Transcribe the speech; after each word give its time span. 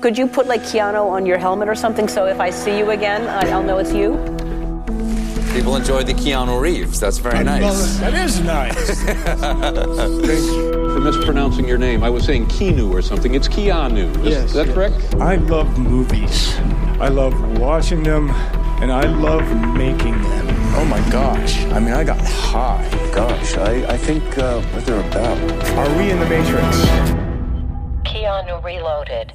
Could 0.00 0.16
you 0.16 0.26
put 0.26 0.46
like 0.46 0.62
Keanu 0.62 1.10
on 1.10 1.26
your 1.26 1.36
helmet 1.36 1.68
or 1.68 1.74
something 1.74 2.08
so 2.08 2.24
if 2.26 2.40
I 2.40 2.48
see 2.50 2.78
you 2.78 2.90
again, 2.90 3.28
I'll 3.28 3.62
know 3.62 3.76
it's 3.78 3.92
you? 3.92 4.14
People 5.52 5.76
enjoy 5.76 6.04
the 6.04 6.14
Keanu 6.14 6.58
Reeves. 6.60 6.98
That's 6.98 7.18
very 7.18 7.44
nice. 7.44 7.98
That 7.98 8.14
is 8.14 8.40
nice. 8.40 9.00
Thank 9.04 10.46
you. 10.46 10.94
for 10.94 11.00
mispronouncing 11.00 11.68
your 11.68 11.76
name. 11.76 12.02
I 12.02 12.08
was 12.08 12.24
saying 12.24 12.46
Keanu 12.46 12.90
or 12.90 13.02
something. 13.02 13.34
It's 13.34 13.48
Keanu. 13.48 14.16
Is, 14.20 14.28
Yes, 14.28 14.44
is 14.44 14.52
that 14.54 14.66
yes. 14.68 14.74
correct? 14.74 15.14
I 15.16 15.34
love 15.36 15.78
movies. 15.78 16.54
I 16.98 17.08
love 17.08 17.58
watching 17.58 18.02
them, 18.02 18.30
and 18.80 18.90
I 18.92 19.02
love 19.06 19.44
making 19.76 20.22
them. 20.22 20.46
Oh 20.76 20.84
my 20.86 21.00
gosh. 21.10 21.62
I 21.66 21.78
mean, 21.80 21.92
I 21.92 22.04
got 22.04 22.20
high. 22.20 22.88
Gosh, 23.12 23.56
I, 23.56 23.84
I 23.86 23.96
think 23.98 24.38
uh, 24.38 24.62
what 24.62 24.86
they're 24.86 25.00
about. 25.00 25.36
Are 25.76 25.98
we 25.98 26.10
in 26.10 26.18
the 26.20 26.26
Matrix? 26.28 26.76
Keanu 28.04 28.62
Reloaded. 28.64 29.32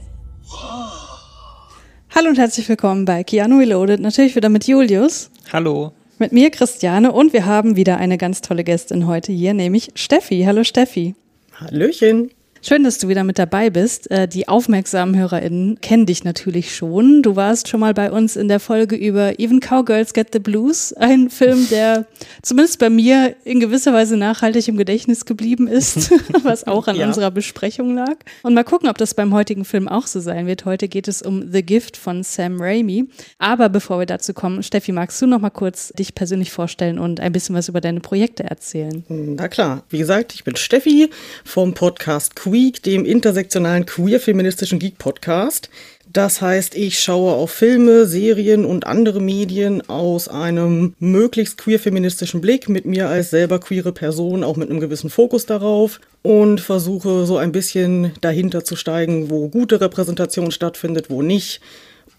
Hallo 2.17 2.29
und 2.29 2.37
herzlich 2.37 2.69
willkommen 2.69 3.03
bei 3.03 3.25
Keanu 3.25 3.57
Reloaded. 3.57 3.99
Natürlich 3.99 4.37
wieder 4.37 4.47
mit 4.47 4.65
Julius, 4.65 5.29
Hallo. 5.51 5.91
mit 6.17 6.31
mir 6.31 6.49
Christiane 6.49 7.11
und 7.11 7.33
wir 7.33 7.45
haben 7.45 7.75
wieder 7.75 7.97
eine 7.97 8.17
ganz 8.17 8.39
tolle 8.39 8.63
Gästin 8.63 9.05
heute 9.05 9.33
hier, 9.33 9.53
nämlich 9.53 9.91
Steffi. 9.95 10.43
Hallo 10.45 10.63
Steffi. 10.63 11.13
Hallöchen. 11.59 12.31
Schön, 12.67 12.83
dass 12.83 12.97
du 12.97 13.07
wieder 13.09 13.23
mit 13.23 13.37
dabei 13.37 13.69
bist. 13.69 14.09
Äh, 14.09 14.27
Die 14.27 14.47
aufmerksamen 14.47 15.15
HörerInnen 15.15 15.79
kennen 15.81 16.07
dich 16.07 16.23
natürlich 16.23 16.75
schon. 16.75 17.21
Du 17.21 17.35
warst 17.35 17.67
schon 17.67 17.79
mal 17.79 17.93
bei 17.93 18.11
uns 18.11 18.35
in 18.35 18.47
der 18.47 18.59
Folge 18.59 18.95
über 18.95 19.39
Even 19.39 19.59
Cowgirls 19.59 20.13
Get 20.13 20.29
the 20.33 20.39
Blues, 20.39 20.91
ein 20.93 21.29
Film, 21.29 21.67
der 21.69 22.07
zumindest 22.41 22.79
bei 22.79 22.89
mir 22.89 23.35
in 23.43 23.59
gewisser 23.59 23.93
Weise 23.93 24.17
nachhaltig 24.17 24.67
im 24.67 24.77
Gedächtnis 24.77 25.25
geblieben 25.25 25.67
ist, 25.67 26.11
was 26.43 26.65
auch 26.65 26.87
an 26.87 26.95
Ja. 26.95 27.05
unserer 27.05 27.29
Besprechung 27.29 27.93
lag. 27.93 28.15
Und 28.41 28.55
mal 28.55 28.63
gucken, 28.63 28.89
ob 28.89 28.97
das 28.97 29.13
beim 29.13 29.31
heutigen 29.31 29.63
Film 29.63 29.87
auch 29.87 30.07
so 30.07 30.19
sein 30.19 30.47
wird. 30.47 30.65
Heute 30.65 30.87
geht 30.87 31.07
es 31.07 31.21
um 31.21 31.51
The 31.51 31.61
Gift 31.61 31.97
von 31.97 32.23
Sam 32.23 32.59
Raimi. 32.59 33.05
Aber 33.37 33.69
bevor 33.69 33.99
wir 33.99 34.07
dazu 34.07 34.33
kommen, 34.33 34.63
Steffi, 34.63 34.91
magst 34.91 35.21
du 35.21 35.27
noch 35.27 35.39
mal 35.39 35.51
kurz 35.51 35.89
dich 35.89 36.15
persönlich 36.15 36.51
vorstellen 36.51 36.97
und 36.97 37.19
ein 37.19 37.31
bisschen 37.31 37.53
was 37.55 37.69
über 37.69 37.79
deine 37.79 37.99
Projekte 37.99 38.43
erzählen? 38.43 39.03
Na 39.07 39.49
klar, 39.49 39.83
wie 39.89 39.99
gesagt, 39.99 40.33
ich 40.33 40.43
bin 40.43 40.55
Steffi 40.55 41.11
vom 41.43 41.75
Podcast 41.75 42.35
Queek, 42.55 42.81
dem 42.83 43.03
intersektionalen 43.03 43.85
queer-feministischen 43.85 44.79
Geek-Podcast. 44.79 45.69
Das 46.13 46.39
heißt, 46.39 46.73
ich 46.75 47.01
schaue 47.01 47.33
auf 47.33 47.51
Filme, 47.51 48.05
Serien 48.05 48.63
und 48.63 48.87
andere 48.87 49.19
Medien 49.19 49.81
aus 49.89 50.29
einem 50.29 50.95
möglichst 50.99 51.57
queer-feministischen 51.57 52.39
Blick, 52.39 52.69
mit 52.69 52.85
mir 52.85 53.09
als 53.09 53.29
selber 53.31 53.59
queere 53.59 53.91
Person, 53.91 54.45
auch 54.45 54.55
mit 54.55 54.69
einem 54.69 54.79
gewissen 54.79 55.09
Fokus 55.09 55.45
darauf 55.45 55.99
und 56.21 56.61
versuche 56.61 57.25
so 57.25 57.35
ein 57.35 57.51
bisschen 57.51 58.13
dahinter 58.21 58.63
zu 58.63 58.77
steigen, 58.77 59.29
wo 59.29 59.49
gute 59.49 59.81
Repräsentation 59.81 60.49
stattfindet, 60.51 61.09
wo 61.09 61.21
nicht. 61.21 61.59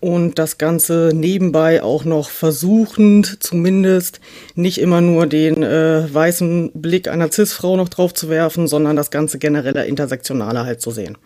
Und 0.06 0.38
das 0.38 0.56
Ganze 0.56 1.10
nebenbei 1.12 1.82
auch 1.82 2.04
noch 2.04 2.30
versuchend, 2.30 3.42
zumindest 3.42 4.20
nicht 4.54 4.78
immer 4.78 5.00
nur 5.00 5.26
den 5.26 5.64
äh, 5.64 6.06
weißen 6.14 6.70
Blick 6.74 7.08
einer 7.08 7.32
Cis-Frau 7.32 7.76
noch 7.76 7.88
drauf 7.88 8.14
zu 8.14 8.28
werfen, 8.28 8.68
sondern 8.68 8.94
das 8.94 9.10
Ganze 9.10 9.40
genereller 9.40 9.84
intersektionaler 9.84 10.64
halt 10.64 10.80
zu 10.80 10.92
sehen. 10.92 11.18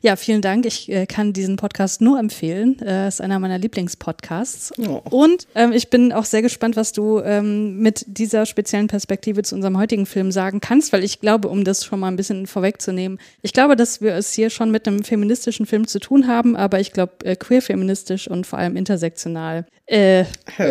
Ja, 0.00 0.16
vielen 0.16 0.42
Dank. 0.42 0.66
Ich 0.66 0.90
äh, 0.90 1.06
kann 1.06 1.32
diesen 1.32 1.56
Podcast 1.56 2.00
nur 2.00 2.18
empfehlen. 2.18 2.80
Äh, 2.80 3.08
ist 3.08 3.20
einer 3.20 3.38
meiner 3.38 3.58
Lieblingspodcasts. 3.58 4.72
Oh. 4.78 5.02
Und 5.10 5.46
ähm, 5.54 5.72
ich 5.72 5.90
bin 5.90 6.12
auch 6.12 6.24
sehr 6.24 6.42
gespannt, 6.42 6.76
was 6.76 6.92
du 6.92 7.20
ähm, 7.20 7.78
mit 7.78 8.04
dieser 8.06 8.46
speziellen 8.46 8.86
Perspektive 8.86 9.42
zu 9.42 9.54
unserem 9.54 9.78
heutigen 9.78 10.06
Film 10.06 10.32
sagen 10.32 10.60
kannst, 10.60 10.92
weil 10.92 11.04
ich 11.04 11.20
glaube, 11.20 11.48
um 11.48 11.64
das 11.64 11.84
schon 11.84 12.00
mal 12.00 12.08
ein 12.08 12.16
bisschen 12.16 12.46
vorwegzunehmen, 12.46 13.18
ich 13.42 13.52
glaube, 13.52 13.76
dass 13.76 14.00
wir 14.00 14.14
es 14.14 14.32
hier 14.32 14.50
schon 14.50 14.70
mit 14.70 14.86
einem 14.86 15.04
feministischen 15.04 15.66
Film 15.66 15.86
zu 15.86 16.00
tun 16.00 16.26
haben, 16.26 16.56
aber 16.56 16.80
ich 16.80 16.92
glaube, 16.92 17.12
äh, 17.24 17.36
queer-feministisch 17.36 18.28
und 18.28 18.46
vor 18.46 18.58
allem 18.58 18.76
intersektional. 18.76 19.66
Äh, 19.86 20.24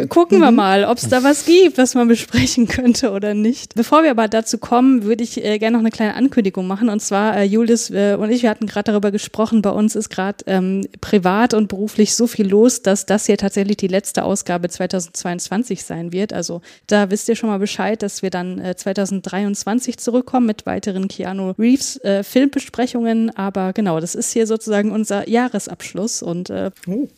gucken 0.09 0.39
wir 0.39 0.49
mal, 0.49 0.85
ob 0.85 0.97
es 0.97 1.07
da 1.07 1.23
was 1.23 1.45
gibt, 1.45 1.77
was 1.77 1.93
man 1.93 2.07
besprechen 2.07 2.67
könnte 2.67 3.11
oder 3.11 3.35
nicht. 3.35 3.75
Bevor 3.75 4.01
wir 4.01 4.09
aber 4.09 4.27
dazu 4.27 4.57
kommen, 4.57 5.03
würde 5.03 5.23
ich 5.23 5.43
äh, 5.43 5.59
gerne 5.59 5.77
noch 5.77 5.81
eine 5.81 5.91
kleine 5.91 6.15
Ankündigung 6.15 6.65
machen. 6.65 6.89
Und 6.89 6.99
zwar, 6.99 7.37
äh, 7.37 7.43
Julius 7.43 7.91
äh, 7.91 8.15
und 8.19 8.31
ich, 8.31 8.41
wir 8.41 8.49
hatten 8.49 8.65
gerade 8.65 8.91
darüber 8.91 9.11
gesprochen, 9.11 9.61
bei 9.61 9.69
uns 9.69 9.95
ist 9.95 10.09
gerade 10.09 10.43
ähm, 10.47 10.87
privat 10.99 11.53
und 11.53 11.67
beruflich 11.67 12.15
so 12.15 12.25
viel 12.25 12.47
los, 12.47 12.81
dass 12.81 13.05
das 13.05 13.27
hier 13.27 13.37
tatsächlich 13.37 13.77
die 13.77 13.87
letzte 13.87 14.23
Ausgabe 14.23 14.67
2022 14.67 15.83
sein 15.83 16.11
wird. 16.11 16.33
Also 16.33 16.61
da 16.87 17.11
wisst 17.11 17.29
ihr 17.29 17.35
schon 17.35 17.49
mal 17.49 17.59
Bescheid, 17.59 18.01
dass 18.01 18.23
wir 18.23 18.31
dann 18.31 18.57
äh, 18.57 18.75
2023 18.75 19.97
zurückkommen 19.99 20.47
mit 20.47 20.65
weiteren 20.65 21.07
Keanu 21.07 21.51
Reeves 21.59 21.97
äh, 21.97 22.23
Filmbesprechungen. 22.23 23.29
Aber 23.37 23.73
genau, 23.73 23.99
das 23.99 24.15
ist 24.15 24.33
hier 24.33 24.47
sozusagen 24.47 24.91
unser 24.91 25.29
Jahresabschluss 25.29 26.23
und 26.23 26.49
äh, 26.49 26.71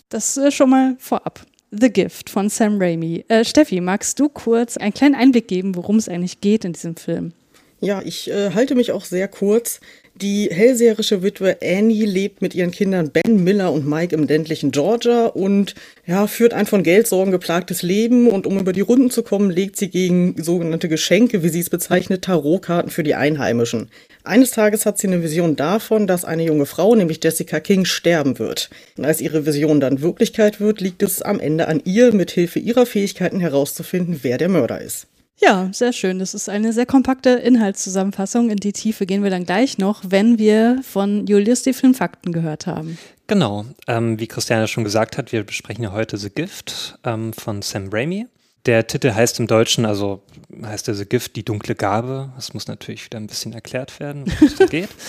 das 0.10 0.36
äh, 0.36 0.52
schon 0.52 0.70
mal 0.70 0.98
vorab. 1.00 1.46
The 1.72 1.90
Gift 1.90 2.30
von 2.30 2.50
Sam 2.50 2.82
Raimi. 2.82 3.26
Äh, 3.28 3.44
Steffi, 3.44 3.82
magst 3.82 4.20
du 4.20 4.30
kurz 4.30 4.78
einen 4.78 4.94
kleinen 4.94 5.16
Einblick 5.16 5.48
geben, 5.48 5.76
worum 5.76 5.98
es 5.98 6.08
eigentlich 6.08 6.42
geht 6.42 6.66
in 6.66 6.74
diesem 6.74 6.96
Film? 6.96 7.34
Ja, 7.82 8.02
ich 8.04 8.30
äh, 8.30 8.52
halte 8.52 8.76
mich 8.76 8.92
auch 8.92 9.06
sehr 9.06 9.28
kurz. 9.28 9.80
Die 10.22 10.48
hellseherische 10.50 11.24
Witwe 11.24 11.58
Annie 11.62 12.06
lebt 12.06 12.42
mit 12.42 12.56
ihren 12.56 12.72
Kindern 12.72 13.12
Ben, 13.12 13.44
Miller 13.44 13.74
und 13.74 13.86
Mike 13.86 14.16
im 14.16 14.24
ländlichen 14.24 14.72
Georgia 14.72 15.26
und 15.26 15.76
ja, 16.08 16.26
führt 16.28 16.54
ein 16.54 16.68
von 16.68 16.84
Geldsorgen 16.84 17.34
geplagtes 17.34 17.82
Leben 17.82 18.30
und 18.30 18.48
um 18.48 18.58
über 18.58 18.72
die 18.72 18.80
Runden 18.80 19.12
zu 19.12 19.24
kommen, 19.24 19.50
legt 19.50 19.76
sie 19.76 19.90
gegen 19.90 20.42
sogenannte 20.42 20.88
Geschenke, 20.88 21.44
wie 21.44 21.50
sie 21.50 21.60
es 21.60 21.70
bezeichnet, 21.70 22.22
Tarotkarten 22.24 22.92
für 22.92 23.04
die 23.04 23.16
Einheimischen. 23.16 23.90
Eines 24.24 24.52
Tages 24.52 24.86
hat 24.86 24.98
sie 24.98 25.08
eine 25.08 25.22
Vision 25.22 25.58
davon, 25.58 26.08
dass 26.08 26.24
eine 26.24 26.44
junge 26.44 26.66
Frau, 26.66 26.96
nämlich 26.96 27.20
Jessica 27.22 27.60
King, 27.60 27.84
sterben 27.84 28.40
wird. 28.40 28.70
Und 28.98 29.04
als 29.04 29.20
ihre 29.20 29.46
Vision 29.46 29.82
dann 29.82 30.02
Wirklichkeit 30.02 30.62
wird, 30.62 30.80
liegt 30.80 31.04
es 31.04 31.24
am 31.24 31.42
Ende 31.42 31.68
an 31.68 31.82
ihr, 31.84 32.14
mit 32.14 32.32
Hilfe 32.32 32.60
ihrer 32.60 32.86
Fähigkeiten 32.86 33.42
herauszufinden, 33.42 34.20
wer 34.22 34.38
der 34.38 34.48
Mörder 34.48 34.80
ist. 34.80 35.08
Ja, 35.38 35.70
sehr 35.74 35.92
schön. 35.92 36.20
Das 36.20 36.34
ist 36.34 36.48
eine 36.50 36.72
sehr 36.72 36.86
kompakte 36.86 37.30
Inhaltszusammenfassung. 37.30 38.50
In 38.50 38.58
die 38.58 38.72
Tiefe 38.72 39.06
gehen 39.06 39.24
wir 39.24 39.30
dann 39.30 39.46
gleich 39.46 39.78
noch, 39.78 40.02
wenn 40.08 40.40
wir 40.40 40.80
von 40.84 41.28
Julius 41.28 41.64
die 41.64 41.74
Filmfakten 41.74 42.32
gehört 42.32 42.68
haben. 42.68 42.98
Genau, 43.28 43.66
ähm, 43.88 44.20
wie 44.20 44.28
Christiane 44.28 44.68
schon 44.68 44.84
gesagt 44.84 45.18
hat, 45.18 45.32
wir 45.32 45.44
besprechen 45.44 45.84
ja 45.84 45.92
heute 45.92 46.18
The 46.18 46.30
Gift 46.30 46.98
ähm, 47.04 47.34
von 47.34 47.62
Sam 47.62 47.90
Raimi. 47.92 48.28
Der 48.66 48.88
Titel 48.88 49.14
heißt 49.14 49.40
im 49.40 49.46
Deutschen, 49.46 49.86
also 49.86 50.24
heißt 50.64 50.88
der 50.88 50.96
The 50.96 51.06
Gift, 51.06 51.36
die 51.36 51.46
dunkle 51.46 51.76
Gabe. 51.76 52.32
Das 52.36 52.56
muss 52.56 52.68
natürlich 52.68 53.06
wieder 53.06 53.20
ein 53.20 53.28
bisschen 53.28 53.54
erklärt 53.54 54.00
werden, 54.00 54.24
worum 54.26 54.48
es 54.48 54.56
da 54.56 54.66
geht. 54.66 54.90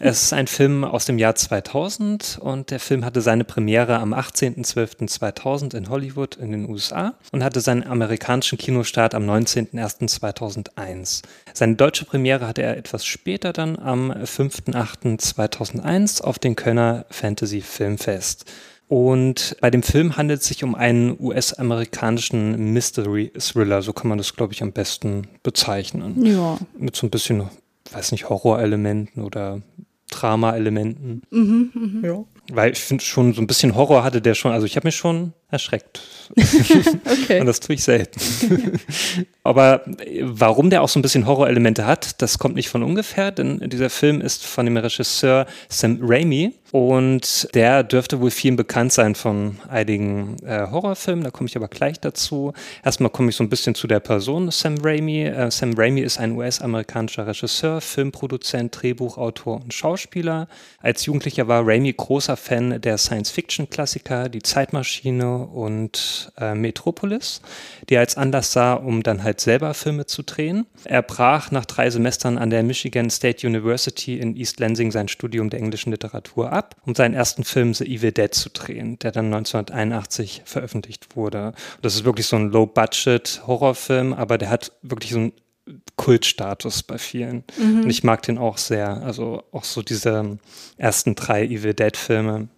Es 0.00 0.22
ist 0.24 0.32
ein 0.32 0.46
Film 0.46 0.84
aus 0.84 1.06
dem 1.06 1.18
Jahr 1.18 1.34
2000 1.34 2.38
und 2.40 2.70
der 2.70 2.78
Film 2.80 3.04
hatte 3.04 3.20
seine 3.20 3.42
Premiere 3.44 3.98
am 3.98 4.14
18.12.2000 4.14 5.76
in 5.76 5.88
Hollywood 5.88 6.36
in 6.36 6.52
den 6.52 6.68
USA 6.68 7.14
und 7.32 7.42
hatte 7.42 7.60
seinen 7.60 7.82
amerikanischen 7.84 8.58
Kinostart 8.58 9.14
am 9.14 9.28
19.01.2001. 9.28 11.22
Seine 11.52 11.74
deutsche 11.76 12.04
Premiere 12.04 12.46
hatte 12.46 12.62
er 12.62 12.76
etwas 12.76 13.04
später 13.06 13.52
dann 13.52 13.76
am 13.78 14.12
5.08.2001 14.12 16.22
auf 16.22 16.38
den 16.38 16.54
Kölner 16.56 17.06
Fantasy 17.10 17.62
Filmfest. 17.62 18.44
Und 18.88 19.56
bei 19.60 19.70
dem 19.70 19.82
Film 19.82 20.16
handelt 20.16 20.40
es 20.40 20.48
sich 20.48 20.64
um 20.64 20.74
einen 20.74 21.16
US-amerikanischen 21.20 22.72
Mystery-Thriller, 22.72 23.82
so 23.82 23.92
kann 23.92 24.08
man 24.08 24.16
das, 24.16 24.34
glaube 24.34 24.54
ich, 24.54 24.62
am 24.62 24.72
besten 24.72 25.28
bezeichnen. 25.42 26.24
Ja. 26.24 26.58
Mit 26.78 26.96
so 26.96 27.06
ein 27.06 27.10
bisschen, 27.10 27.44
weiß 27.92 28.12
nicht, 28.12 28.30
Horrorelementen 28.30 29.22
oder 29.22 29.60
Drama-Elementen. 30.10 31.22
Ja. 32.02 32.24
Weil 32.50 32.72
ich 32.72 32.78
finde 32.78 33.04
schon, 33.04 33.34
so 33.34 33.42
ein 33.42 33.46
bisschen 33.46 33.74
Horror 33.74 34.04
hatte 34.04 34.22
der 34.22 34.32
schon, 34.32 34.52
also 34.52 34.64
ich 34.64 34.76
habe 34.76 34.88
mich 34.88 34.96
schon 34.96 35.34
erschreckt. 35.50 36.00
Okay. 37.28 37.40
Und 37.40 37.46
das 37.46 37.60
tue 37.60 37.74
ich 37.74 37.82
selten. 37.82 38.20
Aber 39.42 39.86
äh, 39.86 40.20
warum 40.22 40.70
der 40.70 40.82
auch 40.82 40.88
so 40.88 40.98
ein 40.98 41.02
bisschen 41.02 41.26
Horrorelemente 41.26 41.86
hat, 41.86 42.20
das 42.20 42.38
kommt 42.38 42.54
nicht 42.54 42.68
von 42.68 42.82
ungefähr, 42.82 43.30
denn 43.30 43.60
dieser 43.70 43.90
Film 43.90 44.20
ist 44.20 44.44
von 44.44 44.66
dem 44.66 44.76
Regisseur 44.76 45.46
Sam 45.68 45.98
Raimi 46.02 46.54
und 46.70 47.48
der 47.54 47.82
dürfte 47.82 48.20
wohl 48.20 48.30
vielen 48.30 48.56
bekannt 48.56 48.92
sein 48.92 49.14
von 49.14 49.58
einigen 49.68 50.36
äh, 50.44 50.66
Horrorfilmen, 50.70 51.24
da 51.24 51.30
komme 51.30 51.48
ich 51.48 51.56
aber 51.56 51.68
gleich 51.68 51.98
dazu. 51.98 52.52
Erstmal 52.84 53.10
komme 53.10 53.30
ich 53.30 53.36
so 53.36 53.44
ein 53.44 53.48
bisschen 53.48 53.74
zu 53.74 53.86
der 53.86 54.00
Person 54.00 54.50
Sam 54.50 54.76
Raimi. 54.82 55.24
Äh, 55.24 55.50
Sam 55.50 55.72
Raimi 55.74 56.02
ist 56.02 56.18
ein 56.18 56.32
US-amerikanischer 56.32 57.26
Regisseur, 57.26 57.80
Filmproduzent, 57.80 58.82
Drehbuchautor 58.82 59.62
und 59.62 59.72
Schauspieler. 59.72 60.48
Als 60.80 61.06
Jugendlicher 61.06 61.48
war 61.48 61.66
Raimi 61.66 61.92
großer 61.92 62.36
Fan 62.36 62.80
der 62.80 62.98
Science-Fiction-Klassiker, 62.98 64.28
Die 64.28 64.42
Zeitmaschine 64.42 65.37
und 65.44 66.32
äh, 66.38 66.54
Metropolis, 66.54 67.40
die 67.88 67.94
er 67.94 68.00
als 68.00 68.16
Anlass 68.16 68.52
sah, 68.52 68.74
um 68.74 69.02
dann 69.02 69.22
halt 69.22 69.40
selber 69.40 69.74
Filme 69.74 70.06
zu 70.06 70.22
drehen. 70.22 70.66
Er 70.84 71.02
brach 71.02 71.50
nach 71.50 71.64
drei 71.64 71.90
Semestern 71.90 72.38
an 72.38 72.50
der 72.50 72.62
Michigan 72.62 73.10
State 73.10 73.46
University 73.46 74.18
in 74.18 74.36
East 74.36 74.60
Lansing 74.60 74.90
sein 74.90 75.08
Studium 75.08 75.50
der 75.50 75.60
englischen 75.60 75.90
Literatur 75.90 76.52
ab, 76.52 76.76
um 76.84 76.94
seinen 76.94 77.14
ersten 77.14 77.44
Film 77.44 77.74
The 77.74 77.84
Evil 77.84 78.12
Dead 78.12 78.34
zu 78.34 78.50
drehen, 78.50 78.98
der 78.98 79.12
dann 79.12 79.26
1981 79.26 80.42
veröffentlicht 80.44 81.16
wurde. 81.16 81.52
Das 81.82 81.94
ist 81.94 82.04
wirklich 82.04 82.26
so 82.26 82.36
ein 82.36 82.50
Low-Budget-Horrorfilm, 82.50 84.12
aber 84.12 84.38
der 84.38 84.50
hat 84.50 84.72
wirklich 84.82 85.12
so 85.12 85.18
einen 85.18 85.32
Kultstatus 85.96 86.82
bei 86.82 86.98
vielen. 86.98 87.44
Und 87.82 87.90
ich 87.90 88.04
mag 88.04 88.22
den 88.22 88.38
auch 88.38 88.58
sehr. 88.58 89.02
Also 89.02 89.42
auch 89.52 89.64
so 89.64 89.82
diese 89.82 90.38
ersten 90.76 91.14
drei 91.14 91.44
Evil 91.44 91.74
Dead-Filme. 91.74 92.48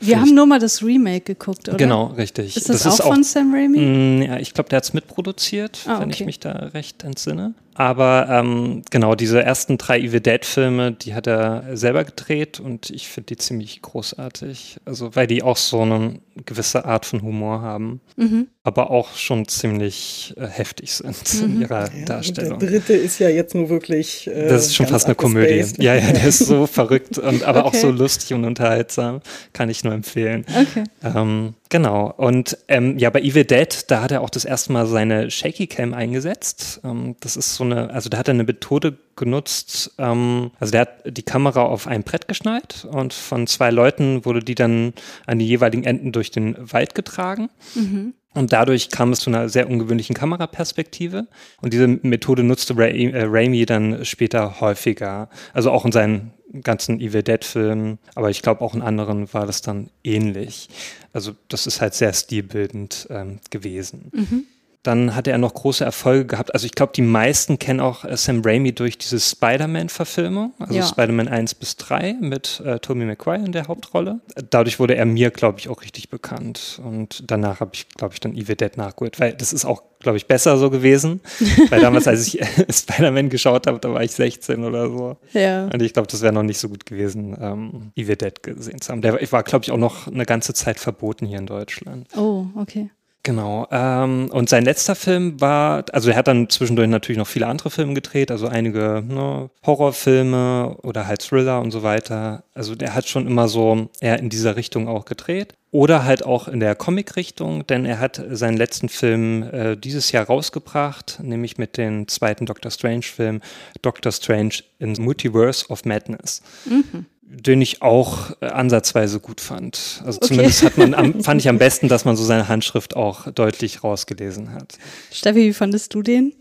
Wir 0.00 0.20
haben 0.20 0.34
nur 0.34 0.46
mal 0.46 0.58
das 0.58 0.82
Remake 0.82 1.34
geguckt, 1.34 1.68
oder? 1.68 1.76
Genau, 1.76 2.06
richtig. 2.06 2.56
Ist 2.56 2.68
das, 2.68 2.82
das 2.82 3.00
auch, 3.00 3.06
auch 3.06 3.14
von 3.14 3.22
Sam 3.22 3.54
Raimi? 3.54 3.78
Mh, 3.78 3.86
mm, 3.86 4.22
ja, 4.22 4.38
ich 4.38 4.54
glaube, 4.54 4.70
der 4.70 4.78
hat 4.78 4.84
es 4.84 4.92
mitproduziert, 4.94 5.80
ah, 5.86 5.94
okay. 5.94 6.02
wenn 6.02 6.10
ich 6.10 6.24
mich 6.24 6.40
da 6.40 6.52
recht 6.52 7.04
entsinne. 7.04 7.54
Aber 7.74 8.26
ähm, 8.28 8.82
genau, 8.90 9.14
diese 9.14 9.42
ersten 9.42 9.78
drei 9.78 10.00
Evil 10.00 10.20
Dead-Filme, 10.20 10.92
die 10.92 11.14
hat 11.14 11.26
er 11.26 11.64
selber 11.74 12.04
gedreht 12.04 12.60
und 12.60 12.90
ich 12.90 13.08
finde 13.08 13.28
die 13.28 13.36
ziemlich 13.36 13.80
großartig. 13.80 14.78
Also, 14.84 15.14
weil 15.14 15.26
die 15.26 15.42
auch 15.42 15.56
so 15.56 15.82
eine 15.82 16.20
gewisse 16.44 16.84
Art 16.84 17.06
von 17.06 17.22
Humor 17.22 17.62
haben, 17.62 18.00
mhm. 18.16 18.48
aber 18.64 18.90
auch 18.90 19.14
schon 19.14 19.46
ziemlich 19.46 20.34
äh, 20.36 20.46
heftig 20.46 20.92
sind 20.94 21.34
mhm. 21.34 21.44
in 21.44 21.60
ihrer 21.62 21.94
ja, 21.94 22.04
Darstellung. 22.04 22.58
Der 22.58 22.68
dritte 22.68 22.94
ist 22.94 23.18
ja 23.18 23.28
jetzt 23.28 23.54
nur 23.54 23.68
wirklich. 23.68 24.26
Äh, 24.26 24.48
das 24.48 24.66
ist 24.66 24.74
schon 24.74 24.86
fast 24.86 25.06
eine 25.06 25.14
Komödie. 25.14 25.64
Ja, 25.82 25.94
ja, 25.94 26.12
der 26.12 26.24
ist 26.24 26.40
so 26.40 26.66
verrückt 26.70 27.18
und 27.18 27.44
aber 27.44 27.66
okay. 27.66 27.68
auch 27.68 27.80
so 27.80 27.90
lustig 27.90 28.34
und 28.34 28.44
unterhaltsam. 28.44 29.20
Kann 29.52 29.70
ich 29.70 29.84
nur 29.84 29.94
empfehlen. 29.94 30.44
Okay. 30.48 30.84
Ähm, 31.02 31.54
Genau. 31.70 32.12
Und 32.16 32.58
ähm, 32.66 32.98
ja, 32.98 33.10
bei 33.10 33.20
Evil 33.20 33.44
Dead, 33.44 33.84
da 33.86 34.02
hat 34.02 34.10
er 34.10 34.22
auch 34.22 34.30
das 34.30 34.44
erste 34.44 34.72
Mal 34.72 34.86
seine 34.86 35.30
Shaky 35.30 35.68
Cam 35.68 35.94
eingesetzt. 35.94 36.80
Ähm, 36.84 37.14
das 37.20 37.36
ist 37.36 37.54
so 37.60 37.64
eine, 37.64 37.90
also 37.90 38.08
da 38.08 38.18
hat 38.18 38.28
er 38.28 38.34
eine 38.34 38.44
Methode 38.44 38.98
genutzt. 39.16 39.94
Ähm, 39.98 40.50
also 40.58 40.72
der 40.72 40.80
hat 40.82 40.88
die 41.06 41.22
Kamera 41.22 41.62
auf 41.62 41.86
ein 41.86 42.02
Brett 42.02 42.26
geschnallt 42.26 42.86
und 42.90 43.12
von 43.12 43.46
zwei 43.46 43.70
Leuten 43.70 44.24
wurde 44.24 44.40
die 44.40 44.54
dann 44.54 44.94
an 45.26 45.38
die 45.38 45.46
jeweiligen 45.46 45.84
Enden 45.84 46.12
durch 46.12 46.30
den 46.30 46.56
Wald 46.72 46.94
getragen. 46.94 47.50
Mhm. 47.74 48.14
Und 48.32 48.52
dadurch 48.52 48.90
kam 48.90 49.10
es 49.10 49.20
zu 49.20 49.30
einer 49.30 49.48
sehr 49.48 49.68
ungewöhnlichen 49.68 50.14
Kameraperspektive. 50.14 51.26
Und 51.60 51.72
diese 51.72 51.88
Methode 51.88 52.44
nutzte 52.44 52.76
Ray, 52.76 53.10
äh, 53.10 53.24
Raimi 53.26 53.66
dann 53.66 54.04
später 54.04 54.60
häufiger. 54.60 55.28
Also 55.52 55.70
auch 55.70 55.84
in 55.84 55.92
seinen 55.92 56.32
ganzen 56.62 57.00
Evil 57.00 57.22
Dead-Filmen. 57.22 57.98
Aber 58.14 58.30
ich 58.30 58.42
glaube, 58.42 58.60
auch 58.62 58.74
in 58.74 58.82
anderen 58.82 59.32
war 59.34 59.46
das 59.46 59.62
dann 59.62 59.90
ähnlich. 60.04 60.68
Also 61.12 61.32
das 61.48 61.66
ist 61.66 61.80
halt 61.80 61.94
sehr 61.94 62.12
stilbildend 62.12 63.08
ähm, 63.10 63.40
gewesen. 63.50 64.10
Mhm. 64.12 64.44
Dann 64.82 65.14
hatte 65.14 65.30
er 65.30 65.36
noch 65.36 65.52
große 65.52 65.84
Erfolge 65.84 66.24
gehabt. 66.24 66.54
Also 66.54 66.64
ich 66.64 66.72
glaube, 66.72 66.92
die 66.96 67.02
meisten 67.02 67.58
kennen 67.58 67.80
auch 67.80 68.04
äh, 68.04 68.16
Sam 68.16 68.40
Raimi 68.42 68.72
durch 68.72 68.96
diese 68.96 69.20
Spider-Man-Verfilmung, 69.20 70.54
also 70.58 70.74
ja. 70.74 70.86
Spider-Man 70.86 71.28
1 71.28 71.54
bis 71.56 71.76
3 71.76 72.16
mit 72.20 72.62
äh, 72.64 72.78
Tobey 72.78 73.04
Maguire 73.04 73.44
in 73.44 73.52
der 73.52 73.68
Hauptrolle. 73.68 74.20
Dadurch 74.48 74.78
wurde 74.78 74.94
er 74.94 75.04
mir, 75.04 75.30
glaube 75.30 75.58
ich, 75.58 75.68
auch 75.68 75.82
richtig 75.82 76.08
bekannt. 76.08 76.80
Und 76.82 77.30
danach 77.30 77.60
habe 77.60 77.72
ich, 77.74 77.90
glaube 77.90 78.14
ich, 78.14 78.20
dann 78.20 78.34
Evil 78.34 78.56
Dead 78.56 78.74
nachgeholt, 78.78 79.20
weil 79.20 79.34
das 79.34 79.52
ist 79.52 79.66
auch, 79.66 79.82
glaube 79.98 80.16
ich, 80.16 80.26
besser 80.26 80.56
so 80.56 80.70
gewesen. 80.70 81.20
weil 81.68 81.80
damals, 81.82 82.08
als 82.08 82.26
ich 82.26 82.40
Spider-Man 82.70 83.28
geschaut 83.28 83.66
habe, 83.66 83.80
da 83.80 83.92
war 83.92 84.02
ich 84.02 84.12
16 84.12 84.64
oder 84.64 84.88
so. 84.88 85.18
Ja. 85.34 85.66
Und 85.66 85.82
ich 85.82 85.92
glaube, 85.92 86.08
das 86.08 86.22
wäre 86.22 86.32
noch 86.32 86.42
nicht 86.42 86.58
so 86.58 86.70
gut 86.70 86.86
gewesen, 86.86 87.36
ähm, 87.38 87.92
Evil 87.96 88.16
Dead 88.16 88.42
gesehen 88.42 88.80
zu 88.80 88.92
haben. 88.92 89.02
Der 89.02 89.20
war, 89.30 89.42
glaube 89.42 89.62
ich, 89.62 89.72
auch 89.72 89.76
noch 89.76 90.06
eine 90.06 90.24
ganze 90.24 90.54
Zeit 90.54 90.80
verboten 90.80 91.26
hier 91.26 91.38
in 91.38 91.46
Deutschland. 91.46 92.08
Oh, 92.16 92.46
okay. 92.56 92.88
Genau. 93.22 93.66
Ähm, 93.70 94.30
und 94.32 94.48
sein 94.48 94.64
letzter 94.64 94.94
Film 94.94 95.40
war, 95.40 95.84
also 95.92 96.10
er 96.10 96.16
hat 96.16 96.26
dann 96.26 96.48
zwischendurch 96.48 96.88
natürlich 96.88 97.18
noch 97.18 97.26
viele 97.26 97.46
andere 97.46 97.70
Filme 97.70 97.92
gedreht, 97.92 98.30
also 98.30 98.46
einige 98.46 99.04
ne, 99.06 99.50
Horrorfilme 99.64 100.78
oder 100.82 101.06
halt 101.06 101.20
Thriller 101.20 101.60
und 101.60 101.70
so 101.70 101.82
weiter. 101.82 102.44
Also 102.54 102.74
der 102.74 102.94
hat 102.94 103.08
schon 103.08 103.26
immer 103.26 103.48
so 103.48 103.90
eher 104.00 104.18
in 104.18 104.30
dieser 104.30 104.56
Richtung 104.56 104.88
auch 104.88 105.04
gedreht. 105.04 105.54
Oder 105.72 106.04
halt 106.04 106.24
auch 106.24 106.48
in 106.48 106.58
der 106.58 106.74
Comic-Richtung, 106.74 107.64
denn 107.66 107.84
er 107.84 108.00
hat 108.00 108.20
seinen 108.30 108.56
letzten 108.56 108.88
Film 108.88 109.44
äh, 109.44 109.76
dieses 109.76 110.10
Jahr 110.10 110.26
rausgebracht, 110.26 111.20
nämlich 111.22 111.58
mit 111.58 111.76
dem 111.76 112.08
zweiten 112.08 112.46
Doctor 112.46 112.72
Strange-Film 112.72 113.40
Doctor 113.82 114.10
Strange 114.10 114.54
in 114.80 114.94
Multiverse 114.94 115.68
of 115.68 115.84
Madness. 115.84 116.42
Mhm 116.64 117.06
den 117.32 117.62
ich 117.62 117.80
auch 117.80 118.32
äh, 118.40 118.46
ansatzweise 118.46 119.20
gut 119.20 119.40
fand. 119.40 120.02
Also 120.04 120.18
okay. 120.18 120.28
zumindest 120.28 120.62
hat 120.64 120.76
man 120.76 120.94
am, 120.94 121.20
fand 121.22 121.40
ich 121.40 121.48
am 121.48 121.58
besten, 121.58 121.88
dass 121.88 122.04
man 122.04 122.16
so 122.16 122.24
seine 122.24 122.48
Handschrift 122.48 122.96
auch 122.96 123.30
deutlich 123.30 123.84
rausgelesen 123.84 124.52
hat. 124.52 124.78
Steffi, 125.12 125.48
wie 125.48 125.52
fandest 125.52 125.94
du 125.94 126.02
den? 126.02 126.34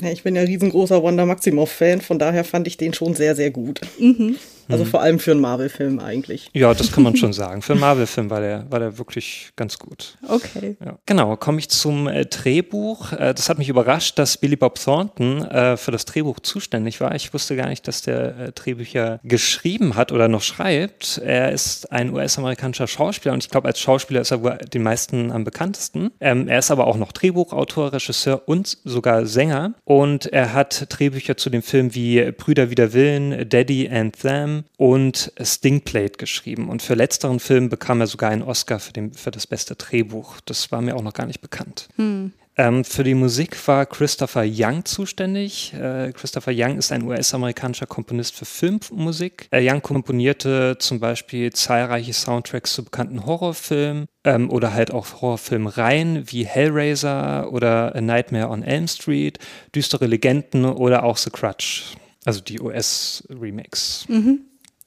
Ja, 0.00 0.10
ich 0.10 0.22
bin 0.22 0.36
ja 0.36 0.42
riesengroßer 0.42 1.02
Wanda 1.02 1.26
Maximoff-Fan, 1.26 2.00
von 2.00 2.18
daher 2.18 2.44
fand 2.44 2.66
ich 2.66 2.76
den 2.76 2.94
schon 2.94 3.14
sehr, 3.14 3.36
sehr 3.36 3.50
gut. 3.50 3.80
Mhm. 3.98 4.36
Also 4.68 4.84
mhm. 4.84 4.88
vor 4.88 5.02
allem 5.02 5.18
für 5.18 5.32
einen 5.32 5.40
Marvel-Film 5.40 6.00
eigentlich. 6.00 6.50
Ja, 6.52 6.72
das 6.74 6.92
kann 6.92 7.02
man 7.02 7.16
schon 7.16 7.32
sagen. 7.32 7.62
Für 7.62 7.72
einen 7.72 7.80
Marvel-Film 7.80 8.30
war 8.30 8.40
der, 8.40 8.70
war 8.70 8.78
der 8.78 8.98
wirklich 8.98 9.52
ganz 9.56 9.78
gut. 9.78 10.16
Okay. 10.28 10.76
Ja. 10.84 10.98
Genau, 11.06 11.36
komme 11.36 11.58
ich 11.58 11.68
zum 11.68 12.08
äh, 12.08 12.26
Drehbuch. 12.26 13.12
Äh, 13.12 13.34
das 13.34 13.48
hat 13.48 13.58
mich 13.58 13.68
überrascht, 13.68 14.18
dass 14.18 14.36
Billy 14.36 14.56
Bob 14.56 14.78
Thornton 14.78 15.44
äh, 15.44 15.76
für 15.76 15.90
das 15.90 16.04
Drehbuch 16.04 16.40
zuständig 16.40 17.00
war. 17.00 17.14
Ich 17.14 17.32
wusste 17.34 17.56
gar 17.56 17.68
nicht, 17.68 17.86
dass 17.88 18.02
der 18.02 18.38
äh, 18.38 18.52
Drehbücher 18.52 19.20
geschrieben 19.24 19.96
hat 19.96 20.12
oder 20.12 20.28
noch 20.28 20.42
schreibt. 20.42 21.18
Er 21.24 21.52
ist 21.52 21.90
ein 21.92 22.12
US-amerikanischer 22.12 22.86
Schauspieler 22.86 23.34
und 23.34 23.44
ich 23.44 23.50
glaube, 23.50 23.68
als 23.68 23.80
Schauspieler 23.80 24.20
ist 24.20 24.30
er 24.30 24.42
wohl 24.42 24.58
den 24.72 24.82
meisten 24.82 25.30
am 25.32 25.44
bekanntesten. 25.44 26.10
Ähm, 26.20 26.48
er 26.48 26.58
ist 26.58 26.70
aber 26.70 26.86
auch 26.86 26.96
noch 26.96 27.12
Drehbuchautor, 27.12 27.92
Regisseur 27.92 28.42
und 28.46 28.78
sogar 28.84 29.26
Sänger. 29.26 29.74
Und 29.84 30.26
er 30.26 30.52
hat 30.52 30.86
Drehbücher 30.88 31.36
zu 31.36 31.50
dem 31.50 31.62
Film 31.62 31.94
wie 31.94 32.32
Brüder 32.32 32.70
wider 32.70 32.92
Willen, 32.92 33.48
Daddy 33.48 33.88
and 33.88 34.18
Them, 34.20 34.51
Film 34.52 34.64
und 34.76 35.32
Stingplate 35.40 36.18
geschrieben. 36.18 36.68
Und 36.68 36.82
für 36.82 36.94
letzteren 36.94 37.40
Film 37.40 37.68
bekam 37.68 38.00
er 38.00 38.06
sogar 38.06 38.30
einen 38.30 38.42
Oscar 38.42 38.78
für, 38.78 38.92
den, 38.92 39.12
für 39.12 39.30
das 39.30 39.46
beste 39.46 39.76
Drehbuch. 39.76 40.40
Das 40.44 40.70
war 40.72 40.80
mir 40.80 40.96
auch 40.96 41.02
noch 41.02 41.14
gar 41.14 41.26
nicht 41.26 41.40
bekannt. 41.40 41.88
Hm. 41.96 42.32
Ähm, 42.54 42.84
für 42.84 43.02
die 43.02 43.14
Musik 43.14 43.56
war 43.66 43.86
Christopher 43.86 44.44
Young 44.46 44.84
zuständig. 44.84 45.72
Äh, 45.72 46.12
Christopher 46.12 46.52
Young 46.54 46.76
ist 46.76 46.92
ein 46.92 47.02
US-amerikanischer 47.02 47.86
Komponist 47.86 48.34
für 48.34 48.44
Filmmusik. 48.44 49.48
Äh, 49.50 49.66
Young 49.66 49.80
komponierte 49.80 50.76
zum 50.78 51.00
Beispiel 51.00 51.50
zahlreiche 51.54 52.12
Soundtracks 52.12 52.74
zu 52.74 52.84
bekannten 52.84 53.24
Horrorfilmen 53.24 54.04
ähm, 54.24 54.50
oder 54.50 54.74
halt 54.74 54.90
auch 54.90 55.22
Horrorfilmreihen 55.22 56.30
wie 56.30 56.44
Hellraiser 56.44 57.50
oder 57.50 57.94
A 57.94 58.00
Nightmare 58.02 58.50
on 58.50 58.62
Elm 58.62 58.86
Street, 58.86 59.38
Düstere 59.74 60.06
Legenden 60.06 60.66
oder 60.66 61.04
auch 61.04 61.16
The 61.16 61.30
Crutch. 61.30 61.96
Also 62.24 62.40
die 62.40 62.60
US-Remakes. 62.60 64.06
Mhm. 64.08 64.40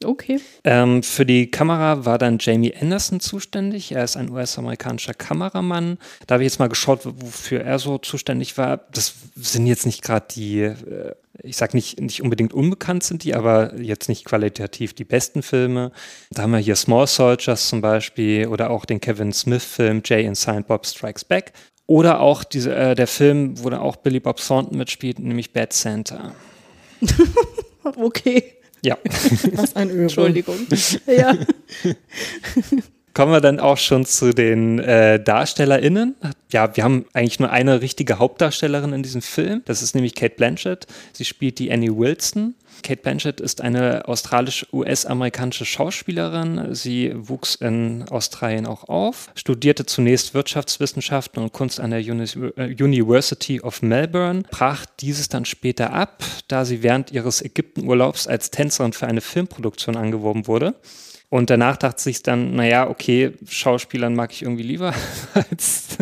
Okay. 0.03 0.39
Ähm, 0.63 1.03
für 1.03 1.25
die 1.25 1.49
Kamera 1.49 2.05
war 2.05 2.17
dann 2.17 2.37
Jamie 2.39 2.73
Anderson 2.75 3.19
zuständig. 3.19 3.91
Er 3.91 4.03
ist 4.03 4.17
ein 4.17 4.29
US-amerikanischer 4.29 5.13
Kameramann. 5.13 5.97
Da 6.27 6.33
habe 6.33 6.43
ich 6.43 6.51
jetzt 6.51 6.59
mal 6.59 6.67
geschaut, 6.67 7.01
wofür 7.03 7.61
er 7.61 7.79
so 7.79 7.97
zuständig 7.97 8.57
war. 8.57 8.81
Das 8.91 9.13
sind 9.35 9.67
jetzt 9.67 9.85
nicht 9.85 10.01
gerade 10.01 10.25
die, 10.35 10.59
äh, 10.59 11.15
ich 11.41 11.55
sage 11.55 11.77
nicht, 11.77 11.99
nicht 12.01 12.21
unbedingt 12.21 12.53
unbekannt 12.53 13.03
sind 13.03 13.23
die, 13.23 13.35
aber 13.35 13.79
jetzt 13.79 14.09
nicht 14.09 14.25
qualitativ 14.25 14.93
die 14.93 15.05
besten 15.05 15.41
Filme. 15.41 15.91
Da 16.29 16.43
haben 16.43 16.51
wir 16.51 16.59
hier 16.59 16.75
Small 16.75 17.07
Soldiers 17.07 17.69
zum 17.69 17.81
Beispiel 17.81 18.47
oder 18.47 18.71
auch 18.71 18.85
den 18.85 18.99
Kevin 18.99 19.31
Smith-Film 19.31 20.01
Jay 20.03 20.27
and 20.27 20.37
Silent 20.37 20.67
Bob 20.67 20.85
Strikes 20.85 21.23
Back. 21.23 21.53
Oder 21.87 22.19
auch 22.19 22.43
diese, 22.43 22.75
äh, 22.75 22.95
der 22.95 23.07
Film, 23.07 23.63
wo 23.63 23.69
da 23.69 23.79
auch 23.79 23.95
Billy 23.97 24.19
Bob 24.19 24.37
Thornton 24.37 24.77
mitspielt, 24.77 25.19
nämlich 25.19 25.53
Bad 25.53 25.71
Santa. 25.71 26.33
okay. 27.83 28.53
Ja. 28.81 28.97
Was 29.53 29.75
ein 29.75 29.89
Übung. 29.91 30.03
Entschuldigung. 30.03 30.67
Ja. 31.07 31.35
Kommen 33.15 33.31
wir 33.31 33.39
dann 33.39 33.61
auch 33.61 33.77
schon 33.77 34.03
zu 34.03 34.33
den 34.33 34.77
äh, 34.79 35.23
DarstellerInnen. 35.23 36.15
Ja, 36.51 36.75
wir 36.75 36.83
haben 36.83 37.05
eigentlich 37.13 37.39
nur 37.39 37.49
eine 37.49 37.79
richtige 37.79 38.19
Hauptdarstellerin 38.19 38.91
in 38.91 39.03
diesem 39.03 39.21
Film. 39.21 39.61
Das 39.63 39.81
ist 39.81 39.95
nämlich 39.95 40.15
Kate 40.15 40.35
Blanchett. 40.35 40.85
Sie 41.13 41.23
spielt 41.23 41.59
die 41.59 41.71
Annie 41.71 41.95
Wilson. 41.95 42.55
Kate 42.83 43.01
Blanchett 43.01 43.39
ist 43.39 43.61
eine 43.61 44.05
australisch-US-amerikanische 44.09 45.63
Schauspielerin. 45.63 46.75
Sie 46.75 47.13
wuchs 47.15 47.55
in 47.55 48.03
Australien 48.09 48.65
auch 48.65 48.89
auf, 48.89 49.29
studierte 49.35 49.85
zunächst 49.85 50.33
Wirtschaftswissenschaften 50.33 51.41
und 51.41 51.53
Kunst 51.53 51.79
an 51.79 51.91
der 51.91 52.01
äh, 52.01 52.75
University 52.83 53.61
of 53.61 53.81
Melbourne, 53.81 54.43
brach 54.51 54.85
dieses 54.99 55.29
dann 55.29 55.45
später 55.45 55.93
ab, 55.93 56.21
da 56.49 56.65
sie 56.65 56.83
während 56.83 57.11
ihres 57.11 57.41
Ägyptenurlaubs 57.41 58.27
als 58.27 58.51
Tänzerin 58.51 58.91
für 58.91 59.07
eine 59.07 59.21
Filmproduktion 59.21 59.95
angeworben 59.95 60.47
wurde. 60.47 60.75
Und 61.29 61.49
danach 61.49 61.77
dachte 61.77 62.01
sich 62.01 62.23
dann, 62.23 62.55
naja, 62.55 62.89
okay, 62.89 63.33
Schauspielern 63.47 64.15
mag 64.15 64.31
ich 64.31 64.43
irgendwie 64.43 64.63
lieber, 64.63 64.93
als 65.33 65.97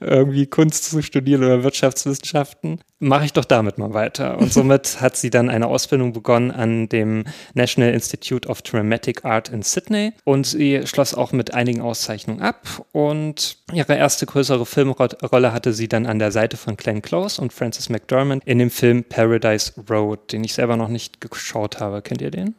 irgendwie 0.00 0.46
Kunst 0.46 0.90
zu 0.90 1.02
studieren 1.02 1.44
oder 1.44 1.62
Wirtschaftswissenschaften. 1.62 2.80
Mache 3.00 3.24
ich 3.24 3.32
doch 3.32 3.44
damit 3.44 3.78
mal 3.78 3.94
weiter. 3.94 4.38
Und 4.38 4.52
somit 4.52 5.00
hat 5.00 5.16
sie 5.16 5.30
dann 5.30 5.48
eine 5.48 5.66
Ausbildung 5.66 6.12
begonnen 6.12 6.50
an 6.50 6.88
dem 6.88 7.24
National 7.54 7.92
Institute 7.92 8.48
of 8.48 8.62
Dramatic 8.62 9.24
Art 9.24 9.48
in 9.48 9.62
Sydney. 9.62 10.12
Und 10.24 10.46
sie 10.46 10.86
schloss 10.86 11.14
auch 11.14 11.32
mit 11.32 11.54
einigen 11.54 11.80
Auszeichnungen 11.80 12.40
ab. 12.40 12.86
Und 12.92 13.58
ihre 13.72 13.96
erste 13.96 14.26
größere 14.26 14.66
Filmrolle 14.66 15.52
hatte 15.52 15.72
sie 15.72 15.88
dann 15.88 16.06
an 16.06 16.18
der 16.18 16.32
Seite 16.32 16.56
von 16.56 16.76
Glenn 16.76 17.02
Close 17.02 17.40
und 17.40 17.52
Francis 17.52 17.88
McDermott 17.88 18.42
in 18.44 18.58
dem 18.58 18.70
Film 18.70 19.04
Paradise 19.04 19.72
Road, 19.88 20.32
den 20.32 20.44
ich 20.44 20.54
selber 20.54 20.76
noch 20.76 20.88
nicht 20.88 21.20
geschaut 21.20 21.80
habe. 21.80 22.02
Kennt 22.02 22.20
ihr 22.20 22.30
den? 22.30 22.54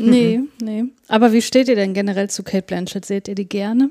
Nee, 0.00 0.38
mhm. 0.38 0.48
nee. 0.62 0.84
Aber 1.08 1.32
wie 1.32 1.42
steht 1.42 1.68
ihr 1.68 1.74
denn 1.74 1.92
generell 1.92 2.30
zu 2.30 2.44
Kate 2.44 2.62
Blanchett? 2.62 3.04
Seht 3.04 3.26
ihr 3.26 3.34
die 3.34 3.48
gerne? 3.48 3.90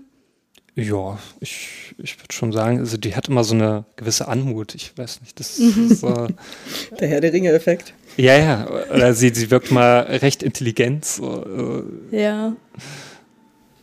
Ja, 0.75 1.17
ich, 1.39 1.95
ich 1.97 2.17
würde 2.17 2.33
schon 2.33 2.53
sagen, 2.53 2.79
also 2.79 2.97
die 2.97 3.15
hat 3.15 3.27
immer 3.27 3.43
so 3.43 3.55
eine 3.55 3.83
gewisse 3.95 4.27
Anmut. 4.27 4.75
Ich 4.75 4.95
weiß 4.95 5.21
nicht, 5.21 5.39
das 5.39 5.59
mhm. 5.59 5.91
ist 5.91 6.01
so. 6.01 6.27
Der 6.99 7.07
Herr 7.07 7.19
der 7.19 7.33
Ringe-Effekt. 7.33 7.93
Ja, 8.15 8.37
ja. 8.37 8.67
Oder 8.93 9.13
sie, 9.13 9.33
sie 9.33 9.51
wirkt 9.51 9.71
mal 9.71 10.01
recht 10.01 10.43
intelligent. 10.43 11.03
So. 11.03 11.83
Äh. 12.11 12.17
Ja. 12.21 12.55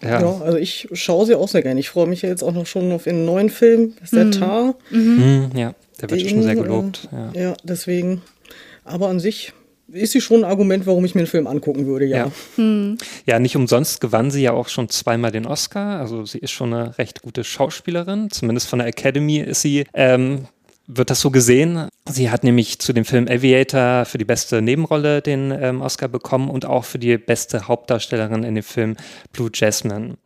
Ja. 0.03 0.21
Ja, 0.21 0.41
also 0.41 0.57
ich 0.57 0.89
schaue 0.93 1.27
sie 1.27 1.35
auch 1.35 1.49
sehr 1.49 1.63
gerne. 1.63 1.81
Ich 1.81 1.89
freue 1.91 2.07
mich 2.07 2.23
ja 2.23 2.29
jetzt 2.29 2.43
auch 2.43 2.53
noch 2.53 2.67
schon 2.67 2.93
auf 2.93 3.05
den 3.05 3.25
neuen 3.25 3.51
Film, 3.51 3.95
das 4.01 4.13
ist 4.13 4.15
der 4.15 4.31
Tar. 4.31 4.75
Hm, 4.91 5.51
ja, 5.55 5.75
der 6.01 6.11
wird 6.11 6.21
Den, 6.21 6.29
schon 6.29 6.43
sehr 6.43 6.53
äh, 6.53 6.57
gelobt. 6.57 7.09
Ja. 7.11 7.33
Ja, 7.35 7.55
deswegen. 7.65 8.23
Aber 8.85 9.09
an 9.09 9.19
sich 9.19 9.53
ist 10.01 10.13
sie 10.13 10.21
schon 10.21 10.45
ein 10.45 10.51
Argument, 10.51 10.87
warum 10.87 11.05
ich 11.05 11.15
mir 11.15 11.21
einen 11.21 11.29
Film 11.29 11.47
angucken 11.47 11.87
würde, 11.87 12.07
ja. 12.07 12.31
Ja. 12.57 12.97
Ja, 13.27 13.39
nicht 13.39 13.57
umsonst 13.57 14.01
gewann 14.01 14.31
sie 14.31 14.43
ja 14.43 14.53
auch 14.53 14.69
schon 14.69 14.89
zweimal 14.89 15.31
den 15.31 15.47
Oscar. 15.47 16.01
Also 16.01 16.25
sie 16.25 16.39
ist 16.39 16.51
schon 16.51 16.73
eine 16.73 16.99
recht 16.99 17.23
gute 17.23 17.45
Schauspielerin. 17.45 18.31
Zumindest 18.31 18.69
von 18.69 18.79
der 18.79 18.89
Academy 18.89 19.39
ist 19.39 19.63
sie, 19.63 19.85
ähm, 19.95 20.47
wird 20.87 21.11
das 21.11 21.21
so 21.21 21.31
gesehen. 21.31 21.89
Sie 22.09 22.31
hat 22.31 22.45
nämlich 22.45 22.79
zu 22.79 22.93
dem 22.93 23.05
Film 23.05 23.27
Aviator 23.29 24.05
für 24.05 24.19
die 24.19 24.25
beste 24.25 24.61
Nebenrolle 24.61 25.23
den 25.23 25.51
ähm, 25.51 25.81
Oscar 25.81 26.09
bekommen 26.09 26.51
und 26.51 26.67
auch 26.67 26.85
für 26.85 26.99
die 26.99 27.17
beste 27.17 27.69
Hauptdarstellerin 27.69 28.43
in 28.45 28.55
dem 28.55 28.65
Film 28.65 28.97
Blue 29.33 29.51
Jasmine. 29.53 30.17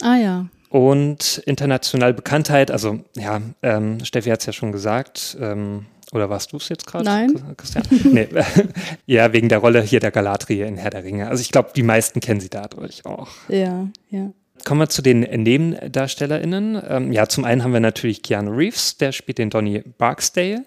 Ah 0.00 0.16
ja. 0.16 0.46
Und 0.70 1.42
international 1.46 2.12
Bekanntheit, 2.12 2.70
also 2.70 3.00
ja, 3.16 3.40
ähm, 3.62 4.04
Steffi 4.04 4.28
hat 4.30 4.40
es 4.40 4.46
ja 4.46 4.52
schon 4.52 4.72
gesagt, 4.72 5.36
ähm, 5.40 5.86
oder 6.12 6.30
warst 6.30 6.52
du 6.52 6.56
es 6.56 6.68
jetzt 6.68 6.86
gerade? 6.86 7.04
Nein. 7.04 7.56
Christian? 7.56 7.84
Nee. 8.12 8.28
ja, 9.06 9.32
wegen 9.32 9.48
der 9.48 9.58
Rolle 9.58 9.82
hier 9.82 10.00
der 10.00 10.10
Galadriel 10.10 10.66
in 10.66 10.76
Herr 10.76 10.90
der 10.90 11.04
Ringe. 11.04 11.28
Also 11.28 11.40
ich 11.40 11.50
glaube, 11.50 11.70
die 11.74 11.82
meisten 11.82 12.20
kennen 12.20 12.40
sie 12.40 12.48
dadurch 12.48 13.04
auch. 13.04 13.28
Ja, 13.48 13.88
ja. 14.10 14.30
Kommen 14.64 14.80
wir 14.80 14.88
zu 14.88 15.02
den 15.02 15.20
NebendarstellerInnen. 15.20 16.82
Ähm, 16.88 17.12
ja, 17.12 17.28
zum 17.28 17.44
einen 17.44 17.62
haben 17.62 17.72
wir 17.72 17.80
natürlich 17.80 18.22
Keanu 18.22 18.50
Reeves, 18.50 18.96
der 18.96 19.12
spielt 19.12 19.38
den 19.38 19.50
Donny 19.50 19.82
Barksdale. 19.98 20.64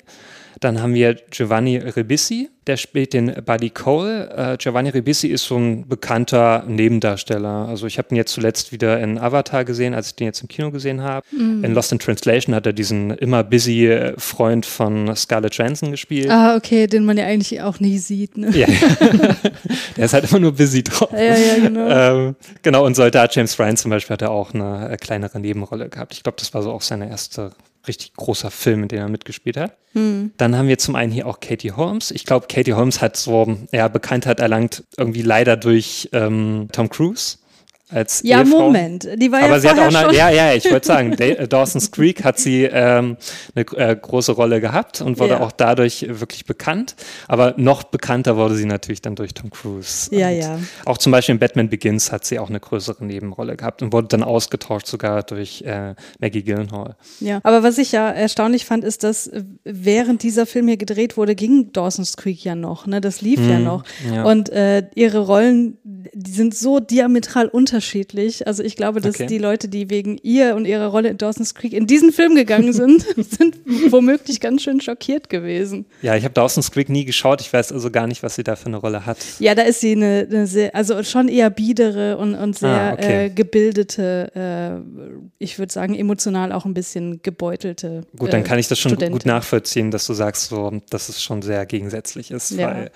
Dann 0.61 0.79
haben 0.79 0.93
wir 0.93 1.15
Giovanni 1.31 1.77
Ribisi, 1.77 2.49
der 2.67 2.77
spielt 2.77 3.13
den 3.13 3.33
Buddy 3.43 3.71
Cole. 3.71 4.29
Äh, 4.29 4.57
Giovanni 4.57 4.89
Ribisi 4.89 5.29
ist 5.29 5.45
so 5.45 5.57
ein 5.57 5.87
bekannter 5.87 6.63
Nebendarsteller. 6.67 7.67
Also 7.67 7.87
ich 7.87 7.97
habe 7.97 8.09
ihn 8.11 8.15
jetzt 8.15 8.31
zuletzt 8.31 8.71
wieder 8.71 8.99
in 8.99 9.17
Avatar 9.17 9.65
gesehen, 9.65 9.95
als 9.95 10.09
ich 10.09 10.15
den 10.17 10.25
jetzt 10.25 10.39
im 10.43 10.47
Kino 10.47 10.69
gesehen 10.69 11.01
habe. 11.01 11.25
In 11.31 11.73
Lost 11.73 11.91
in 11.91 11.97
Translation 11.97 12.53
hat 12.53 12.67
er 12.67 12.73
diesen 12.73 13.09
immer 13.09 13.43
busy 13.43 13.87
äh, 13.87 14.13
Freund 14.19 14.67
von 14.67 15.15
Scarlett 15.15 15.55
Johansson 15.55 15.89
gespielt. 15.89 16.29
Ah, 16.29 16.55
okay, 16.55 16.85
den 16.85 17.05
man 17.05 17.17
ja 17.17 17.25
eigentlich 17.25 17.59
auch 17.63 17.79
nie 17.79 17.97
sieht. 17.97 18.37
Ne? 18.37 18.51
Ja. 18.55 18.67
der 19.97 20.05
ist 20.05 20.13
halt 20.13 20.29
immer 20.29 20.41
nur 20.41 20.51
busy 20.51 20.83
drauf. 20.83 21.11
Ja, 21.11 21.35
ja, 21.37 21.55
genau. 21.55 21.89
Ähm, 21.89 22.35
genau, 22.61 22.85
und 22.85 22.95
Soldat 22.95 23.35
James 23.35 23.57
Ryan 23.57 23.77
zum 23.77 23.89
Beispiel 23.89 24.13
hat 24.13 24.21
er 24.21 24.29
auch 24.29 24.53
eine 24.53 24.91
äh, 24.91 24.97
kleinere 24.97 25.39
Nebenrolle 25.39 25.89
gehabt. 25.89 26.13
Ich 26.13 26.21
glaube, 26.21 26.37
das 26.37 26.53
war 26.53 26.61
so 26.61 26.71
auch 26.71 26.83
seine 26.83 27.09
erste 27.09 27.51
richtig 27.87 28.13
großer 28.13 28.51
Film, 28.51 28.83
in 28.83 28.87
dem 28.89 28.99
er 28.99 29.09
mitgespielt 29.09 29.57
hat. 29.57 29.77
Hm. 29.93 30.31
Dann 30.37 30.55
haben 30.55 30.67
wir 30.67 30.77
zum 30.77 30.95
einen 30.95 31.11
hier 31.11 31.27
auch 31.27 31.39
Katie 31.39 31.71
Holmes. 31.71 32.11
Ich 32.11 32.25
glaube, 32.25 32.47
Katie 32.47 32.73
Holmes 32.73 33.01
hat 33.01 33.17
so 33.17 33.57
ja, 33.71 33.87
Bekanntheit 33.87 34.39
erlangt, 34.39 34.83
irgendwie 34.97 35.21
leider 35.21 35.57
durch 35.57 36.09
ähm, 36.13 36.67
Tom 36.71 36.89
Cruise 36.89 37.37
als 37.91 38.21
Ja, 38.23 38.39
Ehefrau. 38.41 38.59
Moment. 38.61 39.07
Die 39.17 39.31
war 39.31 39.39
Aber 39.39 39.49
ja 39.55 39.59
sie 39.59 39.69
hat 39.69 39.79
auch 39.79 39.93
eine, 39.93 40.15
ja, 40.15 40.29
ja, 40.29 40.53
ich 40.53 40.69
wollte 40.71 40.87
sagen, 40.87 41.13
äh, 41.13 41.47
Dawson's 41.47 41.91
Creek 41.91 42.23
hat 42.23 42.39
sie 42.39 42.63
ähm, 42.63 43.17
eine 43.55 43.65
äh, 43.77 43.95
große 43.95 44.31
Rolle 44.31 44.61
gehabt 44.61 45.01
und 45.01 45.19
wurde 45.19 45.33
Ja. 45.33 45.41
auch 45.41 45.51
dadurch 45.51 46.05
wirklich 46.09 46.45
bekannt. 46.45 46.95
Aber 47.27 47.53
noch 47.57 47.83
bekannter 47.83 48.37
wurde 48.37 48.55
sie 48.55 48.65
natürlich 48.65 49.01
dann 49.01 49.15
durch 49.15 49.33
Tom 49.33 49.49
Cruise. 49.49 50.09
Ja, 50.15 50.29
und 50.29 50.37
ja. 50.37 50.59
Auch 50.85 50.97
zum 50.97 51.11
Beispiel 51.11 51.33
in 51.33 51.39
Batman 51.39 51.69
Begins 51.69 52.11
hat 52.11 52.25
sie 52.25 52.39
auch 52.39 52.49
eine 52.49 52.59
größere 52.59 53.03
Nebenrolle 53.05 53.57
gehabt 53.57 53.81
und 53.81 53.91
wurde 53.93 54.07
dann 54.07 54.23
ausgetauscht 54.23 54.87
sogar 54.87 55.23
durch 55.23 55.61
äh, 55.63 55.95
Maggie 56.19 56.43
Gyllenhaal. 56.43 56.95
Ja, 57.19 57.39
aber 57.43 57.63
was 57.63 57.77
ich 57.77 57.91
ja 57.91 58.09
erstaunlich 58.09 58.65
fand, 58.65 58.83
ist, 58.83 59.03
dass 59.03 59.27
äh, 59.27 59.43
während 59.63 60.23
dieser 60.23 60.45
Film 60.45 60.67
hier 60.67 60.77
gedreht 60.77 61.17
wurde, 61.17 61.35
ging 61.35 61.71
Dawson's 61.73 62.15
Creek 62.17 62.43
ja 62.43 62.55
noch, 62.55 62.87
ne? 62.87 63.01
Das 63.01 63.21
lief 63.21 63.39
ja 63.39 63.59
noch. 63.59 63.83
Mhm, 64.07 64.13
ja. 64.13 64.23
Und 64.23 64.49
äh, 64.49 64.83
ihre 64.95 65.19
Rollen, 65.19 65.77
die 66.13 66.31
sind 66.31 66.55
so 66.55 66.79
diametral 66.79 67.47
unterschiedlich. 67.47 67.80
Also 68.45 68.63
ich 68.63 68.75
glaube, 68.75 69.01
dass 69.01 69.15
Okay. 69.15 69.25
die 69.27 69.37
Leute, 69.37 69.67
die 69.67 69.89
wegen 69.89 70.17
ihr 70.23 70.55
und 70.55 70.65
ihrer 70.65 70.87
Rolle 70.87 71.09
in 71.09 71.17
Dawson's 71.17 71.53
Creek 71.55 71.73
in 71.73 71.87
diesen 71.87 72.11
Film 72.11 72.35
gegangen 72.35 72.71
sind, 72.73 73.05
sind 73.17 73.57
womöglich 73.89 74.39
ganz 74.39 74.63
schön 74.63 74.79
schockiert 74.81 75.29
gewesen. 75.29 75.85
Ja, 76.01 76.15
ich 76.15 76.23
habe 76.23 76.33
Dawson's 76.33 76.71
Creek 76.71 76.89
nie 76.89 77.05
geschaut. 77.05 77.41
Ich 77.41 77.51
weiß 77.51 77.71
also 77.71 77.91
gar 77.91 78.07
nicht, 78.07 78.23
was 78.23 78.35
sie 78.35 78.43
da 78.43 78.55
für 78.55 78.67
eine 78.67 78.77
Rolle 78.77 79.05
hat. 79.05 79.17
Ja, 79.39 79.55
da 79.55 79.63
ist 79.63 79.81
sie 79.81 79.93
eine, 79.93 80.27
eine 80.29 80.47
sehr, 80.47 80.73
also 80.75 81.01
schon 81.03 81.27
eher 81.27 81.49
biedere 81.49 82.17
und, 82.17 82.35
und 82.35 82.57
sehr 82.57 82.69
Ah, 82.69 82.93
okay. 82.93 83.25
äh, 83.25 83.29
gebildete, 83.29 84.31
äh, 84.35 85.21
ich 85.39 85.59
würde 85.59 85.71
sagen, 85.73 85.95
emotional 85.95 86.51
auch 86.51 86.65
ein 86.65 86.73
bisschen 86.73 87.21
gebeutelte. 87.21 88.01
Gut, 88.17 88.31
dann 88.33 88.41
äh, 88.41 88.43
kann 88.43 88.59
ich 88.59 88.67
das 88.67 88.79
schon 88.79 88.91
Studentin. 88.91 89.13
gut 89.13 89.25
nachvollziehen, 89.25 89.91
dass 89.91 90.05
du 90.05 90.13
sagst, 90.13 90.49
so, 90.49 90.71
dass 90.89 91.09
es 91.09 91.21
schon 91.21 91.41
sehr 91.41 91.65
gegensätzlich 91.65 92.31
ist, 92.31 92.51
Ja. 92.51 92.67
weil 92.67 92.91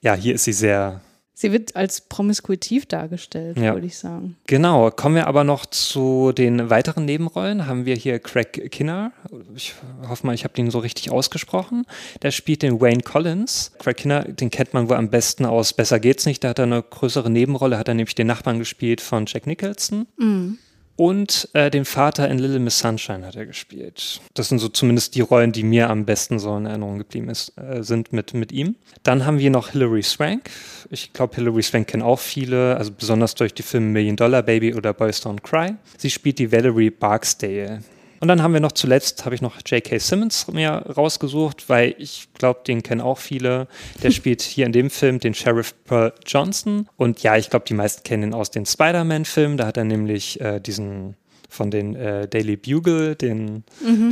ja, 0.00 0.14
hier 0.14 0.34
ist 0.34 0.44
sie 0.44 0.52
sehr 0.52 1.00
Sie 1.40 1.52
wird 1.52 1.76
als 1.76 2.00
promiskuitiv 2.00 2.86
dargestellt, 2.86 3.58
Ja. 3.58 3.74
würde 3.74 3.86
ich 3.86 3.96
sagen. 3.96 4.36
Genau, 4.48 4.90
kommen 4.90 5.14
wir 5.14 5.28
aber 5.28 5.44
noch 5.44 5.66
zu 5.66 6.32
den 6.32 6.68
weiteren 6.68 7.04
Nebenrollen. 7.04 7.68
Haben 7.68 7.84
wir 7.86 7.94
hier 7.94 8.18
Craig 8.18 8.72
Kinner. 8.72 9.12
Ich 9.54 9.76
hoffe 10.08 10.26
mal, 10.26 10.34
ich 10.34 10.42
habe 10.42 10.54
den 10.54 10.72
so 10.72 10.80
richtig 10.80 11.12
ausgesprochen. 11.12 11.84
Der 12.22 12.32
spielt 12.32 12.62
den 12.62 12.80
Wayne 12.80 13.02
Collins. 13.02 13.70
Craig 13.78 13.98
Kinner, 13.98 14.24
den 14.24 14.50
kennt 14.50 14.74
man 14.74 14.88
wohl 14.88 14.96
am 14.96 15.10
besten 15.10 15.46
aus 15.46 15.72
Besser 15.74 16.00
geht's 16.00 16.26
nicht. 16.26 16.42
Da 16.42 16.48
hat 16.48 16.58
er 16.58 16.64
eine 16.64 16.82
größere 16.82 17.30
Nebenrolle, 17.30 17.78
hat 17.78 17.86
er 17.86 17.94
nämlich 17.94 18.16
den 18.16 18.26
Nachbarn 18.26 18.58
gespielt 18.58 19.00
von 19.00 19.26
Jack 19.28 19.46
Nicholson. 19.46 20.08
Und 21.00 21.48
äh, 21.52 21.70
den 21.70 21.84
Vater 21.84 22.28
in 22.28 22.40
Little 22.40 22.58
Miss 22.58 22.80
Sunshine 22.80 23.24
hat 23.24 23.36
er 23.36 23.46
gespielt. 23.46 24.20
Das 24.34 24.48
sind 24.48 24.58
so 24.58 24.68
zumindest 24.68 25.14
die 25.14 25.20
Rollen, 25.20 25.52
die 25.52 25.62
mir 25.62 25.90
am 25.90 26.04
besten 26.04 26.40
so 26.40 26.56
in 26.56 26.66
Erinnerung 26.66 26.98
geblieben 26.98 27.28
ist, 27.28 27.52
äh, 27.56 27.84
sind 27.84 28.12
mit, 28.12 28.34
mit 28.34 28.50
ihm. 28.50 28.74
Dann 29.04 29.24
haben 29.24 29.38
wir 29.38 29.48
noch 29.50 29.68
Hilary 29.68 30.02
Swank. 30.02 30.50
Ich 30.90 31.12
glaube, 31.12 31.36
Hilary 31.36 31.62
Swank 31.62 31.86
kennen 31.86 32.02
auch 32.02 32.18
viele, 32.18 32.76
also 32.76 32.90
besonders 32.90 33.36
durch 33.36 33.54
die 33.54 33.62
Filme 33.62 33.86
Million 33.86 34.16
Dollar 34.16 34.42
Baby 34.42 34.74
oder 34.74 34.92
Boys 34.92 35.24
Don't 35.24 35.40
Cry. 35.40 35.76
Sie 35.96 36.10
spielt 36.10 36.40
die 36.40 36.50
Valerie 36.50 36.90
Barksdale. 36.90 37.84
Und 38.20 38.28
dann 38.28 38.42
haben 38.42 38.52
wir 38.52 38.60
noch 38.60 38.72
zuletzt, 38.72 39.24
habe 39.24 39.34
ich 39.34 39.42
noch 39.42 39.56
J.K. 39.64 39.98
Simmons 39.98 40.48
mir 40.48 40.70
rausgesucht, 40.70 41.68
weil 41.68 41.94
ich 41.98 42.28
glaube, 42.34 42.60
den 42.66 42.82
kennen 42.82 43.00
auch 43.00 43.18
viele. 43.18 43.68
Der 44.02 44.10
spielt 44.10 44.42
hier 44.42 44.66
in 44.66 44.72
dem 44.72 44.90
Film 44.90 45.20
den 45.20 45.34
Sheriff 45.34 45.74
Pearl 45.84 46.12
Johnson. 46.26 46.88
Und 46.96 47.22
ja, 47.22 47.36
ich 47.36 47.50
glaube, 47.50 47.66
die 47.66 47.74
meisten 47.74 48.02
kennen 48.02 48.24
ihn 48.24 48.34
aus 48.34 48.50
den 48.50 48.66
Spider-Man-Filmen. 48.66 49.56
Da 49.56 49.66
hat 49.66 49.76
er 49.76 49.84
nämlich 49.84 50.40
äh, 50.40 50.60
diesen 50.60 51.16
von 51.48 51.70
den 51.70 51.96
äh, 51.96 52.28
Daily 52.28 52.56
Bugle, 52.56 53.16
den 53.16 53.64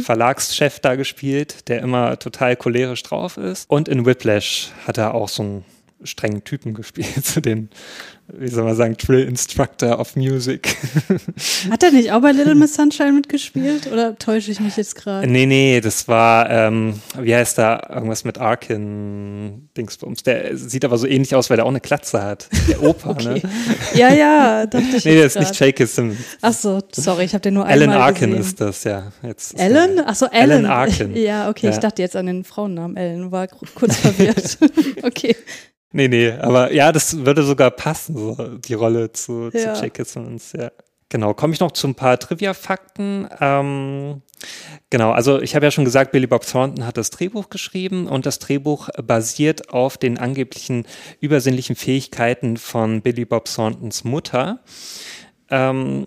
Verlagschef 0.02 0.80
da 0.80 0.94
gespielt, 0.94 1.68
der 1.68 1.80
immer 1.80 2.18
total 2.18 2.56
cholerisch 2.56 3.02
drauf 3.02 3.36
ist. 3.36 3.68
Und 3.68 3.88
in 3.88 4.06
Whiplash 4.06 4.70
hat 4.86 4.96
er 4.96 5.14
auch 5.14 5.28
so 5.28 5.42
einen 5.42 5.64
strengen 6.02 6.44
Typen 6.44 6.74
gespielt, 6.74 7.08
so 7.24 7.40
den, 7.40 7.70
wie 8.28 8.48
soll 8.48 8.64
man 8.64 8.76
sagen, 8.76 8.96
Drill 8.96 9.24
Instructor 9.26 9.98
of 9.98 10.14
Music. 10.16 10.76
Hat 11.70 11.82
er 11.82 11.90
nicht 11.90 12.12
auch 12.12 12.20
bei 12.20 12.32
Little 12.32 12.54
Miss 12.54 12.74
Sunshine 12.74 13.12
mitgespielt? 13.12 13.86
Oder 13.90 14.16
täusche 14.18 14.50
ich 14.50 14.60
mich 14.60 14.76
jetzt 14.76 14.94
gerade? 14.96 15.26
Nee, 15.26 15.46
nee, 15.46 15.80
das 15.80 16.06
war, 16.06 16.50
ähm, 16.50 17.00
wie 17.20 17.34
heißt 17.34 17.56
da, 17.58 17.88
irgendwas 17.92 18.24
mit 18.24 18.38
Arkin 18.38 19.68
Dingsbums. 19.76 20.22
Der 20.22 20.56
sieht 20.56 20.84
aber 20.84 20.98
so 20.98 21.06
ähnlich 21.06 21.34
aus, 21.34 21.48
weil 21.50 21.56
der 21.56 21.64
auch 21.64 21.70
eine 21.70 21.80
Klatze 21.80 22.22
hat. 22.22 22.48
Der 22.68 22.82
Opa, 22.82 23.10
Okay. 23.16 23.40
ne? 23.42 23.42
Ja, 23.94 24.12
ja, 24.12 24.66
dachte 24.66 24.84
ich 24.96 25.04
Nee, 25.04 25.22
das 25.22 25.34
ist 25.34 25.38
nicht 25.40 25.58
grad. 25.58 25.68
J.K. 25.68 25.86
Simmons. 25.86 26.18
Ach 26.42 26.52
so, 26.52 26.80
sorry, 26.92 27.24
ich 27.24 27.32
habe 27.32 27.42
den 27.42 27.54
nur 27.54 27.66
Alan 27.66 27.90
einmal 27.90 28.08
Arkin 28.08 28.30
gesehen. 28.30 28.40
ist 28.44 28.60
das, 28.60 28.84
ja. 28.84 29.12
Jetzt 29.22 29.58
der- 29.58 30.04
Ach 30.06 30.14
so, 30.14 30.26
Ellen. 30.26 30.50
Alan 30.50 30.66
Arkin. 30.66 31.16
Ja, 31.16 31.48
okay, 31.48 31.68
ich 31.68 31.74
Ja. 31.76 31.80
dachte 31.80 32.02
jetzt 32.02 32.16
an 32.16 32.26
den 32.26 32.44
Frauennamen 32.44 32.96
Ellen, 32.96 33.32
war 33.32 33.46
kurz 33.48 33.96
verwirrt. 33.96 34.58
okay. 35.02 35.34
Nee, 35.96 36.08
nee, 36.08 36.30
aber 36.30 36.72
ja, 36.74 36.92
das 36.92 37.24
würde 37.24 37.42
sogar 37.42 37.70
passen, 37.70 38.16
so, 38.18 38.34
die 38.58 38.74
Rolle 38.74 39.12
zu, 39.12 39.48
Ja. 39.52 39.72
zu 39.72 39.82
J.K. 39.82 40.04
Simmons, 40.04 40.52
ja. 40.52 40.70
Genau, 41.08 41.32
komme 41.32 41.54
ich 41.54 41.60
noch 41.60 41.70
zu 41.72 41.86
ein 41.86 41.94
paar 41.94 42.18
Trivia-Fakten. 42.18 43.28
Ähm, 43.40 44.20
genau, 44.90 45.12
also 45.12 45.40
ich 45.40 45.54
habe 45.54 45.64
ja 45.64 45.70
schon 45.70 45.86
gesagt, 45.86 46.12
Billy 46.12 46.26
Bob 46.26 46.44
Thornton 46.46 46.84
hat 46.84 46.98
das 46.98 47.08
Drehbuch 47.08 47.48
geschrieben 47.48 48.08
und 48.08 48.26
das 48.26 48.40
Drehbuch 48.40 48.90
basiert 49.02 49.70
auf 49.70 49.96
den 49.96 50.18
angeblichen 50.18 50.84
übersinnlichen 51.20 51.76
Fähigkeiten 51.76 52.58
von 52.58 53.00
Billy 53.00 53.24
Bob 53.24 53.46
Thorntons 53.46 54.04
Mutter. 54.04 54.60
Ähm, 55.48 56.06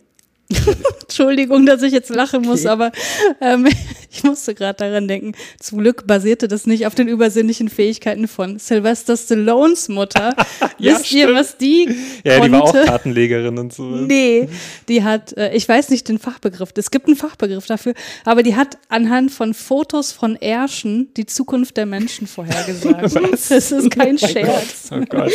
Entschuldigung, 1.01 1.65
dass 1.65 1.81
ich 1.83 1.93
jetzt 1.93 2.09
lachen 2.09 2.41
muss, 2.41 2.65
aber 2.65 2.91
ähm, 3.39 3.67
ich 4.11 4.23
musste 4.23 4.55
gerade 4.55 4.77
daran 4.77 5.07
denken. 5.07 5.33
Zum 5.59 5.79
Glück 5.79 6.07
basierte 6.07 6.47
das 6.47 6.65
nicht 6.65 6.87
auf 6.87 6.95
den 6.95 7.07
übersinnlichen 7.07 7.69
Fähigkeiten 7.69 8.27
von 8.27 8.57
Sylvester 8.57 9.15
Stallones 9.15 9.89
Mutter. 9.89 10.35
Ja, 10.77 10.93
Wisst 10.93 11.11
ihr, 11.11 11.23
stimmt. 11.23 11.37
was 11.39 11.57
die 11.57 11.89
ja, 12.23 12.35
die 12.39 12.49
konnte? 12.49 12.51
war 12.53 12.63
auch 12.63 12.85
Kartenlegerin 12.85 13.57
und 13.57 13.73
so. 13.73 13.83
Nee, 13.83 14.47
die 14.87 15.03
hat, 15.03 15.35
äh, 15.35 15.53
ich 15.53 15.67
weiß 15.67 15.89
nicht 15.89 16.07
den 16.07 16.19
Fachbegriff, 16.19 16.69
es 16.77 16.89
gibt 16.89 17.07
einen 17.07 17.17
Fachbegriff 17.17 17.65
dafür, 17.65 17.93
aber 18.23 18.43
die 18.43 18.55
hat 18.55 18.77
anhand 18.87 19.31
von 19.31 19.53
Fotos 19.53 20.13
von 20.13 20.37
Ärschen 20.37 21.13
die 21.15 21.25
Zukunft 21.25 21.75
der 21.75 21.85
Menschen 21.85 22.27
vorhergesagt. 22.27 23.13
Das 23.49 23.51
ist 23.71 23.91
kein 23.91 24.17
Scherz. 24.17 24.89
Oh 24.91 25.01
Gott. 25.09 25.33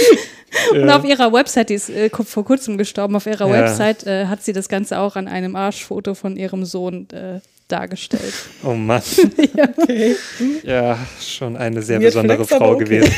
Und 0.72 0.90
auf 0.90 1.04
ihrer 1.04 1.32
Website, 1.32 1.70
die 1.70 1.74
ist 1.74 1.90
äh, 1.90 2.10
vor 2.10 2.44
kurzem 2.44 2.78
gestorben, 2.78 3.16
auf 3.16 3.26
ihrer 3.26 3.48
Ja. 3.48 3.52
Website 3.52 4.06
äh, 4.06 4.26
hat 4.26 4.42
sie 4.42 4.52
das 4.52 4.68
Ganze 4.68 4.98
auch 4.98 5.16
an 5.16 5.28
einem 5.28 5.56
Arschfoto 5.56 6.14
von 6.14 6.36
ihrem 6.36 6.64
Sohn 6.64 7.08
äh, 7.10 7.40
dargestellt. 7.68 8.34
Oh 8.62 8.74
Mann. 8.74 9.02
ja. 10.62 10.98
schon 11.20 11.56
eine 11.56 11.82
sehr 11.82 12.00
Weird 12.00 12.12
besondere 12.12 12.44
Frau 12.44 12.72
okay. 12.72 12.84
gewesen. 12.84 13.14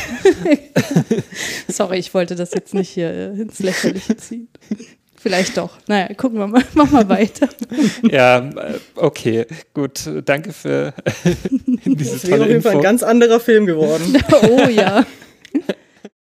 Sorry, 1.67 1.97
ich 1.97 2.13
wollte 2.13 2.35
das 2.35 2.51
jetzt 2.53 2.73
nicht 2.73 2.89
hier 2.89 3.09
äh, 3.09 3.41
ins 3.41 3.59
Lächerliche 3.59 4.15
ziehen. 4.17 4.47
Vielleicht 5.19 5.57
doch. 5.57 5.71
Naja, 5.87 6.13
gucken 6.13 6.39
wir 6.39 6.47
mal. 6.47 6.63
Mach 6.73 6.89
mal 6.91 7.09
weiter. 7.09 7.49
Ja, 8.03 8.37
äh, 8.37 8.79
okay, 8.95 9.45
gut. 9.73 10.09
Danke 10.23 10.53
für 10.53 10.93
diese 11.85 12.13
Das 12.13 12.23
wäre 12.23 12.31
tolle 12.31 12.43
auf 12.43 12.49
jeden 12.49 12.61
Fall 12.61 12.75
ein 12.75 12.81
ganz 12.81 13.03
anderer 13.03 13.39
Film 13.39 13.65
geworden. 13.65 14.15
Oh 14.43 14.67
ja. 14.69 15.05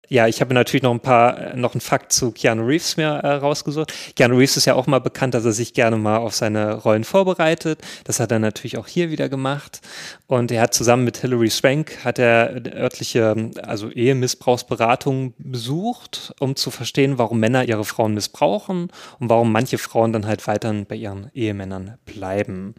Ja, 0.08 0.28
ich 0.28 0.42
habe 0.42 0.54
natürlich 0.54 0.84
noch 0.84 0.92
ein 0.92 1.00
paar, 1.00 1.38
äh, 1.38 1.56
noch 1.56 1.74
einen 1.74 1.82
Fakt 1.82 2.14
zu 2.14 2.32
Keanu 2.32 2.66
Reeves 2.66 2.98
mir 2.98 3.08
äh, 3.08 3.34
rausgesucht. 3.36 3.94
Keanu 4.16 4.38
Reeves 4.38 4.58
ist 4.58 4.66
ja 4.66 4.76
auch 4.76 4.88
mal 4.88 5.00
bekannt, 5.00 5.34
dass 5.34 5.46
er 5.46 5.52
sich 5.52 5.74
gerne 5.74 5.98
mal 5.98 6.18
auf 6.18 6.36
seine 6.36 6.76
Rollen 6.76 7.04
vorbereitet. 7.04 7.82
Das 8.04 8.20
hat 8.20 8.32
er 8.32 8.40
natürlich 8.40 8.78
auch 8.78 8.88
hier 8.88 9.10
wieder 9.10 9.30
gemacht. 9.30 9.82
Und 10.28 10.52
er 10.52 10.62
hat 10.62 10.74
zusammen 10.74 11.04
mit 11.04 11.18
Hilary 11.18 11.50
Swank 11.50 12.04
hat 12.04 12.20
er 12.20 12.62
örtliche, 12.74 13.52
also 13.64 13.90
Ehemissbrauchsberatungen 13.90 15.34
besucht, 15.38 16.34
um 16.40 16.56
zu 16.56 16.72
verstehen, 16.72 17.18
warum 17.18 17.40
Männer 17.40 17.66
ihre 17.66 17.86
Frauen 17.86 18.14
missbrauchen 18.14 18.92
und 19.20 19.30
warum 19.30 19.52
manche 19.52 19.78
Frauen 19.78 20.14
dann 20.14 20.28
halt 20.28 20.46
weiterhin 20.48 20.86
bei 20.86 20.96
ihren 20.96 21.32
Ehemännern 21.34 21.98
bleiben. 22.06 22.76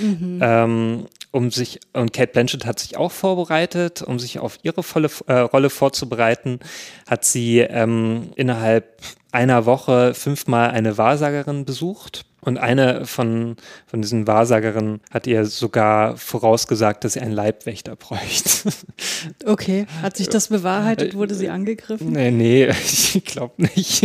Ähm, 0.00 1.06
um 1.32 1.50
sich, 1.50 1.80
und 1.92 2.12
Kate 2.12 2.32
Blanchett 2.32 2.66
hat 2.66 2.78
sich 2.78 2.96
auch 2.96 3.10
vorbereitet, 3.10 4.02
um 4.02 4.18
sich 4.18 4.38
auf 4.38 4.58
ihre 4.62 4.82
volle 4.82 5.10
äh, 5.26 5.38
Rolle 5.38 5.70
vorzubereiten, 5.70 6.60
hat 7.08 7.24
sie 7.24 7.60
ähm, 7.60 8.32
innerhalb 8.36 9.00
einer 9.32 9.64
Woche 9.64 10.14
fünfmal 10.14 10.70
eine 10.70 10.98
Wahrsagerin 10.98 11.64
besucht. 11.64 12.26
Und 12.44 12.58
eine 12.58 13.06
von, 13.06 13.56
von 13.86 14.02
diesen 14.02 14.26
Wahrsagerinnen 14.26 15.00
hat 15.12 15.28
ihr 15.28 15.46
sogar 15.46 16.16
vorausgesagt, 16.16 17.04
dass 17.04 17.12
sie 17.12 17.20
einen 17.20 17.32
Leibwächter 17.32 17.96
bräuchte. 17.96 18.70
Okay. 19.46 19.86
Hat 20.02 20.16
sich 20.16 20.28
das 20.28 20.48
bewahrheitet? 20.48 21.14
Wurde 21.14 21.36
sie 21.36 21.48
angegriffen? 21.48 22.10
nee, 22.10 22.32
nee, 22.32 22.68
ich 22.84 23.24
glaube 23.24 23.54
nicht. 23.62 24.02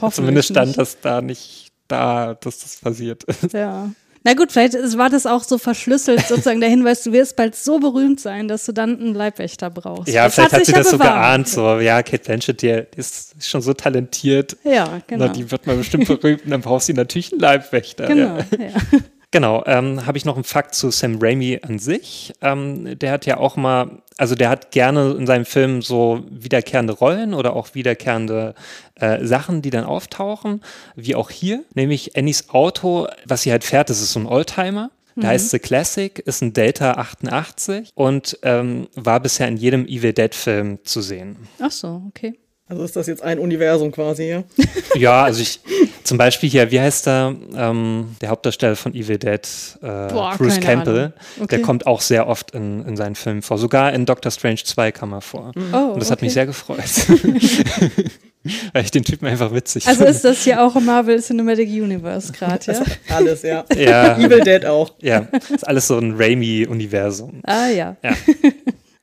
Hoffentlich 0.00 0.14
Zumindest 0.14 0.48
stand 0.50 0.66
nicht. 0.68 0.78
das 0.78 1.00
da 1.00 1.20
nicht 1.20 1.70
da, 1.86 2.34
dass 2.34 2.58
das 2.60 2.76
passiert 2.76 3.24
ist. 3.24 3.52
Ja. 3.52 3.90
Na 4.28 4.34
gut, 4.34 4.52
vielleicht 4.52 4.74
war 4.98 5.08
das 5.08 5.24
auch 5.24 5.42
so 5.42 5.56
verschlüsselt, 5.56 6.26
sozusagen 6.28 6.60
der 6.60 6.68
Hinweis, 6.68 7.02
du 7.02 7.12
wirst 7.12 7.34
bald 7.34 7.56
so 7.56 7.78
berühmt 7.78 8.20
sein, 8.20 8.46
dass 8.46 8.66
du 8.66 8.72
dann 8.72 9.00
einen 9.00 9.14
Leibwächter 9.14 9.70
brauchst. 9.70 10.12
Ja, 10.12 10.24
Das 10.24 10.34
vielleicht 10.34 10.52
hat, 10.52 10.58
sich 10.58 10.66
sie 10.66 10.72
ja 10.72 10.78
das 10.78 10.90
so 10.90 10.98
bewahrheitet. 10.98 11.22
geahnt, 11.22 11.48
so, 11.48 11.78
ja, 11.80 12.02
Kate 12.02 12.22
Blanchett, 12.24 12.60
die, 12.60 12.82
ist 12.96 13.36
schon 13.42 13.62
so 13.62 13.72
talentiert. 13.72 14.54
Ja, 14.64 15.00
genau. 15.06 15.26
Na, 15.28 15.32
die 15.32 15.50
wird 15.50 15.66
mal 15.66 15.76
bestimmt 15.76 16.06
berühmt 16.08 16.44
und 16.44 16.50
dann 16.50 16.60
braucht 16.60 16.82
sie 16.82 16.92
natürlich 16.92 17.32
einen 17.32 17.40
Leibwächter. 17.40 18.06
Genau, 18.06 18.36
Ja. 18.36 18.44
ja. 18.58 18.98
Genau, 19.30 19.62
ähm, 19.66 20.06
habe 20.06 20.16
ich 20.16 20.24
noch 20.24 20.36
einen 20.36 20.44
Fakt 20.44 20.74
zu 20.74 20.90
Sam 20.90 21.18
Raimi 21.20 21.60
an 21.62 21.78
sich. 21.78 22.32
Ähm, 22.40 22.98
der 22.98 23.12
hat 23.12 23.26
ja 23.26 23.36
auch 23.36 23.56
mal, 23.56 24.02
also 24.16 24.34
der 24.34 24.48
hat 24.48 24.70
gerne 24.70 25.12
in 25.18 25.26
seinem 25.26 25.44
Film 25.44 25.82
so 25.82 26.24
wiederkehrende 26.30 26.94
Rollen 26.94 27.34
oder 27.34 27.54
auch 27.54 27.74
wiederkehrende 27.74 28.54
äh, 28.94 29.24
Sachen, 29.26 29.60
die 29.60 29.70
dann 29.70 29.84
auftauchen, 29.84 30.62
wie 30.96 31.14
auch 31.14 31.28
hier, 31.30 31.64
nämlich 31.74 32.16
Annies 32.16 32.48
Auto, 32.48 33.06
was 33.26 33.42
sie 33.42 33.50
halt 33.50 33.64
fährt, 33.64 33.90
das 33.90 34.00
ist 34.00 34.12
so 34.12 34.20
ein 34.20 34.26
Oldtimer. 34.26 34.90
Der 35.16 35.30
heißt 35.30 35.50
The 35.50 35.58
Classic, 35.58 36.16
ist 36.20 36.42
ein 36.42 36.52
Delta 36.52 36.92
88 36.92 37.90
und 37.96 38.38
ähm, 38.42 38.86
war 38.94 39.18
bisher 39.18 39.48
in 39.48 39.56
jedem 39.56 39.84
Evil 39.84 40.12
Dead 40.12 40.32
Film 40.32 40.78
zu 40.84 41.02
sehen. 41.02 41.36
Ach 41.58 41.72
so, 41.72 42.02
okay. 42.06 42.38
Also 42.70 42.82
ist 42.84 42.96
das 42.96 43.06
jetzt 43.06 43.22
ein 43.22 43.38
Universum 43.38 43.90
quasi, 43.92 44.24
ja? 44.24 44.42
Ja, 44.94 45.24
also 45.24 45.40
ich, 45.40 45.60
zum 46.04 46.18
Beispiel 46.18 46.48
hier, 46.50 46.70
wie 46.70 46.80
heißt 46.80 47.06
der, 47.06 47.34
ähm, 47.56 48.16
der 48.20 48.28
Hauptdarsteller 48.30 48.76
von 48.76 48.94
Evil 48.94 49.18
Dead, 49.18 49.40
äh, 49.82 49.86
Boah, 50.12 50.34
Bruce 50.36 50.60
Campbell. 50.60 51.12
Okay. 51.36 51.46
der 51.48 51.62
kommt 51.62 51.86
auch 51.86 52.00
sehr 52.00 52.26
oft 52.26 52.50
in, 52.52 52.84
in 52.86 52.96
seinen 52.96 53.14
Filmen 53.14 53.42
vor. 53.42 53.58
Sogar 53.58 53.92
in 53.92 54.04
Doctor 54.06 54.30
Strange 54.30 54.60
2 54.64 54.92
kam 54.92 55.12
er 55.12 55.20
vor. 55.20 55.52
Oh, 55.72 55.76
Und 55.92 56.00
das 56.00 56.10
hat 56.10 56.20
mich 56.20 56.28
okay. 56.30 56.34
sehr 56.34 56.46
gefreut. 56.46 56.78
Weil 58.72 58.84
ich 58.84 58.90
den 58.90 59.04
Typen 59.04 59.26
einfach 59.26 59.52
witzig 59.52 59.86
Also 59.86 59.98
finde. 59.98 60.12
ist 60.12 60.24
das 60.24 60.42
hier 60.44 60.62
auch 60.62 60.74
im 60.76 60.84
Marvel 60.86 61.20
Cinematic 61.20 61.68
Universe 61.68 62.32
gerade, 62.32 62.72
ja? 62.72 62.82
Alles, 63.14 63.42
ja. 63.42 63.64
Ja, 63.76 64.16
Evil 64.18 64.40
Dead 64.40 64.64
auch. 64.64 64.92
ja, 65.02 65.26
ist 65.54 65.66
alles 65.66 65.86
so 65.88 65.98
ein 65.98 66.14
Raimi-Universum. 66.16 67.40
Ah 67.44 67.68
ja. 67.68 67.96
Ja. 68.02 68.12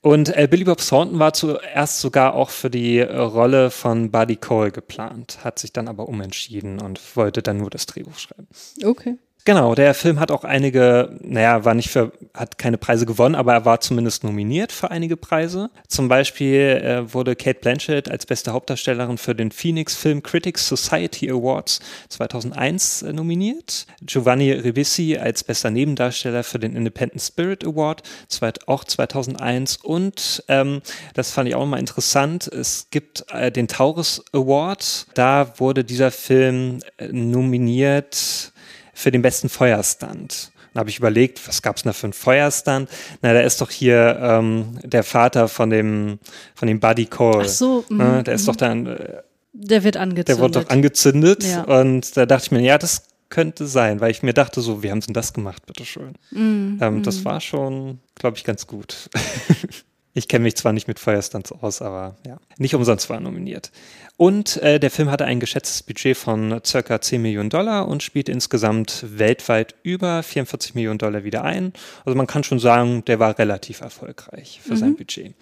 Und 0.05 0.37
äh, 0.37 0.47
Billy 0.47 0.65
Bob 0.65 0.85
Thornton 0.87 1.17
war 1.17 1.33
zuerst 1.33 1.99
sogar 1.99 2.35
auch 2.35 2.51
für 2.51 2.69
die 2.69 2.99
äh, 2.99 3.17
Rolle 3.17 3.71
von 3.71 4.11
Buddy 4.11 4.35
Cole 4.35 4.69
geplant, 4.69 5.39
hat 5.43 5.57
sich 5.57 5.73
dann 5.73 5.87
aber 5.87 6.07
umentschieden 6.07 6.79
und 6.79 7.01
wollte 7.17 7.41
dann 7.41 7.57
nur 7.57 7.71
das 7.71 7.87
Drehbuch 7.87 8.19
schreiben. 8.19 8.47
Okay. 8.83 9.17
Genau, 9.45 9.75
der 9.75 9.93
Film 9.93 10.19
hat 10.19 10.31
auch 10.31 10.43
einige, 10.43 11.19
naja, 11.21 11.63
war 11.63 11.75
nicht 11.75 11.91
für, 11.91 12.11
hat 12.33 12.57
keine 12.57 12.79
Preise 12.79 13.05
gewonnen, 13.05 13.35
aber 13.35 13.53
er 13.53 13.63
war 13.63 13.79
zumindest 13.79 14.23
nominiert 14.23 14.71
für 14.71 14.89
einige 14.89 15.17
Preise. 15.17 15.69
Zum 15.87 16.07
Beispiel 16.07 16.81
äh, 16.83 17.13
wurde 17.13 17.35
Kate 17.35 17.59
Blanchett 17.59 18.09
als 18.09 18.25
beste 18.25 18.53
Hauptdarstellerin 18.53 19.19
für 19.19 19.35
den 19.35 19.51
Phoenix 19.51 19.95
Film 19.95 20.23
Critics 20.23 20.67
Society 20.67 21.29
Awards 21.29 21.79
2001 22.09 23.03
äh, 23.03 23.13
nominiert. 23.13 23.85
Giovanni 24.01 24.51
Ribisi 24.51 25.15
als 25.17 25.43
bester 25.43 25.69
Nebendarsteller 25.69 26.43
für 26.43 26.57
den 26.57 26.75
Independent 26.75 27.21
Spirit 27.21 27.63
Award, 27.65 28.01
zweit, 28.27 28.67
auch 28.67 28.83
2001. 28.83 29.77
Und 29.77 30.43
ähm, 30.47 30.81
das 31.13 31.29
fand 31.29 31.47
ich 31.47 31.53
auch 31.53 31.67
mal 31.67 31.77
interessant, 31.77 32.47
es 32.47 32.87
gibt 32.89 33.31
äh, 33.31 33.51
den 33.51 33.67
Taurus 33.67 34.25
Award. 34.33 35.05
Da 35.13 35.53
wurde 35.59 35.83
dieser 35.83 36.09
Film 36.09 36.79
äh, 36.97 37.09
nominiert 37.09 38.53
für 38.95 39.11
den 39.11 39.21
besten 39.21 39.49
Feuerstand. 39.49 40.51
Dann 40.73 40.79
habe 40.81 40.89
ich 40.89 40.97
überlegt, 40.97 41.47
was 41.47 41.61
gab 41.61 41.77
es 41.77 41.83
da 41.83 41.93
für 41.93 42.07
einen 42.07 42.13
Feuerstand? 42.13 42.89
Na, 43.21 43.33
da 43.33 43.41
ist 43.41 43.61
doch 43.61 43.69
hier 43.71 44.17
ähm, 44.21 44.79
der 44.83 45.03
Vater 45.03 45.47
von 45.47 45.69
dem, 45.69 46.19
von 46.55 46.67
dem 46.67 46.79
Buddy 46.79 47.05
Cole. 47.05 47.43
Ach 47.45 47.49
so, 47.49 47.85
Ne, 47.89 48.03
mhm, 48.03 48.23
der 48.23 48.33
ist 48.33 48.47
doch 48.47 48.55
dann, 48.55 48.85
äh, 48.87 49.21
Der 49.53 49.83
wird 49.83 49.95
angezündet. 49.97 50.27
der 50.29 50.39
wurde 50.39 50.61
doch 50.61 50.69
angezündet. 50.69 51.43
Ja. 51.43 51.63
Und 51.63 52.17
da 52.17 52.25
dachte 52.25 52.45
ich 52.47 52.51
mir, 52.51 52.61
ja, 52.61 52.77
das 52.77 53.03
könnte 53.29 53.67
sein, 53.67 54.01
weil 54.01 54.11
ich 54.11 54.21
mir 54.23 54.33
dachte 54.33 54.59
so, 54.61 54.83
wie 54.83 54.91
haben 54.91 55.01
sie 55.01 55.07
denn 55.07 55.13
das 55.13 55.33
gemacht, 55.33 55.65
bitteschön. 55.65 56.13
Mhm, 56.31 56.79
ähm, 56.81 57.03
das 57.03 57.23
war 57.25 57.39
schon, 57.41 57.99
glaube 58.15 58.37
ich, 58.37 58.43
ganz 58.43 58.67
gut. 58.67 59.09
ich 60.13 60.27
kenne 60.27 60.43
mich 60.43 60.55
zwar 60.55 60.73
nicht 60.73 60.87
mit 60.87 60.99
Feuerstands 60.99 61.51
aus, 61.51 61.81
aber 61.81 62.15
ja, 62.25 62.37
nicht 62.57 62.75
umsonst 62.75 63.09
war 63.09 63.17
er 63.17 63.21
nominiert. 63.21 63.71
Und 64.17 64.57
äh, 64.57 64.79
der 64.79 64.91
Film 64.91 65.11
hatte 65.11 65.25
ein 65.25 65.41
geschätztes 65.41 65.83
Budget 65.83 66.15
von 66.15 66.61
circa 66.65 67.01
10 67.01 67.21
Millionen 67.21 67.49
Dollar 67.49 67.87
und 67.87 68.01
spielt 68.01 68.29
insgesamt 68.29 69.03
weltweit 69.09 69.75
über 69.83 70.23
44 70.23 70.73
Millionen 70.73 70.99
Dollar 70.99 71.25
wieder 71.25 71.43
ein. 71.43 71.73
Also 72.05 72.15
man 72.15 72.25
kann 72.27 72.43
schon 72.43 72.59
sagen, 72.59 73.03
der 73.05 73.19
war 73.19 73.37
relativ 73.37 73.81
erfolgreich 73.81 74.61
für 74.63 74.73
Mhm. 74.73 74.77
sein 74.77 74.95
Budget. 74.95 75.33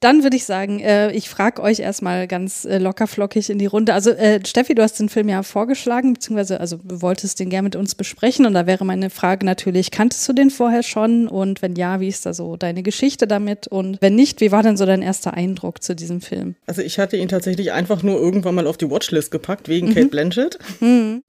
Dann 0.00 0.22
würde 0.22 0.36
ich 0.36 0.44
sagen, 0.44 0.80
äh, 0.80 1.12
ich 1.12 1.28
frage 1.28 1.62
euch 1.62 1.80
erstmal 1.80 2.26
ganz 2.26 2.64
äh, 2.64 2.78
lockerflockig 2.78 3.50
in 3.50 3.58
die 3.58 3.66
Runde. 3.66 3.94
Also 3.94 4.10
äh, 4.10 4.40
Steffi, 4.46 4.74
du 4.74 4.82
hast 4.82 4.98
den 4.98 5.08
Film 5.08 5.28
ja 5.28 5.42
vorgeschlagen, 5.42 6.14
beziehungsweise 6.14 6.60
also 6.60 6.78
du 6.82 7.00
wolltest 7.00 7.40
den 7.40 7.50
gerne 7.50 7.64
mit 7.64 7.76
uns 7.76 7.94
besprechen. 7.94 8.46
Und 8.46 8.54
da 8.54 8.66
wäre 8.66 8.84
meine 8.84 9.10
Frage 9.10 9.46
natürlich, 9.46 9.90
kanntest 9.90 10.28
du 10.28 10.32
den 10.32 10.50
vorher 10.50 10.82
schon? 10.82 11.28
Und 11.28 11.62
wenn 11.62 11.74
ja, 11.74 12.00
wie 12.00 12.08
ist 12.08 12.26
da 12.26 12.34
so 12.34 12.56
deine 12.56 12.82
Geschichte 12.82 13.26
damit? 13.26 13.66
Und 13.66 13.98
wenn 14.00 14.14
nicht, 14.14 14.40
wie 14.40 14.52
war 14.52 14.62
denn 14.62 14.76
so 14.76 14.86
dein 14.86 15.02
erster 15.02 15.34
Eindruck 15.34 15.82
zu 15.82 15.94
diesem 15.94 16.20
Film? 16.20 16.54
Also 16.66 16.82
ich 16.82 16.98
hatte 16.98 17.16
ihn 17.16 17.28
tatsächlich 17.28 17.72
einfach 17.72 18.02
nur 18.02 18.20
irgendwann 18.20 18.54
mal 18.54 18.66
auf 18.66 18.76
die 18.76 18.90
Watchlist 18.90 19.30
gepackt, 19.30 19.68
wegen 19.68 19.94
Kate 19.94 20.08
Blanchett. 20.08 20.58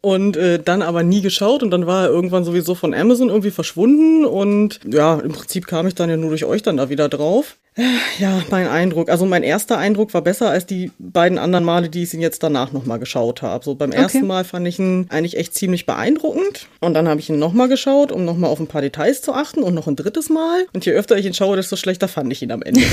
Und 0.01 0.37
äh, 0.37 0.59
dann 0.59 0.81
aber 0.81 1.03
nie 1.03 1.21
geschaut 1.21 1.63
und 1.63 1.71
dann 1.71 1.87
war 1.87 2.03
er 2.03 2.09
irgendwann 2.09 2.43
sowieso 2.43 2.75
von 2.75 2.93
Amazon 2.93 3.29
irgendwie 3.29 3.51
verschwunden 3.51 4.25
und 4.25 4.79
ja, 4.85 5.19
im 5.19 5.31
Prinzip 5.31 5.67
kam 5.67 5.87
ich 5.87 5.95
dann 5.95 6.09
ja 6.09 6.17
nur 6.17 6.29
durch 6.29 6.45
euch 6.45 6.61
dann 6.61 6.77
da 6.77 6.89
wieder 6.89 7.09
drauf. 7.09 7.57
Ja, 8.19 8.41
mein 8.49 8.67
Eindruck. 8.67 9.09
Also 9.09 9.25
mein 9.25 9.43
erster 9.43 9.77
Eindruck 9.77 10.13
war 10.13 10.21
besser 10.21 10.49
als 10.49 10.65
die 10.65 10.91
beiden 10.97 11.37
anderen 11.37 11.65
Male, 11.65 11.89
die 11.89 12.03
ich 12.03 12.13
ihn 12.13 12.21
jetzt 12.21 12.41
danach 12.41 12.71
nochmal 12.71 12.99
geschaut 12.99 13.41
habe. 13.41 13.65
So 13.65 13.75
beim 13.75 13.91
ersten 13.91 14.25
Mal 14.25 14.45
fand 14.45 14.65
ich 14.67 14.79
ihn 14.79 15.07
eigentlich 15.09 15.37
echt 15.37 15.53
ziemlich 15.55 15.85
beeindruckend. 15.85 16.67
Und 16.79 16.93
dann 16.93 17.09
habe 17.09 17.19
ich 17.19 17.29
ihn 17.29 17.37
nochmal 17.37 17.67
geschaut, 17.67 18.13
um 18.13 18.23
nochmal 18.23 18.49
auf 18.49 18.61
ein 18.61 18.67
paar 18.67 18.81
Details 18.81 19.21
zu 19.21 19.33
achten 19.33 19.61
und 19.61 19.73
noch 19.73 19.87
ein 19.87 19.97
drittes 19.97 20.29
Mal. 20.29 20.65
Und 20.73 20.85
je 20.85 20.93
öfter 20.93 21.17
ich 21.17 21.25
ihn 21.25 21.33
schaue, 21.33 21.57
desto 21.57 21.75
schlechter 21.75 22.07
fand 22.07 22.31
ich 22.31 22.41
ihn 22.41 22.51
am 22.51 22.61
Ende. 22.61 22.81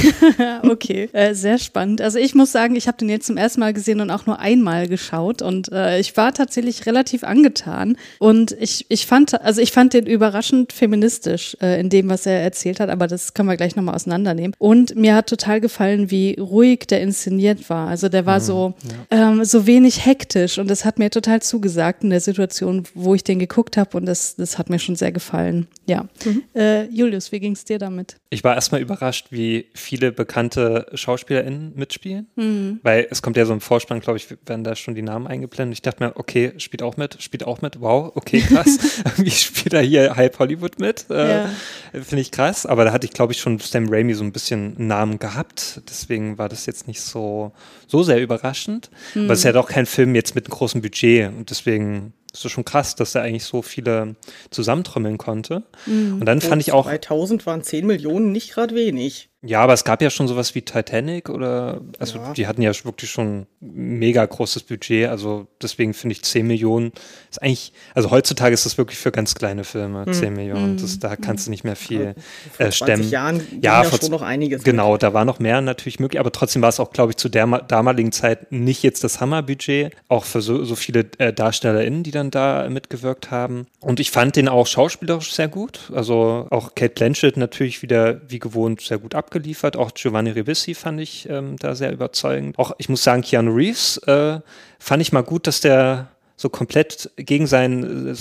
Okay, 0.62 1.08
äh, 1.12 1.34
sehr 1.34 1.58
spannend. 1.58 2.00
Also 2.00 2.18
ich 2.18 2.34
muss 2.34 2.52
sagen, 2.52 2.76
ich 2.76 2.86
habe 2.86 2.96
den 2.96 3.08
jetzt 3.08 3.26
zum 3.26 3.36
ersten 3.36 3.60
Mal 3.60 3.72
gesehen 3.72 4.00
und 4.00 4.10
auch 4.10 4.26
nur 4.26 4.38
einmal 4.38 4.88
geschaut 4.88 5.42
und 5.42 5.70
äh, 5.72 5.98
ich 5.98 6.16
war 6.16 6.32
tatsächlich 6.32 6.86
relativ 6.86 7.24
angetan 7.24 7.96
und 8.18 8.52
ich, 8.52 8.86
ich 8.88 9.06
fand, 9.06 9.40
also 9.40 9.60
ich 9.60 9.72
fand 9.72 9.92
den 9.92 10.06
überraschend 10.06 10.72
feministisch 10.72 11.56
äh, 11.60 11.80
in 11.80 11.90
dem, 11.90 12.08
was 12.08 12.26
er 12.26 12.40
erzählt 12.40 12.80
hat, 12.80 12.90
aber 12.90 13.06
das 13.06 13.34
können 13.34 13.48
wir 13.48 13.56
gleich 13.56 13.76
nochmal 13.76 13.94
auseinandernehmen. 13.94 14.54
Und 14.58 14.71
mir 14.96 15.14
hat 15.14 15.28
total 15.28 15.60
gefallen, 15.60 16.10
wie 16.10 16.36
ruhig 16.38 16.86
der 16.88 17.00
inszeniert 17.00 17.68
war. 17.70 17.88
Also 17.88 18.08
der 18.08 18.26
war 18.26 18.40
so, 18.40 18.74
ähm, 19.10 19.44
so 19.44 19.66
wenig 19.66 20.04
hektisch 20.06 20.58
und 20.58 20.68
das 20.68 20.84
hat 20.84 20.98
mir 20.98 21.10
total 21.10 21.42
zugesagt 21.42 22.04
in 22.04 22.10
der 22.10 22.20
Situation, 22.20 22.84
wo 22.94 23.14
ich 23.14 23.24
den 23.24 23.38
geguckt 23.38 23.76
habe 23.76 23.96
und 23.96 24.06
das, 24.06 24.36
das 24.36 24.58
hat 24.58 24.70
mir 24.70 24.78
schon 24.78 24.96
sehr 24.96 25.12
gefallen. 25.12 25.66
Ja. 25.86 26.06
Äh, 26.54 26.84
Julius, 26.90 27.32
wie 27.32 27.40
ging 27.40 27.52
es 27.52 27.64
dir 27.64 27.78
damit? 27.78 28.16
Ich 28.30 28.44
war 28.44 28.54
erstmal 28.54 28.80
überrascht, 28.80 29.26
wie 29.30 29.66
viele 29.74 30.12
bekannte 30.12 30.86
SchauspielerInnen 30.94 31.72
mitspielen. 31.74 32.26
Mhm. 32.36 32.80
Weil 32.82 33.06
es 33.10 33.20
kommt 33.22 33.36
ja 33.36 33.44
so 33.44 33.52
im 33.52 33.60
Vorspann, 33.60 34.00
glaube 34.00 34.16
ich, 34.18 34.28
werden 34.46 34.64
da 34.64 34.74
schon 34.74 34.94
die 34.94 35.02
Namen 35.02 35.26
eingeblendet. 35.26 35.74
Ich 35.74 35.82
dachte 35.82 36.02
mir, 36.04 36.12
okay, 36.16 36.52
spielt 36.58 36.82
auch 36.82 36.96
mit, 36.96 37.22
spielt 37.22 37.44
auch 37.44 37.60
mit. 37.62 37.80
Wow, 37.80 38.12
okay, 38.14 38.40
krass. 38.40 38.78
Wie 39.16 39.30
spielt 39.30 39.74
er 39.74 39.82
hier 39.82 40.16
halb 40.16 40.38
Hollywood 40.38 40.78
mit? 40.78 41.06
Äh, 41.10 41.32
Ja. 41.32 41.50
Finde 41.92 42.20
ich 42.22 42.30
krass. 42.30 42.64
Aber 42.64 42.84
da 42.84 42.92
hatte 42.92 43.06
ich, 43.06 43.12
glaube 43.12 43.32
ich, 43.32 43.40
schon 43.40 43.58
Sam 43.58 43.86
Raimi 43.88 44.14
so 44.14 44.24
ein 44.24 44.32
bisschen 44.32 44.61
schon 44.62 44.76
einen 44.78 44.86
Namen 44.86 45.18
gehabt. 45.18 45.82
Deswegen 45.88 46.38
war 46.38 46.48
das 46.48 46.66
jetzt 46.66 46.86
nicht 46.86 47.00
so, 47.00 47.52
so 47.86 48.02
sehr 48.02 48.20
überraschend. 48.20 48.90
Mhm. 49.14 49.24
Aber 49.24 49.32
es 49.32 49.40
ist 49.40 49.44
ja 49.44 49.52
doch 49.52 49.68
kein 49.68 49.86
Film 49.86 50.14
jetzt 50.14 50.34
mit 50.34 50.46
einem 50.46 50.54
großen 50.54 50.82
Budget. 50.82 51.28
Und 51.28 51.50
deswegen 51.50 52.12
ist 52.32 52.44
es 52.44 52.52
schon 52.52 52.64
krass, 52.64 52.94
dass 52.94 53.14
er 53.14 53.22
eigentlich 53.22 53.44
so 53.44 53.62
viele 53.62 54.16
zusammentrommeln 54.50 55.18
konnte. 55.18 55.64
Mhm. 55.86 56.20
Und 56.20 56.26
dann 56.26 56.40
fand 56.40 56.62
ich 56.62 56.72
auch, 56.72 56.86
2000 56.86 57.46
waren 57.46 57.62
10 57.62 57.86
Millionen 57.86 58.32
nicht 58.32 58.52
gerade 58.52 58.74
wenig. 58.74 59.30
Ja, 59.44 59.60
aber 59.60 59.72
es 59.72 59.84
gab 59.84 60.00
ja 60.02 60.08
schon 60.10 60.28
sowas 60.28 60.54
wie 60.54 60.62
Titanic 60.62 61.28
oder, 61.28 61.80
also 61.98 62.18
Ja. 62.18 62.32
die 62.32 62.46
hatten 62.46 62.62
ja 62.62 62.70
wirklich 62.84 63.10
schon 63.10 63.46
mega 63.60 64.24
großes 64.24 64.62
Budget. 64.62 65.08
Also 65.08 65.46
deswegen 65.60 65.94
finde 65.94 66.12
ich 66.12 66.22
10 66.22 66.46
Millionen 66.46 66.92
ist 67.30 67.42
eigentlich, 67.42 67.72
also 67.94 68.10
heutzutage 68.10 68.54
ist 68.54 68.66
das 68.66 68.78
wirklich 68.78 68.98
für 68.98 69.10
ganz 69.10 69.34
kleine 69.34 69.64
Filme, 69.64 70.04
10 70.10 70.32
Millionen. 70.34 70.76
Das, 70.76 70.98
da 70.98 71.16
kannst 71.16 71.46
du 71.46 71.50
nicht 71.50 71.64
mehr 71.64 71.76
viel 71.76 72.14
Vor 72.56 72.66
äh, 72.66 72.70
20 72.70 72.74
stemmen. 72.76 73.10
Jahren 73.10 73.38
ging 73.48 73.62
ja, 73.62 73.82
da 73.82 73.88
vor 73.88 73.98
schon 74.00 74.10
noch 74.10 74.22
einiges. 74.22 74.62
Genau, 74.64 74.96
da 74.96 75.12
war 75.14 75.24
noch 75.24 75.38
mehr 75.38 75.60
natürlich 75.60 75.98
möglich, 75.98 76.20
aber 76.20 76.30
trotzdem 76.32 76.62
war 76.62 76.68
es 76.68 76.78
auch, 76.80 76.90
glaube 76.92 77.10
ich, 77.12 77.16
zu 77.16 77.28
der 77.28 77.46
ma- 77.46 77.60
damaligen 77.60 78.12
Zeit 78.12 78.52
nicht 78.52 78.82
jetzt 78.82 79.02
das 79.02 79.20
Hammerbudget, 79.20 79.92
auch 80.08 80.24
für 80.24 80.40
so, 80.40 80.64
so 80.64 80.76
viele 80.76 81.06
äh, 81.18 81.32
DarstellerInnen, 81.32 82.02
die 82.02 82.10
dann 82.12 82.30
da 82.30 82.68
mitgewirkt 82.68 83.30
haben. 83.30 83.66
Und 83.80 83.98
ich 83.98 84.10
fand 84.10 84.36
den 84.36 84.48
auch 84.48 84.66
schauspielerisch 84.66 85.32
sehr 85.32 85.48
gut. 85.48 85.90
Also 85.94 86.46
auch 86.50 86.74
Kate 86.74 86.94
Blanchett 86.94 87.36
natürlich 87.36 87.82
wieder 87.82 88.20
wie 88.28 88.38
gewohnt 88.38 88.80
sehr 88.82 88.98
gut 88.98 89.14
abgeliefert. 89.32 89.76
Auch 89.76 89.92
Giovanni 89.94 90.30
Ribisi 90.30 90.74
fand 90.74 91.00
ich 91.00 91.28
ähm, 91.28 91.56
da 91.58 91.74
sehr 91.74 91.92
überzeugend. 91.92 92.58
Auch, 92.58 92.72
ich 92.78 92.88
muss 92.88 93.02
sagen, 93.02 93.22
Keanu 93.22 93.54
Reeves 93.54 93.96
äh, 94.06 94.40
fand 94.78 95.02
ich 95.02 95.12
mal 95.12 95.22
gut, 95.22 95.46
dass 95.46 95.60
der 95.60 96.08
so 96.36 96.50
komplett 96.50 97.10
gegen 97.16 97.46
sein 97.46 98.08
äh, 98.08 98.14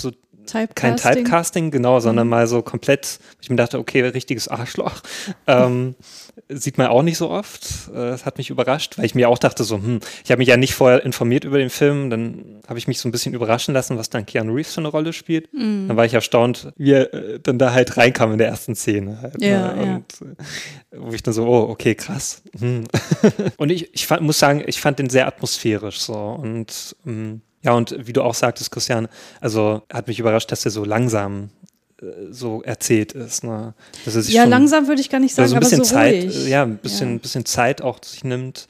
so 0.46 0.58
kein 0.74 0.96
Typecasting. 0.96 1.24
Typecasting, 1.24 1.70
genau, 1.70 2.00
sondern 2.00 2.28
mal 2.28 2.46
so 2.46 2.62
komplett, 2.62 3.18
ich 3.40 3.50
mir 3.50 3.56
dachte, 3.56 3.78
okay, 3.78 4.02
richtiges 4.02 4.48
Arschloch. 4.48 5.02
Ähm, 5.46 5.94
sieht 6.48 6.78
man 6.78 6.86
auch 6.88 7.02
nicht 7.02 7.18
so 7.18 7.30
oft. 7.30 7.88
Äh, 7.90 7.94
Das 8.12 8.24
hat 8.24 8.38
mich 8.38 8.50
überrascht, 8.50 8.98
weil 8.98 9.04
ich 9.04 9.14
mir 9.14 9.28
auch 9.28 9.38
dachte, 9.38 9.64
so, 9.64 9.76
hm, 9.76 10.00
ich 10.24 10.30
habe 10.30 10.38
mich 10.38 10.48
ja 10.48 10.56
nicht 10.56 10.74
vorher 10.74 11.04
informiert 11.04 11.44
über 11.44 11.58
den 11.58 11.70
Film, 11.70 12.10
dann 12.10 12.60
habe 12.68 12.78
ich 12.78 12.88
mich 12.88 12.98
so 13.00 13.08
ein 13.08 13.12
bisschen 13.12 13.34
überraschen 13.34 13.74
lassen, 13.74 13.98
was 13.98 14.10
dann 14.10 14.26
Keanu 14.26 14.54
Reeves 14.54 14.74
für 14.74 14.80
eine 14.80 14.88
Rolle 14.88 15.12
spielt. 15.12 15.48
Dann 15.52 15.96
war 15.96 16.04
ich 16.04 16.14
erstaunt, 16.14 16.72
wie 16.76 16.92
er 16.92 17.12
äh, 17.12 17.40
dann 17.40 17.58
da 17.58 17.72
halt 17.72 17.96
reinkam 17.96 18.32
in 18.32 18.38
der 18.38 18.48
ersten 18.48 18.74
Szene. 18.74 19.18
Halt, 19.20 19.40
Ja, 19.42 19.74
ne? 19.74 19.86
ja. 19.86 19.94
Und, 19.96 20.12
äh, 20.22 20.98
wo 20.98 21.12
ich 21.12 21.22
dann 21.22 21.34
so, 21.34 21.46
oh, 21.46 21.68
okay, 21.70 21.94
krass. 21.94 22.42
Hm. 22.58 22.84
und 23.56 23.70
ich, 23.70 23.92
ich 23.94 24.06
fand, 24.06 24.22
muss 24.22 24.38
sagen, 24.38 24.62
ich 24.66 24.80
fand 24.80 24.98
den 24.98 25.10
sehr 25.10 25.26
atmosphärisch 25.26 26.00
so 26.00 26.14
und 26.14 26.96
ähm, 27.06 27.42
ja, 27.62 27.72
und 27.74 27.96
wie 28.06 28.12
du 28.12 28.22
auch 28.22 28.34
sagtest, 28.34 28.70
Christian, 28.70 29.08
also 29.40 29.82
hat 29.92 30.08
mich 30.08 30.18
überrascht, 30.18 30.50
dass 30.52 30.64
er 30.64 30.70
so 30.70 30.84
langsam 30.84 31.50
äh, 32.00 32.04
so 32.30 32.62
erzählt 32.62 33.12
ist. 33.12 33.44
Ne? 33.44 33.74
Dass 34.04 34.14
er 34.16 34.22
sich 34.22 34.34
Ja, 34.34 34.42
schon, 34.42 34.50
langsam 34.50 34.88
würde 34.88 35.00
ich 35.00 35.10
gar 35.10 35.20
nicht 35.20 35.34
sagen, 35.34 35.44
also 35.44 35.56
ein 35.56 35.60
bisschen 35.60 35.84
so 35.84 35.94
Zeit, 35.94 36.24
ruhig. 36.24 36.46
ja, 36.48 36.62
ein 36.62 36.78
bisschen, 36.78 37.20
bisschen 37.20 37.44
Zeit 37.44 37.82
auch 37.82 37.98
sich 38.02 38.24
nimmt. 38.24 38.66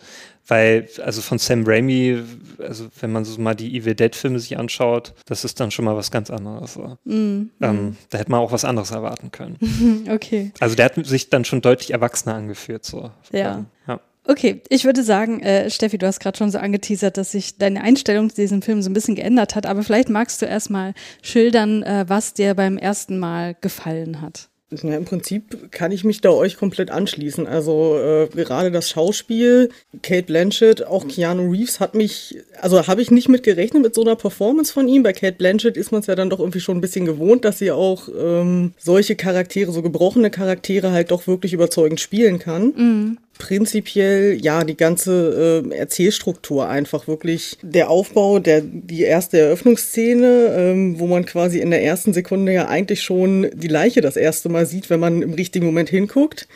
Weil, 0.49 0.89
also 1.05 1.23
von 1.23 1.39
Sam 1.39 1.63
Raimi, 1.65 2.21
also 2.59 2.89
wenn 3.01 3.13
man 3.13 3.25
so 3.25 3.41
mal 3.41 3.55
die 3.55 3.77
Evil 3.79 3.95
Dead-Filme 3.95 4.41
sich 4.41 4.59
anschaut, 4.59 5.15
das 5.27 5.45
ist 5.45 5.61
dann 5.61 5.71
schon 5.71 5.85
mal 5.85 5.95
was 5.97 6.11
ganz 6.11 6.31
anderes. 6.31 6.75
So. 6.75 6.99
Mm, 7.05 7.51
Ähm, 7.61 7.97
da 8.11 8.19
hätte 8.19 8.31
man 8.33 8.41
auch 8.41 8.51
was 8.51 8.65
anderes 8.65 8.91
erwarten 8.91 9.31
können. 9.31 9.57
Okay. 10.11 10.53
Also 10.59 10.75
der 10.75 10.87
hat 10.87 11.07
sich 11.07 11.31
dann 11.31 11.45
schon 11.45 11.61
deutlich 11.63 11.93
erwachsener 11.93 12.35
angefühlt. 12.35 12.85
So. 12.85 13.13
Ja. 13.31 13.65
ja. 13.87 14.01
Okay, 14.25 14.63
ich 14.69 14.85
würde 14.85 15.03
sagen, 15.03 15.41
äh, 15.41 15.69
Steffi, 15.69 15.99
du 15.99 16.07
hast 16.07 16.21
gerade 16.21 16.39
schon 16.39 16.51
so 16.51 16.59
angeteasert, 16.59 17.17
dass 17.17 17.33
sich 17.33 17.59
deine 17.59 17.83
Einstellung 17.83 18.31
zu 18.31 18.37
diesem 18.37 18.63
Film 18.63 18.81
so 18.81 18.89
ein 18.89 18.95
bisschen 18.95 19.17
geändert 19.17 19.57
hat, 19.57 19.67
aber 19.67 19.83
vielleicht 19.83 20.11
magst 20.11 20.41
du 20.41 20.47
erstmal 20.47 20.95
schildern, 21.23 21.83
äh, 21.83 22.05
was 22.07 22.33
dir 22.33 22.55
beim 22.55 22.79
ersten 22.79 23.19
Mal 23.19 23.57
gefallen 23.61 24.21
hat. 24.21 24.49
Ja, 24.83 24.97
Im 24.97 25.05
Prinzip 25.05 25.71
kann 25.71 25.93
ich 25.93 26.05
mich 26.05 26.21
da 26.21 26.31
euch 26.31 26.57
komplett 26.57 26.91
anschließen. 26.91 27.47
Also 27.47 27.99
äh, 27.99 28.29
gerade 28.35 28.71
das 28.71 28.89
Schauspiel, 28.89 29.69
Kate 30.03 30.23
Blanchett, 30.23 30.87
auch 30.87 31.07
Keanu 31.07 31.51
Reeves 31.51 31.79
hat 31.81 31.95
mich, 31.95 32.39
also 32.61 32.87
habe 32.87 33.03
ich 33.03 33.11
nicht 33.11 33.29
mit 33.29 33.43
gerechnet 33.43 33.83
mit 33.83 33.95
so 33.95 34.01
einer 34.01 34.17
Performance 34.17 34.73
von 34.73 34.89
ihm. 34.89 35.03
Bei 35.03 35.13
Kate 35.13 35.37
Blanchett 35.37 35.77
ist 35.77 35.93
man 35.93 36.01
es 36.01 36.07
ja 36.07 36.15
dann 36.15 36.31
doch 36.31 36.41
irgendwie 36.41 36.61
schon 36.61 36.79
ein 36.79 36.81
bisschen 36.81 37.05
gewohnt, 37.05 37.45
dass 37.45 37.59
sie 37.59 37.71
auch 37.71 38.09
ähm, 38.19 38.73
solche 38.79 39.15
Charaktere, 39.15 39.73
so 39.73 39.83
gebrochene 39.83 40.31
Charaktere 40.31 40.93
halt 40.93 41.11
doch 41.11 41.27
wirklich 41.27 41.53
überzeugend 41.53 42.01
spielen 42.01 42.39
kann. 42.39 43.19
Prinzipiell, 43.39 44.39
ja, 44.41 44.63
die 44.63 44.77
ganze 44.77 45.63
äh, 45.71 45.75
Erzählstruktur 45.75 46.69
einfach 46.69 47.09
wirklich 47.09 47.59
der 47.63 47.91
Aufbau, 47.91 48.39
der, 48.39 48.61
die 48.61 49.03
erste 49.03 49.39
Eröffnungsszene, 49.39 50.55
ähm, 50.57 50.99
wo 50.99 51.07
man 51.07 51.25
quasi 51.25 51.59
in 51.59 51.71
der 51.71 51.83
ersten 51.83 52.13
Sekunde 52.13 52.53
ja 52.53 52.69
eigentlich 52.69 53.03
schon 53.03 53.51
die 53.55 53.69
Leiche 53.69 54.01
das 54.01 54.17
erste 54.17 54.49
Mal 54.49 54.67
sieht, 54.67 54.91
wenn 54.91 55.01
man 55.01 55.23
im 55.23 55.35
richtigen 55.35 55.67
Moment 55.67 55.89
hinguckt. 55.89 56.47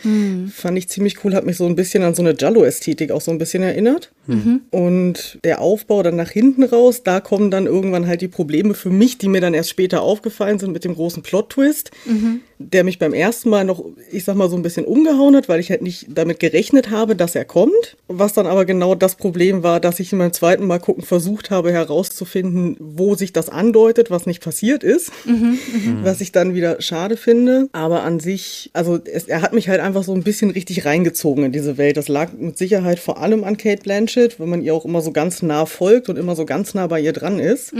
Fand 0.53 0.79
ich 0.79 0.89
ziemlich 0.89 1.25
cool, 1.25 1.35
hat 1.35 1.47
mich 1.47 1.57
so 1.57 1.67
ein 1.67 1.77
bisschen 1.77 2.03
an 2.03 2.15
so 2.15 2.23
eine 2.23 2.35
Giallo-Ästhetik 2.35 3.11
auch 3.11 3.21
so 3.21 3.31
ein 3.31 3.39
bisschen 3.39 3.63
erinnert. 3.63 4.13
Und 4.71 5.39
der 5.45 5.61
Aufbau 5.61 6.03
dann 6.03 6.17
nach 6.17 6.31
hinten 6.31 6.65
raus, 6.65 7.03
da 7.05 7.21
kommen 7.21 7.51
dann 7.51 7.67
irgendwann 7.67 8.07
halt 8.07 8.21
die 8.21 8.29
Probleme 8.29 8.75
für 8.75 8.91
mich, 8.91 9.19
die 9.19 9.29
mir 9.29 9.41
dann 9.41 9.55
erst 9.55 9.71
später 9.71 10.03
aufgefallen 10.03 10.59
sind 10.59 10.73
mit 10.73 10.85
dem 10.85 10.95
großen 10.95 11.23
Plot-Twist, 11.23 11.91
der 12.59 12.85
mich 12.85 12.99
beim 12.99 13.13
ersten 13.13 13.51
Mal 13.51 13.65
noch, 13.65 13.85
ich 14.11 14.25
sag 14.25 14.35
mal, 14.35 14.49
so 14.49 14.57
ein 14.57 14.63
bisschen 14.63 14.87
umgehauen 14.87 15.37
hat, 15.37 15.49
weil 15.49 15.61
ich 15.61 15.71
halt 15.71 15.83
nicht 15.83 16.07
damit 16.09 16.41
gerechnet 16.41 16.91
habe, 16.91 17.15
dass 17.15 17.35
er 17.35 17.45
kommt. 17.45 17.97
Was 18.09 18.33
dann 18.33 18.47
aber 18.47 18.65
genau 18.65 18.95
das 18.95 19.17
Problem 19.17 19.63
war, 19.63 19.79
dass 19.79 20.01
ich 20.01 20.11
in 20.13 20.19
meinem 20.19 20.33
zweiten 20.33 20.67
Mal 20.67 20.79
gucken 20.79 21.05
versucht 21.05 21.51
habe 21.51 21.71
herauszufinden, 21.73 22.77
wo 22.81 23.15
sich 23.15 23.33
das 23.33 23.49
andeutet, 23.49 24.11
was 24.11 24.27
nicht 24.27 24.43
passiert 24.43 24.83
ist. 24.85 25.13
Was 26.03 26.21
ich 26.21 26.33
dann 26.33 26.55
wieder 26.55 26.81
schade 26.81 27.17
finde. 27.17 27.69
Aber 27.73 28.03
an 28.03 28.21
sich, 28.21 28.71
also 28.73 28.99
es, 29.05 29.25
er 29.25 29.43
hat 29.43 29.53
mich 29.53 29.69
halt 29.69 29.81
einfach 29.81 30.03
so 30.03 30.15
ein 30.15 30.23
bisschen 30.23 30.51
richtig 30.51 30.85
reingezogen 30.87 31.45
in 31.45 31.53
diese 31.53 31.77
Welt. 31.77 31.97
Das 31.97 32.09
lag 32.09 32.33
mit 32.33 32.57
Sicherheit 32.57 32.99
vor 32.99 33.21
allem 33.21 33.45
an 33.45 33.57
Kate 33.59 33.83
Blanchett, 33.83 34.16
weil 34.17 34.47
man 34.47 34.63
ihr 34.63 34.75
auch 34.75 34.85
immer 34.85 35.01
so 35.03 35.13
ganz 35.13 35.43
nah 35.43 35.67
folgt 35.67 36.09
und 36.09 36.17
immer 36.19 36.35
so 36.35 36.45
ganz 36.45 36.75
nah 36.75 36.87
bei 36.87 37.01
ihr 37.01 37.13
dran 37.13 37.39
ist. 37.39 37.73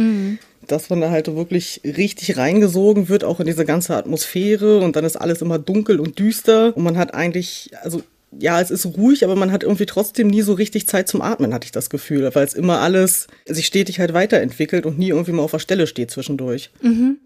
Dass 0.67 0.91
man 0.91 1.01
da 1.01 1.11
halt 1.11 1.35
wirklich 1.35 1.81
richtig 1.85 2.37
reingesogen 2.37 3.09
wird, 3.09 3.23
auch 3.25 3.41
in 3.41 3.47
diese 3.47 3.65
ganze 3.65 3.97
Atmosphäre. 3.97 4.81
Und 4.81 4.97
dann 4.97 5.05
ist 5.05 5.17
alles 5.17 5.43
immer 5.43 5.59
dunkel 5.59 6.01
und 6.01 6.19
düster. 6.19 6.77
Und 6.77 6.83
man 6.83 6.97
hat 6.97 7.15
eigentlich, 7.15 7.71
also 7.83 8.03
ja, 8.41 8.61
es 8.61 8.71
ist 8.71 8.87
ruhig, 8.87 9.25
aber 9.25 9.37
man 9.37 9.53
hat 9.53 9.63
irgendwie 9.63 9.87
trotzdem 9.87 10.29
nie 10.29 10.43
so 10.43 10.53
richtig 10.53 10.87
Zeit 10.87 11.09
zum 11.09 11.23
Atmen, 11.23 11.55
hatte 11.55 11.65
ich 11.67 11.73
das 11.73 11.91
Gefühl, 11.91 12.31
weil 12.35 12.45
es 12.45 12.55
immer 12.55 12.81
alles 12.81 13.27
sich 13.47 13.67
stetig 13.67 14.01
halt 14.01 14.13
weiterentwickelt 14.13 14.87
und 14.87 14.99
nie 14.99 15.09
irgendwie 15.09 15.33
mal 15.33 15.43
auf 15.43 15.53
der 15.53 15.59
Stelle 15.59 15.87
steht 15.87 16.11
zwischendurch. 16.11 16.71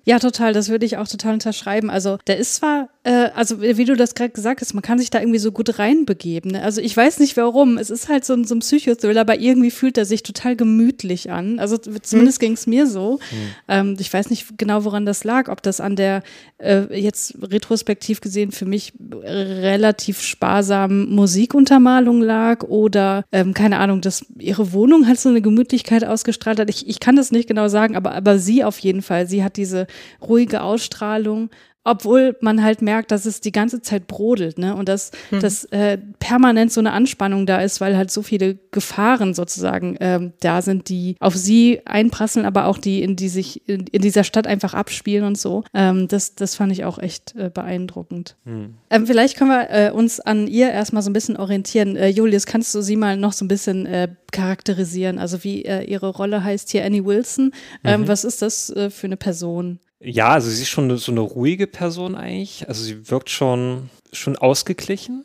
Ja, 0.05 0.18
total, 0.18 0.53
das 0.53 0.68
würde 0.68 0.87
ich 0.87 0.96
auch 0.96 1.09
total 1.09 1.35
unterschreiben. 1.35 1.90
Also, 1.90 2.18
der 2.27 2.38
ist 2.38 2.57
zwar, 2.57 2.88
äh, 3.05 3.31
also 3.35 3.61
wie 3.62 3.85
du 3.85 3.96
das 3.96 4.14
gerade 4.14 4.31
gesagt 4.31 4.61
hast, 4.61 4.75
man 4.75 4.83
kann 4.83 4.99
sich 4.99 5.11
da 5.11 5.20
irgendwie 5.20 5.38
so 5.38 5.53
gut 5.53 5.79
reinbegeben. 5.79 6.53
Ne? 6.53 6.62
Also 6.62 6.81
ich 6.81 6.96
weiß 6.96 7.18
nicht 7.18 7.37
warum. 7.37 7.79
Es 7.79 7.90
ist 7.90 8.09
halt 8.09 8.25
so 8.25 8.35
ein, 8.35 8.44
so 8.44 8.55
ein 8.55 8.61
Psychothriller, 8.61 9.23
aber 9.23 9.38
irgendwie 9.38 9.70
fühlt 9.70 9.96
er 9.96 10.05
sich 10.05 10.23
total 10.23 10.57
gemütlich 10.57 11.31
an. 11.31 11.59
Also 11.59 11.77
zumindest 11.79 12.40
ging 12.40 12.53
es 12.53 12.66
mir 12.66 12.87
so. 12.87 13.18
Ähm, 13.68 13.96
ich 13.99 14.12
weiß 14.12 14.31
nicht 14.31 14.59
genau, 14.59 14.85
woran 14.85 15.07
das 15.07 15.25
lag, 15.25 15.49
ob 15.49 15.62
das 15.62 15.81
an 15.81 15.96
der 15.96 16.23
äh, 16.59 16.83
jetzt 16.99 17.37
retrospektiv 17.42 18.20
gesehen 18.20 18.53
für 18.53 18.66
mich 18.66 18.92
relativ 19.23 20.20
sparsamen 20.20 20.99
Musikuntermalung 21.08 22.20
lag 22.20 22.64
oder 22.64 23.24
ähm, 23.32 23.54
keine 23.54 23.78
Ahnung, 23.78 24.00
dass 24.00 24.26
ihre 24.38 24.72
Wohnung 24.72 25.06
halt 25.06 25.18
so 25.18 25.28
eine 25.28 25.40
Gemütlichkeit 25.40 26.04
ausgestrahlt 26.04 26.60
hat. 26.60 26.70
Ich, 26.70 26.88
ich 26.88 27.00
kann 27.00 27.16
das 27.16 27.32
nicht 27.32 27.48
genau 27.48 27.68
sagen, 27.68 27.96
aber, 27.96 28.14
aber 28.14 28.38
sie 28.38 28.64
auf 28.64 28.78
jeden 28.78 29.02
Fall. 29.02 29.26
Sie 29.26 29.42
hat 29.44 29.56
diese 29.56 29.86
ruhige 30.20 30.62
Ausstrahlung. 30.62 31.50
Obwohl 31.83 32.37
man 32.40 32.62
halt 32.62 32.83
merkt, 32.83 33.11
dass 33.11 33.25
es 33.25 33.40
die 33.40 33.53
ganze 33.53 33.81
Zeit 33.81 34.07
brodelt, 34.07 34.59
ne? 34.59 34.75
Und 34.77 34.88
dass, 34.88 35.12
dass 35.40 35.64
äh, 35.66 35.97
permanent 36.19 36.71
so 36.73 36.81
eine 36.81 36.93
Anspannung 36.93 37.47
da 37.47 37.61
ist, 37.62 37.81
weil 37.81 37.97
halt 37.97 38.11
so 38.11 38.21
viele 38.21 38.57
Gefahren 38.71 39.33
sozusagen 39.33 39.97
ähm, 40.01 40.35
da 40.40 40.61
sind, 40.61 40.90
die 40.90 41.16
auf 41.21 41.35
sie 41.35 41.81
einprasseln, 41.87 42.45
aber 42.45 42.66
auch 42.66 42.77
die, 42.77 43.03
in 43.03 43.16
die 43.16 43.31
sich 43.31 43.66
in, 43.66 43.87
in 43.87 44.03
dieser 44.03 44.25
Stadt 44.25 44.47
einfach 44.47 44.75
abspielen 44.75 45.25
und 45.25 45.38
so. 45.38 45.64
Ähm, 45.73 46.07
das, 46.07 46.35
das 46.35 46.55
fand 46.55 46.71
ich 46.73 46.85
auch 46.85 46.99
echt 46.99 47.35
äh, 47.37 47.51
beeindruckend. 47.53 48.37
Ähm, 48.90 49.07
vielleicht 49.07 49.38
können 49.38 49.51
wir 49.51 49.71
äh, 49.71 49.90
uns 49.90 50.21
an 50.21 50.47
ihr 50.49 50.71
erstmal 50.71 51.03
so 51.03 51.09
ein 51.09 51.14
bisschen 51.14 51.38
orientieren. 51.38 51.97
Äh, 51.97 52.09
Julius, 52.09 52.45
kannst 52.45 52.75
du 52.75 52.83
sie 52.83 52.97
mal 52.97 53.16
noch 53.16 53.33
so 53.33 53.45
ein 53.45 53.49
bisschen 53.49 53.87
äh, 53.87 54.09
charakterisieren? 54.33 55.19
Also 55.19 55.45
wie 55.45 55.64
äh, 55.64 55.85
ihre 55.85 56.09
Rolle 56.11 56.45
heißt 56.45 56.71
hier 56.71 56.85
Annie 56.85 57.05
Wilson. 57.07 57.53
Ähm, 57.85 58.07
Was 58.07 58.25
ist 58.25 58.43
das 58.43 58.69
äh, 58.71 58.90
für 58.90 59.07
eine 59.07 59.16
Person? 59.16 59.79
Ja, 60.02 60.30
also 60.30 60.48
sie 60.48 60.62
ist 60.62 60.70
schon 60.70 60.96
so 60.96 61.12
eine 61.12 61.20
ruhige 61.20 61.66
Person 61.66 62.14
eigentlich. 62.14 62.66
Also 62.68 62.82
sie 62.82 63.10
wirkt 63.10 63.28
schon, 63.28 63.90
schon 64.12 64.36
ausgeglichen. 64.36 65.24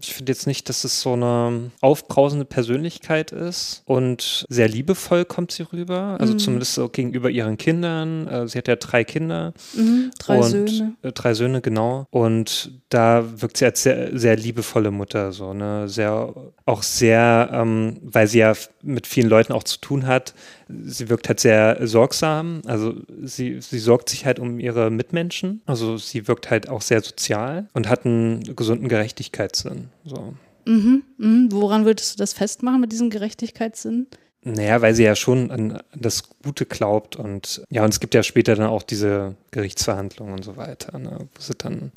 Ich 0.00 0.14
finde 0.14 0.32
jetzt 0.32 0.46
nicht, 0.46 0.68
dass 0.68 0.84
es 0.84 1.00
so 1.00 1.14
eine 1.14 1.70
aufbrausende 1.80 2.44
Persönlichkeit 2.44 3.32
ist 3.32 3.82
und 3.86 4.44
sehr 4.48 4.68
liebevoll 4.68 5.24
kommt 5.24 5.50
sie 5.50 5.64
rüber. 5.64 6.16
Also 6.20 6.34
zumindest 6.34 6.74
so 6.74 6.88
gegenüber 6.88 7.30
ihren 7.30 7.56
Kindern. 7.58 8.28
Äh, 8.28 8.48
Sie 8.48 8.58
hat 8.58 8.68
ja 8.68 8.76
drei 8.76 9.02
Kinder. 9.04 9.52
Drei 10.18 10.38
und, 10.38 10.68
Söhne. 10.68 10.96
Äh, 11.02 11.12
drei 11.12 11.34
Söhne, 11.34 11.60
genau. 11.60 12.06
Und 12.10 12.70
da 12.88 13.24
wirkt 13.40 13.56
sie 13.56 13.64
als 13.64 13.82
sehr, 13.82 14.16
sehr 14.16 14.36
liebevolle 14.36 14.90
Mutter, 14.92 15.32
so, 15.32 15.54
ne? 15.54 15.88
Sehr, 15.88 16.32
auch 16.64 16.82
sehr, 16.84 17.50
ähm, 17.52 17.98
weil 18.02 18.28
sie 18.28 18.38
ja 18.38 18.54
mit 18.82 19.06
vielen 19.08 19.28
Leuten 19.28 19.52
auch 19.52 19.64
zu 19.64 19.80
tun 19.80 20.06
hat. 20.06 20.34
Sie 20.68 21.08
wirkt 21.08 21.28
halt 21.28 21.40
sehr 21.40 21.86
sorgsam. 21.86 22.62
Also 22.66 22.94
sie, 23.22 23.60
sie 23.60 23.78
sorgt 23.78 24.08
sich 24.08 24.26
halt 24.26 24.38
um 24.38 24.58
ihre 24.58 24.90
Mitmenschen. 24.90 25.62
Also 25.66 25.96
sie 25.96 26.26
wirkt 26.26 26.50
halt 26.50 26.68
auch 26.68 26.82
sehr 26.82 27.02
sozial 27.02 27.68
und 27.72 27.88
hat 27.88 28.04
einen 28.04 28.56
gesunden 28.56 28.88
Gerechtigkeitssinn. 28.88 29.88
So. 30.04 30.34
Mhm, 30.66 31.04
mhm. 31.18 31.48
Woran 31.52 31.84
würdest 31.84 32.14
du 32.14 32.18
das 32.18 32.32
festmachen 32.32 32.80
mit 32.80 32.92
diesem 32.92 33.10
Gerechtigkeitssinn? 33.10 34.08
Naja, 34.48 34.80
weil 34.80 34.94
sie 34.94 35.02
ja 35.02 35.16
schon 35.16 35.50
an 35.50 35.80
das 35.92 36.28
Gute 36.44 36.66
glaubt 36.66 37.16
und 37.16 37.62
ja, 37.68 37.82
und 37.82 37.92
es 37.92 37.98
gibt 37.98 38.14
ja 38.14 38.22
später 38.22 38.54
dann 38.54 38.68
auch 38.68 38.84
diese 38.84 39.34
Gerichtsverhandlungen 39.50 40.34
und 40.34 40.44
so 40.44 40.56
weiter, 40.56 40.96
ne, 41.00 41.18
wo 41.18 41.40
sie 41.40 41.54
dann 41.58 41.90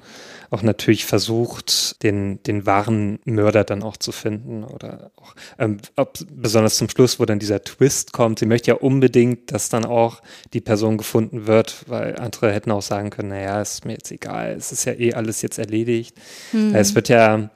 auch 0.49 0.63
natürlich 0.63 1.05
versucht, 1.05 2.01
den, 2.01 2.41
den 2.41 2.65
wahren 2.65 3.19
Mörder 3.23 3.63
dann 3.63 3.83
auch 3.83 3.97
zu 3.97 4.11
finden 4.11 4.63
oder 4.63 5.11
auch 5.17 5.35
ähm, 5.59 5.77
ob, 5.95 6.17
besonders 6.31 6.77
zum 6.77 6.89
Schluss, 6.89 7.19
wo 7.19 7.25
dann 7.25 7.37
dieser 7.37 7.61
Twist 7.61 8.13
kommt. 8.13 8.39
Sie 8.39 8.47
möchte 8.47 8.71
ja 8.71 8.77
unbedingt, 8.77 9.51
dass 9.51 9.69
dann 9.69 9.85
auch 9.85 10.23
die 10.53 10.61
Person 10.61 10.97
gefunden 10.97 11.45
wird, 11.45 11.83
weil 11.85 12.15
andere 12.15 12.51
hätten 12.51 12.71
auch 12.71 12.81
sagen 12.81 13.11
können, 13.11 13.29
naja, 13.29 13.61
ist 13.61 13.85
mir 13.85 13.93
jetzt 13.93 14.11
egal, 14.11 14.55
es 14.57 14.71
ist 14.71 14.85
ja 14.85 14.93
eh 14.93 15.13
alles 15.13 15.43
jetzt 15.43 15.59
erledigt. 15.59 16.17
Hm. 16.49 16.73
Es 16.73 16.95
wird 16.95 17.09
ja 17.09 17.51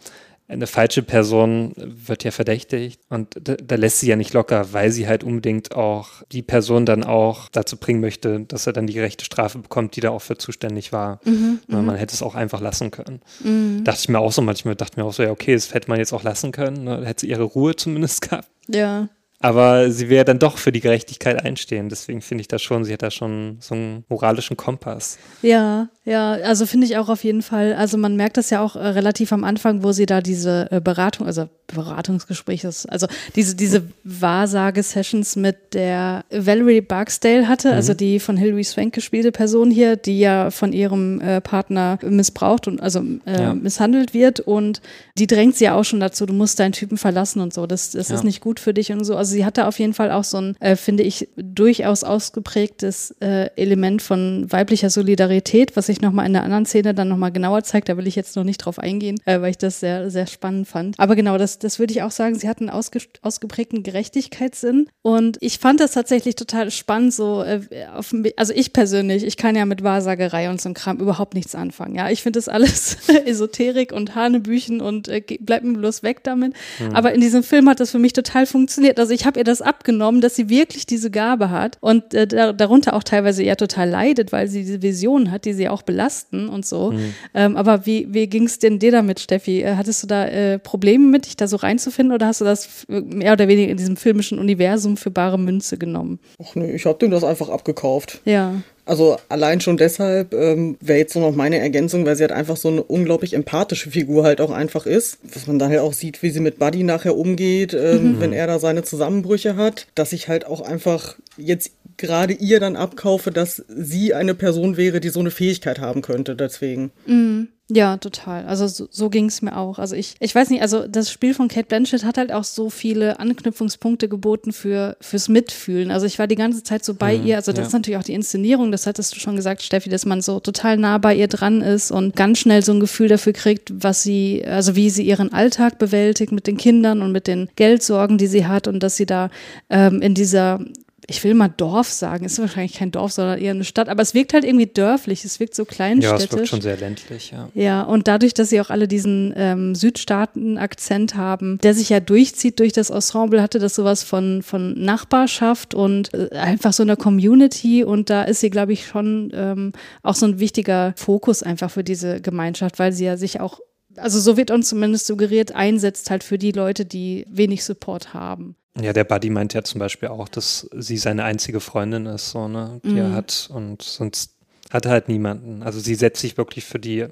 eine 0.53 0.67
falsche 0.67 1.03
Person 1.03 1.73
wird 1.75 2.23
ja 2.23 2.31
verdächtigt 2.31 3.01
und 3.09 3.35
da, 3.41 3.55
da, 3.55 3.75
lässt 3.75 3.99
sie 3.99 4.07
ja 4.07 4.15
nicht 4.15 4.33
locker, 4.33 4.71
weil 4.71 4.91
sie 4.91 5.07
halt 5.07 5.23
unbedingt 5.23 5.75
auch 5.75 6.09
die 6.31 6.41
Person 6.41 6.85
dann 6.85 7.03
auch 7.03 7.49
dazu 7.49 7.77
bringen 7.77 7.99
möchte, 7.99 8.41
dass 8.41 8.67
er 8.67 8.73
dann 8.73 8.87
die 8.87 8.93
gerechte 8.93 9.25
Strafe 9.25 9.59
bekommt, 9.59 9.95
die 9.95 10.01
da 10.01 10.11
auch 10.11 10.21
für 10.21 10.37
zuständig 10.37 10.93
war. 10.93 11.19
Mhm, 11.25 11.59
mhm. 11.67 11.85
man 11.85 11.95
hätte 11.95 12.13
es 12.13 12.21
auch 12.21 12.35
einfach 12.35 12.61
lassen 12.61 12.91
können. 12.91 13.21
Mhm. 13.43 13.83
Dachte 13.83 13.99
ich 14.01 14.09
mir 14.09 14.19
auch 14.19 14.31
so 14.31 14.41
manchmal, 14.41 14.75
dachte 14.75 14.99
mir 14.99 15.05
auch 15.05 15.13
so, 15.13 15.23
ja, 15.23 15.31
okay, 15.31 15.53
das 15.53 15.73
hätte 15.73 15.89
man 15.89 15.99
jetzt 15.99 16.13
auch 16.13 16.23
lassen 16.23 16.51
können, 16.51 16.83
ne? 16.85 17.05
hätte 17.05 17.21
sie 17.21 17.29
ihre 17.29 17.43
Ruhe 17.43 17.75
zumindest 17.75 18.21
gehabt. 18.21 18.49
Ja. 18.67 19.09
Aber 19.43 19.91
sie 19.91 20.05
ja 20.07 20.23
dann 20.23 20.39
doch 20.39 20.57
für 20.57 20.71
die 20.71 20.79
Gerechtigkeit 20.79 21.43
einstehen. 21.43 21.89
Deswegen 21.89 22.21
finde 22.21 22.41
ich 22.41 22.47
das 22.47 22.61
schon, 22.61 22.85
sie 22.85 22.93
hat 22.93 23.01
da 23.01 23.11
schon 23.11 23.57
so 23.59 23.75
einen 23.75 24.05
moralischen 24.07 24.55
Kompass. 24.55 25.17
Ja, 25.41 25.89
ja, 26.05 26.33
also 26.33 26.65
finde 26.65 26.85
ich 26.87 26.97
auch 26.97 27.09
auf 27.09 27.23
jeden 27.23 27.41
Fall. 27.41 27.73
Also 27.73 27.97
man 27.97 28.15
merkt 28.15 28.37
das 28.37 28.49
ja 28.49 28.61
auch 28.61 28.75
äh, 28.75 28.79
relativ 28.79 29.33
am 29.33 29.43
Anfang, 29.43 29.83
wo 29.83 29.91
sie 29.91 30.05
da 30.05 30.21
diese 30.21 30.67
äh, 30.71 30.81
Beratung, 30.81 31.27
also 31.27 31.47
Beratungsgespräche, 31.67 32.69
also 32.87 33.07
diese, 33.35 33.55
diese 33.55 33.83
Wahrsage-Sessions 34.03 35.37
mit 35.37 35.73
der 35.73 36.25
Valerie 36.29 36.81
Barksdale 36.81 37.47
hatte, 37.47 37.69
mhm. 37.69 37.73
also 37.75 37.93
die 37.93 38.19
von 38.19 38.35
Hilary 38.35 38.65
Swank 38.65 38.93
gespielte 38.93 39.31
Person 39.31 39.71
hier, 39.71 39.95
die 39.95 40.19
ja 40.19 40.51
von 40.51 40.73
ihrem 40.73 41.21
äh, 41.21 41.39
Partner 41.39 41.97
missbraucht 42.01 42.67
und 42.67 42.81
also 42.81 43.01
äh, 43.25 43.41
ja. 43.41 43.53
misshandelt 43.53 44.13
wird. 44.13 44.41
Und 44.41 44.81
die 45.17 45.27
drängt 45.27 45.55
sie 45.55 45.65
ja 45.65 45.75
auch 45.75 45.85
schon 45.85 46.01
dazu, 46.01 46.25
du 46.25 46.33
musst 46.33 46.59
deinen 46.59 46.73
Typen 46.73 46.97
verlassen 46.97 47.39
und 47.39 47.53
so. 47.53 47.65
Das, 47.65 47.91
das 47.91 48.09
ja. 48.09 48.15
ist 48.15 48.23
nicht 48.23 48.41
gut 48.41 48.59
für 48.59 48.73
dich 48.73 48.91
und 48.91 49.05
so. 49.05 49.15
Also 49.15 49.32
sie 49.33 49.45
hatte 49.45 49.67
auf 49.67 49.79
jeden 49.79 49.93
Fall 49.93 50.11
auch 50.11 50.23
so 50.23 50.37
ein, 50.37 50.55
äh, 50.59 50.75
finde 50.75 51.03
ich, 51.03 51.27
durchaus 51.35 52.03
ausgeprägtes 52.03 53.15
äh, 53.19 53.49
Element 53.55 54.01
von 54.01 54.45
weiblicher 54.49 54.89
Solidarität, 54.89 55.75
was 55.75 55.87
sich 55.87 56.01
nochmal 56.01 56.25
in 56.25 56.33
der 56.33 56.43
anderen 56.43 56.65
Szene 56.65 56.93
dann 56.93 57.09
nochmal 57.09 57.31
genauer 57.31 57.63
zeigt. 57.63 57.89
Da 57.89 57.97
will 57.97 58.07
ich 58.07 58.15
jetzt 58.15 58.35
noch 58.35 58.43
nicht 58.43 58.59
drauf 58.59 58.79
eingehen, 58.79 59.19
äh, 59.25 59.41
weil 59.41 59.51
ich 59.51 59.57
das 59.57 59.79
sehr, 59.79 60.09
sehr 60.09 60.27
spannend 60.27 60.67
fand. 60.67 60.99
Aber 60.99 61.15
genau, 61.15 61.37
das, 61.37 61.59
das 61.59 61.79
würde 61.79 61.93
ich 61.93 62.03
auch 62.03 62.11
sagen, 62.11 62.35
sie 62.35 62.47
hat 62.47 62.59
einen 62.59 62.69
ausge 62.69 62.99
ausgeprägten 63.21 63.83
Gerechtigkeitssinn. 63.83 64.87
Und 65.01 65.37
ich 65.41 65.59
fand 65.59 65.79
das 65.79 65.91
tatsächlich 65.91 66.35
total 66.35 66.71
spannend, 66.71 67.13
so 67.13 67.43
äh, 67.43 67.61
auf, 67.93 68.13
also 68.37 68.53
ich 68.53 68.73
persönlich, 68.73 69.25
ich 69.25 69.37
kann 69.37 69.55
ja 69.55 69.65
mit 69.65 69.83
Wahrsagerei 69.83 70.49
und 70.49 70.61
so 70.61 70.69
einem 70.69 70.75
Kram 70.75 70.97
überhaupt 70.97 71.33
nichts 71.33 71.55
anfangen. 71.55 71.95
Ja, 71.95 72.09
ich 72.09 72.21
finde 72.21 72.37
das 72.37 72.47
alles 72.47 72.97
Esoterik 73.25 73.91
und 73.91 74.15
Hanebüchen 74.15 74.81
und 74.81 75.07
äh, 75.07 75.21
bleib 75.39 75.63
mir 75.63 75.77
bloß 75.77 76.03
weg 76.03 76.23
damit. 76.23 76.53
Mhm. 76.79 76.95
Aber 76.95 77.13
in 77.13 77.21
diesem 77.21 77.43
Film 77.43 77.67
hat 77.69 77.79
das 77.79 77.91
für 77.91 77.99
mich 77.99 78.13
total 78.13 78.45
funktioniert. 78.45 78.99
Also 78.99 79.13
ich 79.13 79.22
habe 79.25 79.39
ihr 79.39 79.43
das 79.43 79.61
abgenommen, 79.61 80.21
dass 80.21 80.35
sie 80.35 80.49
wirklich 80.49 80.85
diese 80.85 81.11
Gabe 81.11 81.49
hat 81.49 81.77
und 81.81 82.13
äh, 82.13 82.27
darunter 82.27 82.93
auch 82.93 83.03
teilweise 83.03 83.43
eher 83.43 83.57
total 83.57 83.89
leidet, 83.89 84.31
weil 84.31 84.47
sie 84.47 84.63
diese 84.63 84.81
Vision 84.81 85.31
hat, 85.31 85.45
die 85.45 85.53
sie 85.53 85.69
auch 85.69 85.81
belasten 85.81 86.49
und 86.49 86.65
so. 86.65 86.91
Mhm. 86.91 87.13
Ähm, 87.33 87.57
aber 87.57 87.85
wie, 87.85 88.07
wie 88.13 88.27
ging 88.27 88.45
es 88.45 88.59
denn 88.59 88.79
dir 88.79 88.91
damit, 88.91 89.19
Steffi? 89.19 89.61
Äh, 89.61 89.75
hattest 89.75 90.03
du 90.03 90.07
da 90.07 90.25
äh, 90.25 90.59
Probleme 90.59 91.05
mit, 91.05 91.25
dich 91.25 91.35
da 91.35 91.47
so 91.47 91.57
reinzufinden 91.57 92.13
oder 92.13 92.27
hast 92.27 92.41
du 92.41 92.45
das 92.45 92.85
mehr 92.87 93.33
oder 93.33 93.47
weniger 93.47 93.71
in 93.71 93.77
diesem 93.77 93.97
filmischen 93.97 94.39
Universum 94.39 94.97
für 94.97 95.11
bare 95.11 95.39
Münze 95.39 95.77
genommen? 95.77 96.19
Ach 96.43 96.55
nee, 96.55 96.73
ich 96.73 96.85
habe 96.85 96.99
dem 96.99 97.11
das 97.11 97.23
einfach 97.23 97.49
abgekauft. 97.49 98.21
Ja. 98.25 98.55
Also 98.85 99.17
allein 99.29 99.61
schon 99.61 99.77
deshalb 99.77 100.33
ähm, 100.33 100.77
wäre 100.81 100.99
jetzt 100.99 101.13
so 101.13 101.19
noch 101.19 101.35
meine 101.35 101.59
Ergänzung, 101.59 102.05
weil 102.05 102.15
sie 102.15 102.23
halt 102.23 102.33
einfach 102.33 102.57
so 102.57 102.67
eine 102.67 102.83
unglaublich 102.83 103.33
empathische 103.33 103.91
Figur 103.91 104.25
halt 104.25 104.41
auch 104.41 104.51
einfach 104.51 104.85
ist. 104.85 105.19
Was 105.23 105.47
man 105.47 105.57
daher 105.57 105.79
halt 105.79 105.89
auch 105.89 105.93
sieht, 105.93 106.21
wie 106.21 106.29
sie 106.29 106.41
mit 106.41 106.59
Buddy 106.59 106.83
nachher 106.83 107.15
umgeht, 107.15 107.73
ähm, 107.73 108.15
mhm. 108.15 108.19
wenn 108.19 108.33
er 108.33 108.47
da 108.47 108.59
seine 108.59 108.83
Zusammenbrüche 108.83 109.55
hat. 109.55 109.87
Dass 109.95 110.11
ich 110.11 110.27
halt 110.27 110.45
auch 110.45 110.61
einfach 110.61 111.15
jetzt 111.37 111.71
gerade 111.95 112.33
ihr 112.33 112.59
dann 112.59 112.75
abkaufe, 112.75 113.31
dass 113.31 113.63
sie 113.69 114.13
eine 114.13 114.33
Person 114.33 114.75
wäre, 114.75 114.99
die 114.99 115.09
so 115.09 115.21
eine 115.21 115.31
Fähigkeit 115.31 115.79
haben 115.79 116.01
könnte. 116.01 116.35
Deswegen. 116.35 116.91
Mhm. 117.05 117.47
Ja, 117.69 117.95
total. 117.95 118.45
Also 118.45 118.67
so, 118.67 118.87
so 118.91 119.09
ging 119.09 119.27
es 119.27 119.41
mir 119.41 119.55
auch. 119.55 119.79
Also 119.79 119.95
ich, 119.95 120.15
ich 120.19 120.35
weiß 120.35 120.49
nicht, 120.49 120.61
also 120.61 120.85
das 120.85 121.09
Spiel 121.09 121.33
von 121.33 121.47
Kate 121.47 121.65
Blanchett 121.65 122.03
hat 122.03 122.17
halt 122.17 122.33
auch 122.33 122.43
so 122.43 122.69
viele 122.69 123.19
Anknüpfungspunkte 123.19 124.09
geboten 124.09 124.51
für 124.51 124.97
fürs 124.99 125.29
Mitfühlen. 125.29 125.89
Also 125.89 126.05
ich 126.05 126.19
war 126.19 126.27
die 126.27 126.35
ganze 126.35 126.63
Zeit 126.63 126.83
so 126.83 126.93
bei 126.93 127.17
mhm, 127.17 127.25
ihr. 127.25 127.35
Also 127.37 127.53
das 127.53 127.59
ja. 127.59 127.67
ist 127.67 127.73
natürlich 127.73 127.97
auch 127.97 128.03
die 128.03 128.13
Inszenierung, 128.13 128.73
das 128.73 128.85
hattest 128.85 129.15
du 129.15 129.19
schon 129.19 129.37
gesagt, 129.37 129.61
Steffi, 129.61 129.89
dass 129.89 130.05
man 130.05 130.21
so 130.21 130.41
total 130.41 130.75
nah 130.75 130.97
bei 130.97 131.15
ihr 131.15 131.29
dran 131.29 131.61
ist 131.61 131.89
und 131.89 132.17
ganz 132.17 132.39
schnell 132.39 132.61
so 132.63 132.73
ein 132.73 132.81
Gefühl 132.81 133.07
dafür 133.07 133.33
kriegt, 133.33 133.71
was 133.73 134.03
sie, 134.03 134.43
also 134.45 134.75
wie 134.75 134.89
sie 134.89 135.03
ihren 135.03 135.31
Alltag 135.31 135.79
bewältigt 135.79 136.33
mit 136.33 136.47
den 136.47 136.57
Kindern 136.57 137.01
und 137.01 137.13
mit 137.13 137.27
den 137.27 137.49
Geldsorgen, 137.55 138.17
die 138.17 138.27
sie 138.27 138.45
hat 138.45 138.67
und 138.67 138.83
dass 138.83 138.97
sie 138.97 139.05
da 139.05 139.29
ähm, 139.69 140.01
in 140.01 140.13
dieser 140.15 140.59
ich 141.07 141.23
will 141.23 141.33
mal 141.33 141.49
Dorf 141.49 141.89
sagen, 141.89 142.25
ist 142.25 142.39
wahrscheinlich 142.39 142.73
kein 142.73 142.91
Dorf, 142.91 143.11
sondern 143.11 143.39
eher 143.39 143.51
eine 143.51 143.63
Stadt, 143.63 143.89
aber 143.89 144.01
es 144.01 144.13
wirkt 144.13 144.33
halt 144.33 144.43
irgendwie 144.43 144.67
dörflich, 144.67 145.25
es 145.25 145.39
wirkt 145.39 145.55
so 145.55 145.65
kleinstädtisch. 145.65 146.19
Ja, 146.19 146.25
es 146.25 146.31
wirkt 146.31 146.47
schon 146.47 146.61
sehr 146.61 146.77
ländlich, 146.77 147.31
ja. 147.31 147.49
Ja, 147.53 147.81
und 147.83 148.07
dadurch, 148.07 148.33
dass 148.33 148.49
sie 148.49 148.61
auch 148.61 148.69
alle 148.69 148.87
diesen 148.87 149.33
ähm, 149.35 149.75
Südstaaten-Akzent 149.75 151.15
haben, 151.15 151.57
der 151.63 151.73
sich 151.73 151.89
ja 151.89 151.99
durchzieht 151.99 152.59
durch 152.59 152.73
das 152.73 152.89
Ensemble, 152.89 153.41
hatte 153.41 153.59
das 153.59 153.75
sowas 153.75 154.03
von, 154.03 154.43
von 154.43 154.73
Nachbarschaft 154.79 155.73
und 155.73 156.13
äh, 156.13 156.29
einfach 156.35 156.73
so 156.73 156.83
einer 156.83 156.95
Community 156.95 157.83
und 157.83 158.09
da 158.09 158.23
ist 158.23 158.39
sie, 158.39 158.49
glaube 158.49 158.73
ich, 158.73 158.87
schon 158.87 159.31
ähm, 159.33 159.73
auch 160.01 160.15
so 160.15 160.25
ein 160.25 160.39
wichtiger 160.39 160.93
Fokus 160.95 161.43
einfach 161.43 161.71
für 161.71 161.83
diese 161.83 162.21
Gemeinschaft, 162.21 162.79
weil 162.79 162.91
sie 162.91 163.05
ja 163.05 163.17
sich 163.17 163.39
auch 163.39 163.59
also 163.97 164.19
so 164.19 164.37
wird 164.37 164.51
uns 164.51 164.69
zumindest 164.69 165.07
suggeriert, 165.07 165.53
einsetzt 165.53 166.09
halt 166.09 166.23
für 166.23 166.37
die 166.37 166.51
Leute, 166.51 166.85
die 166.85 167.25
wenig 167.29 167.63
Support 167.63 168.13
haben. 168.13 168.55
Ja, 168.79 168.91
der 168.91 169.03
Buddy 169.03 169.29
meint 169.29 169.53
ja 169.53 169.63
zum 169.63 169.79
Beispiel 169.79 170.09
auch, 170.09 170.27
dass 170.27 170.67
sie 170.75 170.97
seine 170.97 171.23
einzige 171.23 171.59
Freundin 171.59 172.07
ist, 172.07 172.31
so, 172.31 172.47
ne, 172.47 172.81
die 172.83 172.89
mhm. 172.89 172.97
er 172.97 173.11
hat 173.11 173.49
und 173.53 173.83
sonst 173.83 174.37
hat 174.71 174.85
er 174.85 174.91
halt 174.91 175.09
niemanden. 175.09 175.61
Also 175.61 175.79
sie 175.79 175.93
setzt 175.93 176.21
sich 176.21 176.37
wirklich 176.37 176.65
für 176.65 176.79
die, 176.79 177.05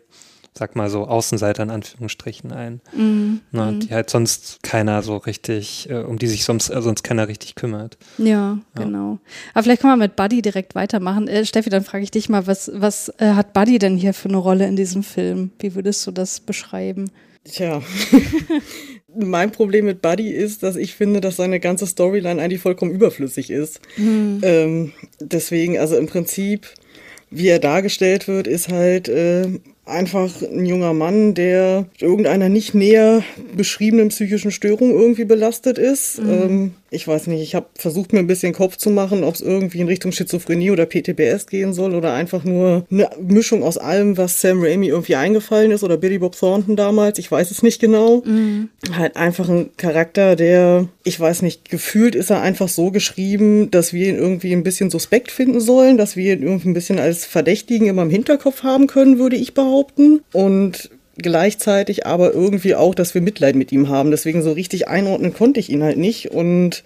sag 0.57 0.75
mal 0.75 0.89
so, 0.89 1.05
Außenseiter 1.07 1.63
in 1.63 1.69
Anführungsstrichen 1.69 2.51
ein, 2.51 2.81
mhm. 2.93 3.41
ne, 3.51 3.71
mhm. 3.71 3.79
die 3.79 3.93
halt 3.93 4.09
sonst 4.09 4.61
keiner 4.63 5.01
so 5.01 5.17
richtig, 5.17 5.89
äh, 5.89 5.99
um 5.99 6.19
die 6.19 6.27
sich 6.27 6.43
sonst, 6.43 6.69
äh, 6.69 6.81
sonst 6.81 7.03
keiner 7.03 7.27
richtig 7.27 7.55
kümmert. 7.55 7.97
Ja, 8.17 8.25
ja, 8.25 8.59
genau. 8.75 9.19
Aber 9.53 9.63
vielleicht 9.63 9.81
können 9.81 9.93
wir 9.93 10.05
mit 10.05 10.15
Buddy 10.15 10.41
direkt 10.41 10.75
weitermachen. 10.75 11.27
Äh, 11.27 11.45
Steffi, 11.45 11.69
dann 11.69 11.83
frage 11.83 12.03
ich 12.03 12.11
dich 12.11 12.27
mal, 12.27 12.47
was, 12.47 12.69
was 12.73 13.09
äh, 13.19 13.33
hat 13.33 13.53
Buddy 13.53 13.79
denn 13.79 13.95
hier 13.95 14.13
für 14.13 14.27
eine 14.27 14.37
Rolle 14.37 14.67
in 14.67 14.75
diesem 14.75 15.03
Film? 15.03 15.51
Wie 15.59 15.73
würdest 15.73 16.05
du 16.05 16.11
das 16.11 16.41
beschreiben? 16.41 17.09
Tja, 17.45 17.81
mein 19.15 19.51
Problem 19.51 19.85
mit 19.85 20.01
Buddy 20.01 20.29
ist, 20.31 20.63
dass 20.63 20.75
ich 20.75 20.95
finde, 20.95 21.21
dass 21.21 21.37
seine 21.37 21.59
ganze 21.59 21.87
Storyline 21.87 22.41
eigentlich 22.41 22.61
vollkommen 22.61 22.91
überflüssig 22.91 23.49
ist. 23.49 23.79
Mhm. 23.97 24.41
Ähm, 24.43 24.93
deswegen, 25.19 25.79
also 25.79 25.97
im 25.97 26.07
Prinzip, 26.07 26.67
wie 27.29 27.47
er 27.47 27.59
dargestellt 27.59 28.27
wird, 28.27 28.45
ist 28.45 28.69
halt 28.69 29.07
äh, 29.07 29.47
einfach 29.91 30.41
ein 30.41 30.65
junger 30.65 30.93
Mann, 30.93 31.33
der 31.33 31.85
irgendeiner 31.99 32.49
nicht 32.49 32.73
näher 32.73 33.23
beschriebenen 33.55 34.09
psychischen 34.09 34.51
Störung 34.51 34.91
irgendwie 34.91 35.25
belastet 35.25 35.77
ist. 35.77 36.19
Mhm. 36.21 36.29
Ähm, 36.29 36.71
ich 36.93 37.07
weiß 37.07 37.27
nicht, 37.27 37.41
ich 37.41 37.55
habe 37.55 37.67
versucht 37.75 38.11
mir 38.11 38.19
ein 38.19 38.27
bisschen 38.27 38.51
Kopf 38.51 38.75
zu 38.75 38.89
machen, 38.89 39.23
ob 39.23 39.33
es 39.33 39.39
irgendwie 39.39 39.79
in 39.79 39.87
Richtung 39.87 40.11
Schizophrenie 40.11 40.71
oder 40.71 40.85
PTBS 40.85 41.47
gehen 41.47 41.73
soll 41.73 41.95
oder 41.95 42.13
einfach 42.13 42.43
nur 42.43 42.85
eine 42.91 43.09
Mischung 43.21 43.63
aus 43.63 43.77
allem, 43.77 44.17
was 44.17 44.41
Sam 44.41 44.61
Raimi 44.61 44.89
irgendwie 44.89 45.15
eingefallen 45.15 45.71
ist 45.71 45.85
oder 45.85 45.95
Billy 45.95 46.19
Bob 46.19 46.37
Thornton 46.37 46.75
damals, 46.75 47.17
ich 47.17 47.31
weiß 47.31 47.49
es 47.49 47.63
nicht 47.63 47.79
genau. 47.79 48.23
Mhm. 48.25 48.69
Halt 48.93 49.15
einfach 49.15 49.47
ein 49.47 49.69
Charakter, 49.77 50.35
der, 50.35 50.89
ich 51.05 51.17
weiß 51.17 51.43
nicht, 51.43 51.69
gefühlt 51.69 52.13
ist 52.13 52.29
er 52.29 52.41
einfach 52.41 52.67
so 52.67 52.91
geschrieben, 52.91 53.71
dass 53.71 53.93
wir 53.93 54.09
ihn 54.09 54.17
irgendwie 54.17 54.51
ein 54.51 54.63
bisschen 54.63 54.89
suspekt 54.89 55.31
finden 55.31 55.61
sollen, 55.61 55.97
dass 55.97 56.17
wir 56.17 56.33
ihn 56.33 56.43
irgendwie 56.43 56.69
ein 56.69 56.73
bisschen 56.73 56.99
als 56.99 57.25
Verdächtigen 57.25 57.87
immer 57.87 58.01
im 58.01 58.09
Hinterkopf 58.09 58.63
haben 58.63 58.87
können, 58.87 59.17
würde 59.17 59.37
ich 59.37 59.53
behaupten. 59.53 60.23
Und 60.33 60.89
gleichzeitig 61.21 62.05
aber 62.05 62.33
irgendwie 62.33 62.75
auch, 62.75 62.95
dass 62.95 63.13
wir 63.13 63.21
Mitleid 63.21 63.55
mit 63.55 63.71
ihm 63.71 63.89
haben. 63.89 64.11
Deswegen 64.11 64.41
so 64.41 64.51
richtig 64.51 64.87
einordnen 64.87 65.33
konnte 65.33 65.59
ich 65.59 65.69
ihn 65.69 65.83
halt 65.83 65.97
nicht. 65.97 66.31
Und 66.31 66.83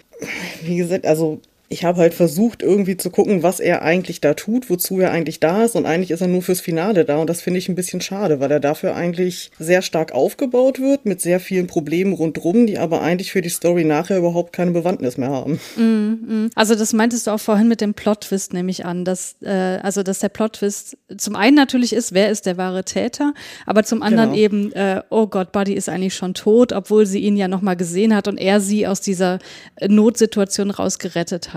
wie 0.62 0.76
gesagt, 0.76 1.06
also 1.06 1.40
Ich 1.68 1.84
habe 1.84 2.00
halt 2.00 2.14
versucht, 2.14 2.62
irgendwie 2.62 2.96
zu 2.96 3.10
gucken, 3.10 3.42
was 3.42 3.58
er 3.60 3.82
eigentlich 3.82 4.20
da 4.20 4.34
tut, 4.34 4.70
wozu 4.70 5.00
er 5.00 5.10
eigentlich 5.10 5.40
da 5.40 5.64
ist. 5.64 5.74
Und 5.76 5.86
eigentlich 5.86 6.10
ist 6.10 6.20
er 6.20 6.28
nur 6.28 6.42
fürs 6.42 6.60
Finale 6.60 7.04
da. 7.04 7.18
Und 7.18 7.28
das 7.28 7.40
finde 7.42 7.58
ich 7.58 7.68
ein 7.68 7.74
bisschen 7.74 8.00
schade, 8.00 8.38
weil 8.40 8.50
er 8.50 8.60
dafür 8.60 8.94
eigentlich 8.94 9.50
sehr 9.58 9.82
stark 9.82 10.12
aufgebaut 10.12 10.80
wird, 10.80 11.06
mit 11.06 11.20
sehr 11.20 11.40
vielen 11.40 11.66
Problemen 11.66 12.12
rundrum, 12.12 12.66
die 12.66 12.78
aber 12.78 13.02
eigentlich 13.02 13.32
für 13.32 13.42
die 13.42 13.48
Story 13.48 13.84
nachher 13.84 14.18
überhaupt 14.18 14.52
keine 14.52 14.70
Bewandtnis 14.70 15.16
mehr 15.16 15.30
haben. 15.30 15.58
Mm, 15.76 16.48
Also 16.54 16.74
das 16.74 16.92
meintest 16.92 17.26
du 17.26 17.32
auch 17.32 17.40
vorhin 17.40 17.68
mit 17.68 17.80
dem 17.80 17.94
Plot-Twist, 17.94 18.52
nehme 18.52 18.70
ich 18.70 18.84
an, 18.84 19.04
dass, 19.04 19.36
äh, 19.42 19.50
also 19.82 20.02
dass 20.02 20.20
der 20.20 20.28
Plot-Twist 20.28 20.96
zum 21.16 21.34
einen 21.36 21.56
natürlich 21.56 21.92
ist, 21.92 22.12
wer 22.14 22.30
ist 22.30 22.46
der 22.46 22.56
wahre 22.56 22.84
Täter, 22.84 23.34
aber 23.66 23.82
zum 23.84 24.02
anderen 24.02 24.30
Genau. 24.30 24.40
eben, 24.40 24.72
äh, 24.72 25.02
oh 25.10 25.26
Gott, 25.26 25.52
Buddy 25.52 25.72
ist 25.74 25.88
eigentlich 25.88 26.14
schon 26.14 26.34
tot, 26.34 26.72
obwohl 26.72 27.06
sie 27.06 27.20
ihn 27.20 27.36
ja 27.36 27.48
nochmal 27.48 27.76
gesehen 27.76 28.14
hat 28.14 28.28
und 28.28 28.38
er 28.38 28.60
sie 28.60 28.86
aus 28.86 29.00
dieser 29.00 29.38
Notsituation 29.86 30.70
rausgerettet 30.70 31.54
hat. 31.54 31.55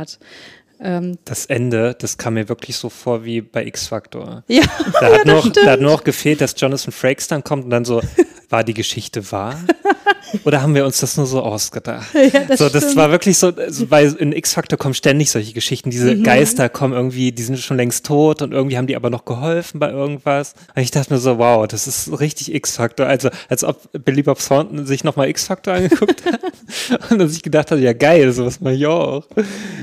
Ähm, 0.82 1.18
Das 1.26 1.46
Ende, 1.46 1.96
das 2.00 2.18
kam 2.18 2.36
mir 2.36 2.48
wirklich 2.50 2.78
so 2.78 2.90
vor 2.90 3.26
wie 3.26 3.42
bei 3.42 3.66
X-Factor. 3.66 4.44
ja, 4.48 4.64
Da 5.00 5.14
hat, 5.14 5.26
nur, 5.26 5.52
da 5.52 5.72
hat 5.72 5.82
nur 5.82 5.92
noch 5.92 6.04
gefehlt, 6.04 6.42
dass 6.42 6.54
Jonathan 6.58 6.92
Frakes 6.94 7.28
dann 7.28 7.44
kommt 7.44 7.66
und 7.66 7.70
dann 7.70 7.86
so, 7.86 8.02
war 8.50 8.64
die 8.64 8.74
Geschichte 8.74 9.32
wahr? 9.32 9.60
Oder 10.46 10.62
haben 10.62 10.76
wir 10.76 10.86
uns 10.86 11.00
das 11.00 11.18
nur 11.18 11.26
so 11.26 11.42
ausgedacht? 11.42 12.08
Ja, 12.34 12.42
das 12.48 12.60
so, 12.60 12.70
das 12.70 12.84
stimmt. 12.84 12.98
war 12.98 13.12
wirklich 13.12 13.38
so, 13.38 13.52
weil 13.90 14.14
in 14.14 14.34
X-Factor 14.34 14.78
kommen 14.78 14.94
ständig 14.94 15.32
solche 15.32 15.54
Geschichten. 15.54 15.90
Diese 15.90 16.14
Mhm. 16.16 16.24
Geister 16.24 16.70
kommen 16.70 16.94
irgendwie, 16.94 17.32
die 17.32 17.42
sind 17.44 17.58
schon 17.60 17.78
längst 17.78 18.06
tot 18.06 18.42
und 18.42 18.52
irgendwie 18.52 18.78
haben 18.78 18.88
die 18.88 18.96
aber 18.96 19.10
noch 19.10 19.26
geholfen 19.26 19.80
bei 19.80 19.90
irgendwas. 19.90 20.54
Und 20.76 20.82
ich 20.82 20.92
dachte 20.92 21.14
mir 21.14 21.20
so, 21.20 21.38
wow, 21.38 21.68
das 21.68 21.88
ist 21.88 22.20
richtig 22.20 22.54
X-Factor. 22.54 23.06
Also, 23.08 23.30
als 23.48 23.64
ob 23.64 23.90
Billy 24.06 24.22
Bob 24.24 24.40
Thornton 24.40 24.86
sich 24.86 25.04
nochmal 25.04 25.30
X-Factor 25.30 25.74
angeguckt 25.74 26.24
hat 26.26 26.42
und 27.12 27.20
dann 27.20 27.30
sich 27.30 27.42
gedacht 27.42 27.72
hat, 27.72 27.80
ja 27.80 27.94
geil, 27.94 28.32
sowas 28.32 28.60
mache 28.60 28.76
ich 28.76 28.86
auch. 28.86 29.24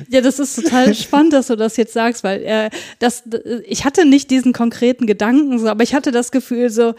Ja, 0.08 0.20
das 0.20 0.38
ist 0.38 0.56
total 0.56 0.94
spannend, 0.94 1.32
dass 1.32 1.48
du 1.48 1.56
das 1.56 1.76
jetzt 1.76 1.92
sagst, 1.92 2.22
weil 2.22 2.42
äh, 2.42 2.70
das, 2.98 3.24
ich 3.66 3.84
hatte 3.84 4.04
nicht 4.06 4.30
diesen 4.30 4.52
konkreten 4.52 5.06
Gedanken, 5.06 5.58
so, 5.58 5.68
aber 5.68 5.82
ich 5.82 5.94
hatte 5.94 6.12
das 6.12 6.30
Gefühl 6.30 6.70
so, 6.70 6.94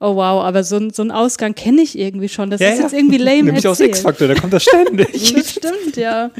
oh 0.00 0.16
wow, 0.16 0.42
aber 0.42 0.64
so, 0.64 0.76
ein- 0.76 0.90
so 0.90 1.02
einen 1.02 1.10
Ausgang 1.12 1.54
kenne 1.54 1.80
ich 1.82 1.96
irgendwie 1.98 2.28
schon. 2.28 2.50
Das 2.50 2.60
ist 2.60 2.78
jetzt 2.80 2.92
irgendwie 2.92 3.16
lame 3.18 3.44
Nämlich 3.44 3.66
aus. 3.68 3.78
X-Factor, 3.80 4.28
da 4.28 4.34
kommt 4.34 4.52
das 4.52 4.64
ständig. 4.64 5.32
Das 5.42 5.50
stimmt, 5.52 5.96
ja. 5.96 6.30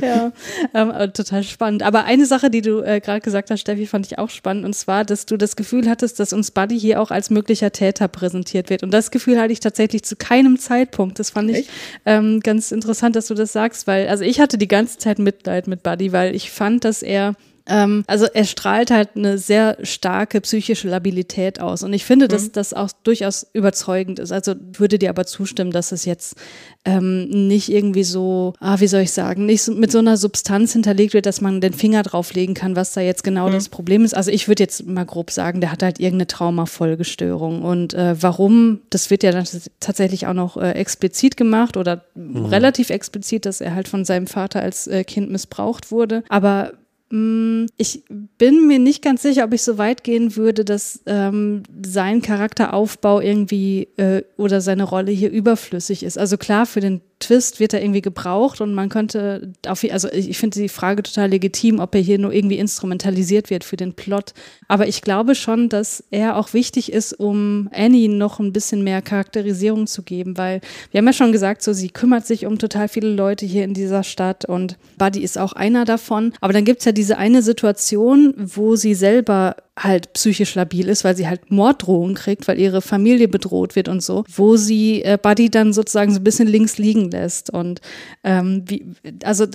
ja. 0.00 0.32
Ähm, 0.74 0.90
äh, 0.90 1.08
total 1.08 1.42
spannend. 1.42 1.82
Aber 1.82 2.04
eine 2.04 2.26
Sache, 2.26 2.50
die 2.50 2.60
du 2.62 2.80
äh, 2.80 3.00
gerade 3.00 3.20
gesagt 3.20 3.50
hast, 3.50 3.60
Steffi, 3.60 3.86
fand 3.86 4.06
ich 4.06 4.18
auch 4.18 4.30
spannend. 4.30 4.64
Und 4.64 4.74
zwar, 4.74 5.04
dass 5.04 5.26
du 5.26 5.36
das 5.36 5.56
Gefühl 5.56 5.88
hattest, 5.88 6.20
dass 6.20 6.32
uns 6.32 6.50
Buddy 6.50 6.78
hier 6.78 7.00
auch 7.00 7.10
als 7.10 7.30
möglicher 7.30 7.72
Täter 7.72 8.06
präsentiert 8.08 8.70
wird. 8.70 8.82
Und 8.82 8.92
das 8.92 9.10
Gefühl 9.10 9.40
hatte 9.40 9.52
ich 9.52 9.60
tatsächlich 9.60 10.04
zu 10.04 10.14
keinem 10.16 10.58
Zeitpunkt. 10.58 11.18
Das 11.18 11.30
fand 11.30 11.50
ich 11.50 11.56
Echt? 11.58 11.70
ähm, 12.06 12.40
ganz 12.40 12.70
interessant, 12.72 13.16
dass 13.16 13.26
du 13.26 13.34
das 13.34 13.52
sagst, 13.52 13.86
weil, 13.86 14.08
also 14.08 14.22
ich 14.24 14.40
hatte 14.40 14.58
die 14.58 14.68
ganze 14.68 14.98
Zeit 14.98 15.18
Mitleid 15.18 15.66
mit 15.66 15.82
Buddy, 15.82 16.12
weil 16.12 16.34
ich 16.34 16.50
fand, 16.50 16.84
dass 16.84 17.02
er 17.02 17.34
ähm, 17.68 18.04
also 18.06 18.26
er 18.26 18.44
strahlt 18.44 18.90
halt 18.90 19.10
eine 19.14 19.38
sehr 19.38 19.76
starke 19.82 20.40
psychische 20.40 20.88
Labilität 20.88 21.60
aus. 21.60 21.82
Und 21.82 21.92
ich 21.92 22.04
finde, 22.04 22.26
dass 22.28 22.50
das 22.52 22.72
auch 22.72 22.90
durchaus 23.04 23.46
überzeugend 23.52 24.18
ist. 24.18 24.32
Also 24.32 24.54
würde 24.72 24.98
dir 24.98 25.10
aber 25.10 25.26
zustimmen, 25.26 25.70
dass 25.70 25.92
es 25.92 26.04
jetzt 26.04 26.36
ähm, 26.84 27.28
nicht 27.48 27.68
irgendwie 27.70 28.04
so, 28.04 28.54
ah, 28.60 28.80
wie 28.80 28.86
soll 28.86 29.02
ich 29.02 29.12
sagen, 29.12 29.44
nicht 29.46 29.62
so, 29.62 29.72
mit 29.72 29.92
so 29.92 29.98
einer 29.98 30.16
Substanz 30.16 30.72
hinterlegt 30.72 31.12
wird, 31.12 31.26
dass 31.26 31.40
man 31.40 31.60
den 31.60 31.74
Finger 31.74 32.02
drauflegen 32.02 32.54
kann, 32.54 32.76
was 32.76 32.92
da 32.92 33.00
jetzt 33.00 33.24
genau 33.24 33.50
das 33.50 33.68
Problem 33.68 34.04
ist. 34.04 34.14
Also 34.14 34.30
ich 34.30 34.48
würde 34.48 34.62
jetzt 34.62 34.86
mal 34.86 35.04
grob 35.04 35.30
sagen, 35.30 35.60
der 35.60 35.70
hat 35.70 35.82
halt 35.82 36.00
irgendeine 36.00 36.28
Traumafolgestörung. 36.28 37.62
Und 37.62 37.92
äh, 37.94 38.20
warum, 38.20 38.80
das 38.90 39.10
wird 39.10 39.22
ja 39.22 39.32
dann 39.32 39.44
tatsächlich 39.80 40.26
auch 40.26 40.34
noch 40.34 40.56
äh, 40.56 40.70
explizit 40.72 41.36
gemacht 41.36 41.76
oder 41.76 42.04
relativ 42.16 42.90
explizit, 42.90 43.44
dass 43.44 43.60
er 43.60 43.74
halt 43.74 43.88
von 43.88 44.04
seinem 44.04 44.26
Vater 44.26 44.62
als 44.62 44.86
äh, 44.86 45.04
Kind 45.04 45.30
missbraucht 45.30 45.90
wurde. 45.90 46.22
Aber 46.28 46.72
Ich 47.10 48.04
bin 48.36 48.66
mir 48.66 48.78
nicht 48.78 49.02
ganz 49.02 49.22
sicher, 49.22 49.44
ob 49.44 49.54
ich 49.54 49.62
so 49.62 49.78
weit 49.78 50.04
gehen 50.04 50.36
würde, 50.36 50.62
dass 50.62 51.00
ähm, 51.06 51.62
sein 51.84 52.20
Charakteraufbau 52.20 53.20
irgendwie 53.20 53.88
äh, 53.96 54.24
oder 54.36 54.60
seine 54.60 54.84
Rolle 54.84 55.10
hier 55.10 55.30
überflüssig 55.30 56.02
ist. 56.02 56.18
Also 56.18 56.36
klar, 56.36 56.66
für 56.66 56.80
den 56.80 57.00
Twist 57.20 57.58
wird 57.60 57.74
er 57.74 57.82
irgendwie 57.82 58.00
gebraucht 58.00 58.60
und 58.60 58.74
man 58.74 58.88
könnte 58.88 59.52
auf, 59.66 59.84
also 59.90 60.08
ich 60.12 60.28
ich 60.28 60.40
finde 60.40 60.60
die 60.60 60.68
Frage 60.68 61.02
total 61.02 61.30
legitim, 61.30 61.80
ob 61.80 61.94
er 61.96 62.00
hier 62.00 62.18
nur 62.18 62.32
irgendwie 62.32 62.58
instrumentalisiert 62.58 63.50
wird 63.50 63.64
für 63.64 63.76
den 63.76 63.94
Plot. 63.94 64.34
Aber 64.68 64.86
ich 64.86 65.02
glaube 65.02 65.34
schon, 65.34 65.68
dass 65.68 66.04
er 66.12 66.36
auch 66.36 66.52
wichtig 66.52 66.92
ist, 66.92 67.12
um 67.12 67.68
Annie 67.72 68.08
noch 68.08 68.38
ein 68.38 68.52
bisschen 68.52 68.84
mehr 68.84 69.02
Charakterisierung 69.02 69.88
zu 69.88 70.02
geben, 70.02 70.38
weil 70.38 70.60
wir 70.92 70.98
haben 70.98 71.06
ja 71.06 71.12
schon 71.12 71.32
gesagt, 71.32 71.62
so 71.62 71.72
sie 71.72 71.88
kümmert 71.88 72.24
sich 72.24 72.46
um 72.46 72.58
total 72.58 72.86
viele 72.88 73.08
Leute 73.08 73.46
hier 73.46 73.64
in 73.64 73.74
dieser 73.74 74.04
Stadt 74.04 74.44
und 74.44 74.76
Buddy 74.96 75.22
ist 75.22 75.38
auch 75.38 75.54
einer 75.54 75.84
davon. 75.84 76.32
Aber 76.40 76.52
dann 76.52 76.64
gibt's 76.64 76.84
ja 76.84 76.92
diese 76.92 77.18
eine 77.18 77.42
Situation, 77.42 78.34
wo 78.36 78.76
sie 78.76 78.94
selber 78.94 79.56
halt 79.78 80.12
psychisch 80.12 80.54
labil 80.54 80.88
ist, 80.88 81.04
weil 81.04 81.16
sie 81.16 81.28
halt 81.28 81.50
Morddrohungen 81.50 82.14
kriegt, 82.14 82.48
weil 82.48 82.58
ihre 82.58 82.82
Familie 82.82 83.28
bedroht 83.28 83.76
wird 83.76 83.88
und 83.88 84.02
so, 84.02 84.24
wo 84.28 84.56
sie 84.56 85.02
äh, 85.04 85.18
Buddy 85.20 85.50
dann 85.50 85.72
sozusagen 85.72 86.12
so 86.12 86.20
ein 86.20 86.24
bisschen 86.24 86.48
links 86.48 86.78
liegen 86.78 87.10
lässt. 87.10 87.50
Und 87.50 87.80
ähm, 88.24 88.64
wie, 88.66 88.86
also 89.24 89.46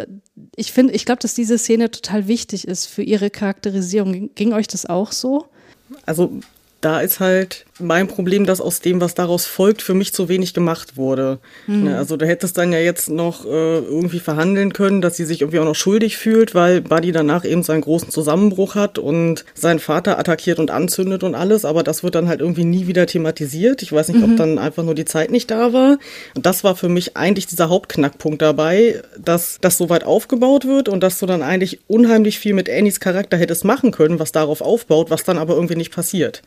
ich 0.55 0.71
finde, 0.71 0.93
ich 0.93 1.05
glaube, 1.05 1.21
dass 1.21 1.35
diese 1.35 1.57
Szene 1.57 1.91
total 1.91 2.27
wichtig 2.27 2.67
ist 2.67 2.85
für 2.85 3.03
ihre 3.03 3.29
Charakterisierung. 3.29 4.33
Ging 4.35 4.53
euch 4.53 4.67
das 4.67 4.85
auch 4.85 5.11
so? 5.11 5.47
Also 6.05 6.31
da 6.81 6.99
ist 6.99 7.19
halt 7.19 7.65
mein 7.79 8.07
Problem, 8.07 8.45
dass 8.45 8.61
aus 8.61 8.79
dem, 8.79 9.01
was 9.01 9.15
daraus 9.15 9.45
folgt, 9.45 9.81
für 9.81 9.93
mich 9.93 10.13
zu 10.13 10.29
wenig 10.29 10.53
gemacht 10.53 10.95
wurde. 10.95 11.39
Ne, 11.83 11.97
also 11.97 12.17
du 12.17 12.27
hättest 12.27 12.57
dann 12.57 12.71
ja 12.71 12.79
jetzt 12.79 13.09
noch 13.09 13.45
äh, 13.45 13.79
irgendwie 13.79 14.19
verhandeln 14.19 14.73
können, 14.73 15.01
dass 15.01 15.17
sie 15.17 15.25
sich 15.25 15.41
irgendwie 15.41 15.59
auch 15.59 15.65
noch 15.65 15.75
schuldig 15.75 16.17
fühlt, 16.17 16.53
weil 16.53 16.81
Buddy 16.81 17.11
danach 17.11 17.45
eben 17.45 17.63
seinen 17.63 17.81
großen 17.81 18.09
Zusammenbruch 18.09 18.75
hat 18.75 18.99
und 18.99 19.45
seinen 19.53 19.79
Vater 19.79 20.19
attackiert 20.19 20.59
und 20.59 20.71
anzündet 20.71 21.23
und 21.23 21.35
alles, 21.35 21.65
aber 21.65 21.83
das 21.83 22.03
wird 22.03 22.15
dann 22.15 22.27
halt 22.27 22.41
irgendwie 22.41 22.65
nie 22.65 22.87
wieder 22.87 23.05
thematisiert. 23.05 23.81
Ich 23.81 23.91
weiß 23.91 24.09
nicht, 24.09 24.23
ob 24.23 24.37
dann 24.37 24.59
einfach 24.59 24.83
nur 24.83 24.95
die 24.95 25.05
Zeit 25.05 25.31
nicht 25.31 25.49
da 25.49 25.73
war. 25.73 25.97
Und 26.35 26.45
das 26.45 26.63
war 26.63 26.75
für 26.75 26.89
mich 26.89 27.17
eigentlich 27.17 27.47
dieser 27.47 27.69
Hauptknackpunkt 27.69 28.41
dabei, 28.41 29.01
dass 29.17 29.57
das 29.61 29.77
so 29.77 29.89
weit 29.89 30.03
aufgebaut 30.03 30.65
wird 30.65 30.89
und 30.89 31.01
dass 31.01 31.19
du 31.19 31.25
dann 31.25 31.41
eigentlich 31.41 31.79
unheimlich 31.87 32.39
viel 32.39 32.53
mit 32.53 32.69
Annies 32.69 32.99
Charakter 32.99 33.37
hättest 33.37 33.65
machen 33.65 33.91
können, 33.91 34.19
was 34.19 34.31
darauf 34.31 34.61
aufbaut, 34.61 35.09
was 35.09 35.23
dann 35.23 35.37
aber 35.37 35.55
irgendwie 35.55 35.75
nicht 35.75 35.93
passiert. 35.93 36.41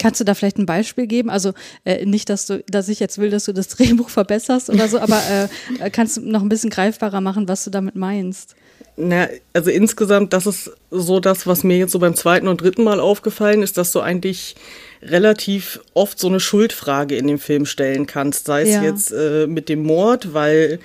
Kannst 0.00 0.20
du 0.20 0.24
da 0.24 0.34
vielleicht 0.34 0.58
ein 0.58 0.66
Beispiel 0.66 1.06
geben? 1.06 1.30
Also 1.30 1.52
äh, 1.84 2.04
nicht, 2.04 2.28
dass 2.28 2.46
du, 2.46 2.62
dass 2.68 2.88
ich 2.88 2.98
jetzt 3.00 3.18
will, 3.18 3.30
dass 3.30 3.44
du 3.44 3.52
das 3.52 3.68
Drehbuch 3.68 4.08
verbesserst 4.10 4.68
oder 4.70 4.88
so, 4.88 4.98
aber 4.98 5.20
äh, 5.30 5.84
äh, 5.84 5.90
kannst 5.90 6.16
du 6.16 6.20
noch 6.22 6.42
ein 6.42 6.48
bisschen 6.48 6.70
greifbarer 6.70 7.20
machen, 7.20 7.48
was 7.48 7.64
du 7.64 7.70
damit 7.70 7.94
meinst? 7.94 8.54
Na, 8.96 9.28
also 9.52 9.70
insgesamt, 9.70 10.32
das 10.32 10.46
ist 10.46 10.72
so 10.90 11.20
das, 11.20 11.46
was 11.46 11.62
mir 11.62 11.78
jetzt 11.78 11.92
so 11.92 12.00
beim 12.00 12.16
zweiten 12.16 12.48
und 12.48 12.60
dritten 12.60 12.82
Mal 12.82 12.98
aufgefallen 12.98 13.62
ist, 13.62 13.78
dass 13.78 13.92
du 13.92 14.00
eigentlich 14.00 14.56
relativ 15.02 15.80
oft 15.94 16.18
so 16.18 16.26
eine 16.26 16.40
Schuldfrage 16.40 17.16
in 17.16 17.28
dem 17.28 17.38
Film 17.38 17.64
stellen 17.66 18.06
kannst. 18.06 18.46
Sei 18.46 18.62
es 18.62 18.70
Ja. 18.70 18.82
jetzt 18.82 19.12
äh, 19.12 19.46
mit 19.46 19.68
dem 19.68 19.84
Mord, 19.84 20.34
weil 20.34 20.80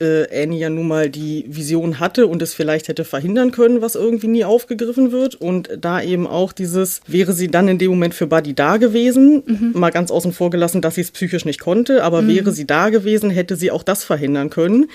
äh, 0.00 0.42
Annie 0.42 0.58
ja 0.58 0.70
nun 0.70 0.88
mal 0.88 1.10
die 1.10 1.44
Vision 1.48 2.00
hatte 2.00 2.26
und 2.26 2.42
es 2.42 2.54
vielleicht 2.54 2.88
hätte 2.88 3.04
verhindern 3.04 3.50
können, 3.50 3.80
was 3.80 3.94
irgendwie 3.94 4.26
nie 4.26 4.44
aufgegriffen 4.44 5.12
wird. 5.12 5.34
Und 5.34 5.70
da 5.78 6.02
eben 6.02 6.26
auch 6.26 6.52
dieses, 6.52 7.00
wäre 7.06 7.32
sie 7.32 7.48
dann 7.48 7.68
in 7.68 7.78
dem 7.78 7.90
Moment 7.90 8.14
für 8.14 8.26
Buddy 8.26 8.54
da 8.54 8.76
gewesen, 8.76 9.42
mal 9.74 9.90
ganz 9.90 10.10
außen 10.10 10.32
vor 10.32 10.50
gelassen, 10.50 10.82
dass 10.82 10.96
sie 10.96 11.02
es 11.02 11.10
psychisch 11.10 11.44
nicht 11.44 11.60
konnte, 11.60 12.02
aber 12.02 12.26
wäre 12.26 12.52
sie 12.52 12.66
da 12.66 12.90
gewesen, 12.90 13.30
hätte 13.30 13.56
sie 13.56 13.70
auch 13.70 13.82
das 13.82 14.04
verhindern 14.04 14.50
können, 14.50 14.86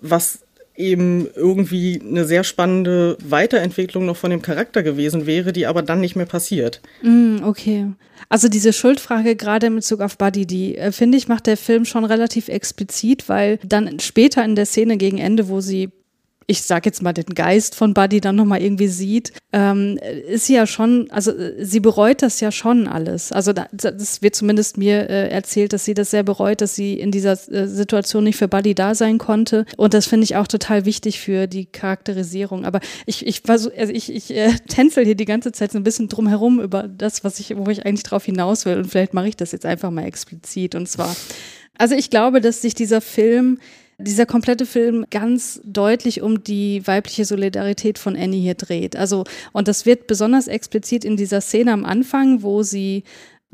was 0.00 0.40
eben 0.80 1.28
irgendwie 1.36 2.00
eine 2.04 2.24
sehr 2.24 2.44
spannende 2.44 3.16
Weiterentwicklung 3.22 4.06
noch 4.06 4.16
von 4.16 4.30
dem 4.30 4.42
Charakter 4.42 4.82
gewesen 4.82 5.26
wäre, 5.26 5.52
die 5.52 5.66
aber 5.66 5.82
dann 5.82 6.00
nicht 6.00 6.16
mehr 6.16 6.26
passiert. 6.26 6.80
Hm, 7.02 7.42
Okay. 7.44 7.86
Also 8.28 8.48
diese 8.48 8.72
Schuldfrage 8.72 9.34
gerade 9.34 9.66
in 9.68 9.74
Bezug 9.74 10.00
auf 10.00 10.18
Buddy, 10.18 10.46
die 10.46 10.76
äh, 10.76 10.92
finde 10.92 11.16
ich, 11.18 11.26
macht 11.26 11.46
der 11.46 11.56
Film 11.56 11.84
schon 11.84 12.04
relativ 12.04 12.48
explizit, 12.48 13.28
weil 13.28 13.58
dann 13.64 13.98
später 13.98 14.44
in 14.44 14.54
der 14.54 14.66
Szene 14.66 14.98
gegen 14.98 15.18
Ende, 15.18 15.48
wo 15.48 15.60
sie 15.60 15.88
ich 16.50 16.62
sag 16.62 16.84
jetzt 16.84 17.00
mal, 17.00 17.12
den 17.12 17.32
Geist 17.36 17.76
von 17.76 17.94
Buddy 17.94 18.20
dann 18.20 18.34
nochmal 18.34 18.60
irgendwie 18.60 18.88
sieht, 18.88 19.32
ähm, 19.52 20.00
ist 20.28 20.46
sie 20.46 20.54
ja 20.54 20.66
schon, 20.66 21.08
also 21.12 21.30
äh, 21.30 21.64
sie 21.64 21.78
bereut 21.78 22.22
das 22.22 22.40
ja 22.40 22.50
schon 22.50 22.88
alles. 22.88 23.30
Also 23.30 23.52
da, 23.52 23.68
das 23.70 24.20
wird 24.20 24.34
zumindest 24.34 24.76
mir 24.76 25.08
äh, 25.08 25.28
erzählt, 25.28 25.72
dass 25.72 25.84
sie 25.84 25.94
das 25.94 26.10
sehr 26.10 26.24
bereut, 26.24 26.60
dass 26.60 26.74
sie 26.74 26.98
in 26.98 27.12
dieser 27.12 27.34
äh, 27.52 27.68
Situation 27.68 28.24
nicht 28.24 28.36
für 28.36 28.48
Buddy 28.48 28.74
da 28.74 28.96
sein 28.96 29.18
konnte. 29.18 29.64
Und 29.76 29.94
das 29.94 30.06
finde 30.06 30.24
ich 30.24 30.34
auch 30.34 30.48
total 30.48 30.86
wichtig 30.86 31.20
für 31.20 31.46
die 31.46 31.66
Charakterisierung. 31.66 32.64
Aber 32.64 32.80
ich, 33.06 33.24
ich 33.24 33.48
also 33.48 33.70
ich, 33.72 34.12
ich 34.12 34.34
äh, 34.34 34.50
tänzel 34.68 35.04
hier 35.04 35.14
die 35.14 35.26
ganze 35.26 35.52
Zeit 35.52 35.70
so 35.70 35.78
ein 35.78 35.84
bisschen 35.84 36.08
drum 36.08 36.26
herum 36.26 36.58
über 36.58 36.88
das, 36.88 37.22
was 37.22 37.38
ich, 37.38 37.56
wo 37.56 37.70
ich 37.70 37.86
eigentlich 37.86 38.02
drauf 38.02 38.24
hinaus 38.24 38.64
will. 38.64 38.76
Und 38.76 38.86
vielleicht 38.86 39.14
mache 39.14 39.28
ich 39.28 39.36
das 39.36 39.52
jetzt 39.52 39.66
einfach 39.66 39.92
mal 39.92 40.04
explizit. 40.04 40.74
Und 40.74 40.88
zwar, 40.88 41.14
also 41.78 41.94
ich 41.94 42.10
glaube, 42.10 42.40
dass 42.40 42.60
sich 42.60 42.74
dieser 42.74 43.00
Film 43.00 43.60
dieser 44.02 44.26
komplette 44.26 44.66
Film 44.66 45.06
ganz 45.10 45.60
deutlich 45.64 46.22
um 46.22 46.42
die 46.42 46.86
weibliche 46.86 47.24
Solidarität 47.24 47.98
von 47.98 48.16
Annie 48.16 48.40
hier 48.40 48.54
dreht. 48.54 48.96
Also, 48.96 49.24
und 49.52 49.68
das 49.68 49.86
wird 49.86 50.06
besonders 50.06 50.48
explizit 50.48 51.04
in 51.04 51.16
dieser 51.16 51.40
Szene 51.40 51.72
am 51.72 51.84
Anfang, 51.84 52.42
wo 52.42 52.62
sie 52.62 53.04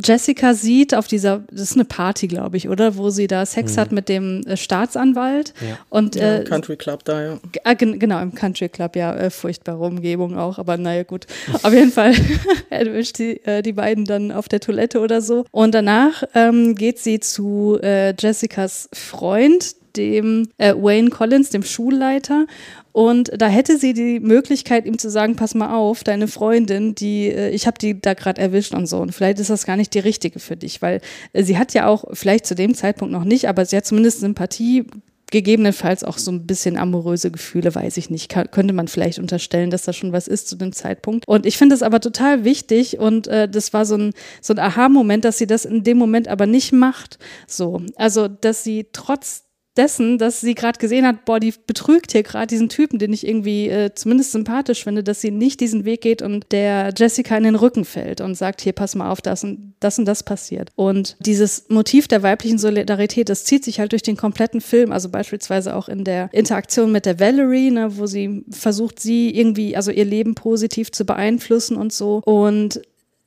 Jessica 0.05 0.53
sieht 0.53 0.95
auf 0.95 1.07
dieser, 1.09 1.45
das 1.51 1.63
ist 1.63 1.75
eine 1.75 1.87
Party, 1.87 2.27
glaube 2.29 2.59
ich, 2.59 2.69
oder? 2.69 2.99
Wo 2.99 3.09
sie 3.09 3.29
da 3.29 3.47
Sex 3.47 3.77
Mhm. 3.77 3.81
hat 3.81 3.93
mit 3.93 4.11
dem 4.11 4.43
äh, 4.47 4.55
Staatsanwalt. 4.59 5.55
Ja. 5.67 5.79
Und 5.89 6.17
Ja, 6.17 6.37
äh, 6.41 6.45
Country 6.45 6.77
Club 6.77 7.03
da, 7.07 7.23
ja. 7.65 7.75
Gen 7.75 7.99
genau, 7.99 8.21
im 8.21 8.35
Country 8.35 8.69
Club, 8.69 8.95
ja, 8.95 9.15
äh, 9.17 9.31
furchtbare 9.31 9.83
Umgebung 9.83 10.37
auch, 10.37 10.59
aber 10.59 10.77
naja, 10.77 11.03
gut. 11.03 11.27
Auf 11.63 11.73
jeden 11.73 11.93
Fall 11.93 12.13
erwischt 12.69 13.19
die, 13.21 13.43
äh, 13.47 13.63
die 13.63 13.73
beiden 13.73 14.05
dann 14.05 14.33
auf 14.33 14.49
der 14.49 14.61
Toilette 14.61 15.01
oder 15.01 15.23
so. 15.23 15.47
Und 15.51 15.75
danach 15.75 16.25
ähm, 16.35 16.75
geht 16.75 16.99
sie 16.99 17.19
zu 17.21 17.79
äh, 17.83 18.13
Jessicas 18.19 18.91
Freund, 18.93 19.77
dem 19.97 20.49
äh, 20.59 20.75
Wayne 20.75 21.11
Collins, 21.11 21.51
dem 21.51 21.63
Schulleiter. 21.63 22.47
Und 22.93 23.31
da 23.37 23.49
hätte 23.49 23.77
sie 23.77 23.93
die 23.93 24.21
Möglichkeit, 24.21 24.87
ihm 24.87 24.99
zu 24.99 25.11
sagen, 25.11 25.37
pass 25.37 25.55
mal 25.55 25.77
auf, 25.77 26.03
deine 26.03 26.29
Freundin, 26.29 26.95
die, 26.95 27.29
äh, 27.29 27.51
ich 27.51 27.67
habe 27.67 27.79
die 27.79 28.01
da 28.01 28.15
gerade 28.15 28.41
erwischt 28.41 28.75
und 28.75 28.87
so. 28.87 28.99
Und 28.99 29.13
vielleicht 29.15 29.39
ist 29.39 29.51
das 29.51 29.67
gar 29.67 29.77
nicht 29.77 29.93
die 29.93 29.99
richtige 29.99 30.39
für 30.39 30.57
dich, 30.57 30.81
weil 30.81 31.01
äh, 31.33 31.43
sie 31.43 31.59
hat 31.59 31.75
ja 31.75 31.87
auch, 31.87 32.05
vielleicht 32.13 32.47
zu 32.47 32.55
dem 32.55 32.75
Zeitpunkt 32.75 33.13
noch 33.13 33.25
nicht, 33.25 33.49
aber 33.49 33.65
sie 33.67 33.77
hat 33.77 33.87
zumindest 33.87 34.21
Sympathie 34.21 34.87
gegebenenfalls 35.31 36.05
auch 36.05 36.19
so 36.19 36.31
ein 36.31 36.47
bisschen 36.47 36.79
amoröse 36.79 37.31
Gefühle, 37.31 37.75
weiß 37.75 37.97
ich 37.97 38.11
nicht. 38.11 38.29
Ka 38.29 38.45
könnte 38.45 38.73
man 38.73 38.89
vielleicht 38.89 39.19
unterstellen, 39.19 39.71
dass 39.71 39.83
da 39.83 39.93
schon 39.93 40.13
was 40.13 40.29
ist 40.29 40.49
zu 40.49 40.57
dem 40.57 40.73
Zeitpunkt. 40.73 41.27
Und 41.27 41.47
ich 41.47 41.59
finde 41.59 41.75
es 41.75 41.83
aber 41.83 42.01
total 42.01 42.45
wichtig 42.45 42.99
und 42.99 43.27
äh, 43.27 43.49
das 43.49 43.73
war 43.73 43.85
so 43.85 43.97
ein, 43.97 44.13
so 44.41 44.55
ein 44.55 44.59
Aha-Moment, 44.59 45.25
dass 45.25 45.39
sie 45.39 45.47
das 45.47 45.65
in 45.65 45.83
dem 45.83 45.99
Moment 45.99 46.29
aber 46.29 46.47
nicht 46.47 46.73
macht. 46.73 47.19
So. 47.47 47.83
Also, 47.97 48.29
dass 48.29 48.63
sie 48.63 48.87
trotz 48.93 49.46
dessen, 49.77 50.19
dass 50.19 50.41
sie 50.41 50.55
gerade 50.55 50.79
gesehen 50.79 51.07
hat, 51.07 51.25
boah, 51.25 51.41
die 51.41 51.55
betrügt 51.67 52.13
hier 52.13 52.23
gerade 52.23 52.47
diesen 52.47 52.69
Typen, 52.69 52.99
den 52.99 53.13
ich 53.13 53.27
irgendwie 53.27 53.69
äh, 53.69 53.95
zumindest 53.95 54.33
sympathisch 54.33 54.85
finde, 54.85 55.03
dass 55.03 55.21
sie 55.21 55.31
nicht 55.31 55.61
diesen 55.61 55.85
Weg 55.85 56.01
geht 56.01 56.23
und 56.23 56.47
der 56.51 56.93
Jessica 56.97 57.37
in 57.37 57.45
den 57.45 57.55
Rücken 57.55 57.85
fällt 57.85 58.21
und 58.21 58.35
sagt, 58.35 58.61
hier, 58.61 58.73
pass 58.73 58.95
mal 58.95 59.11
auf, 59.11 59.21
das 59.21 59.45
und 59.45 59.75
das 59.81 59.99
und 59.99 60.07
das 60.07 60.23
passiert. 60.23 60.71
Und 60.77 61.17
dieses 61.21 61.69
Motiv 61.69 62.09
der 62.09 62.23
weiblichen 62.23 62.59
Solidarität, 62.59 63.29
das 63.29 63.45
zieht 63.45 63.65
sich 63.65 63.81
halt 63.81 63.93
durch 63.93 64.03
den 64.03 64.17
kompletten 64.17 64.61
Film, 64.61 64.93
also 64.93 65.09
beispielsweise 65.09 65.75
auch 65.77 65.89
in 65.89 66.05
der 66.05 66.29
Interaktion 66.33 66.93
mit 66.93 67.07
der 67.07 67.21
Valerie, 67.21 67.71
ne, 67.71 67.97
wo 67.99 68.07
sie 68.07 68.45
versucht, 68.51 69.01
sie 69.01 69.31
irgendwie, 69.31 69.77
also 69.77 69.91
ihr 69.91 70.05
Leben 70.05 70.35
positiv 70.35 70.91
zu 70.93 71.05
beeinflussen 71.05 71.77
und 71.77 71.93
so. 71.93 72.23
Und 72.25 72.81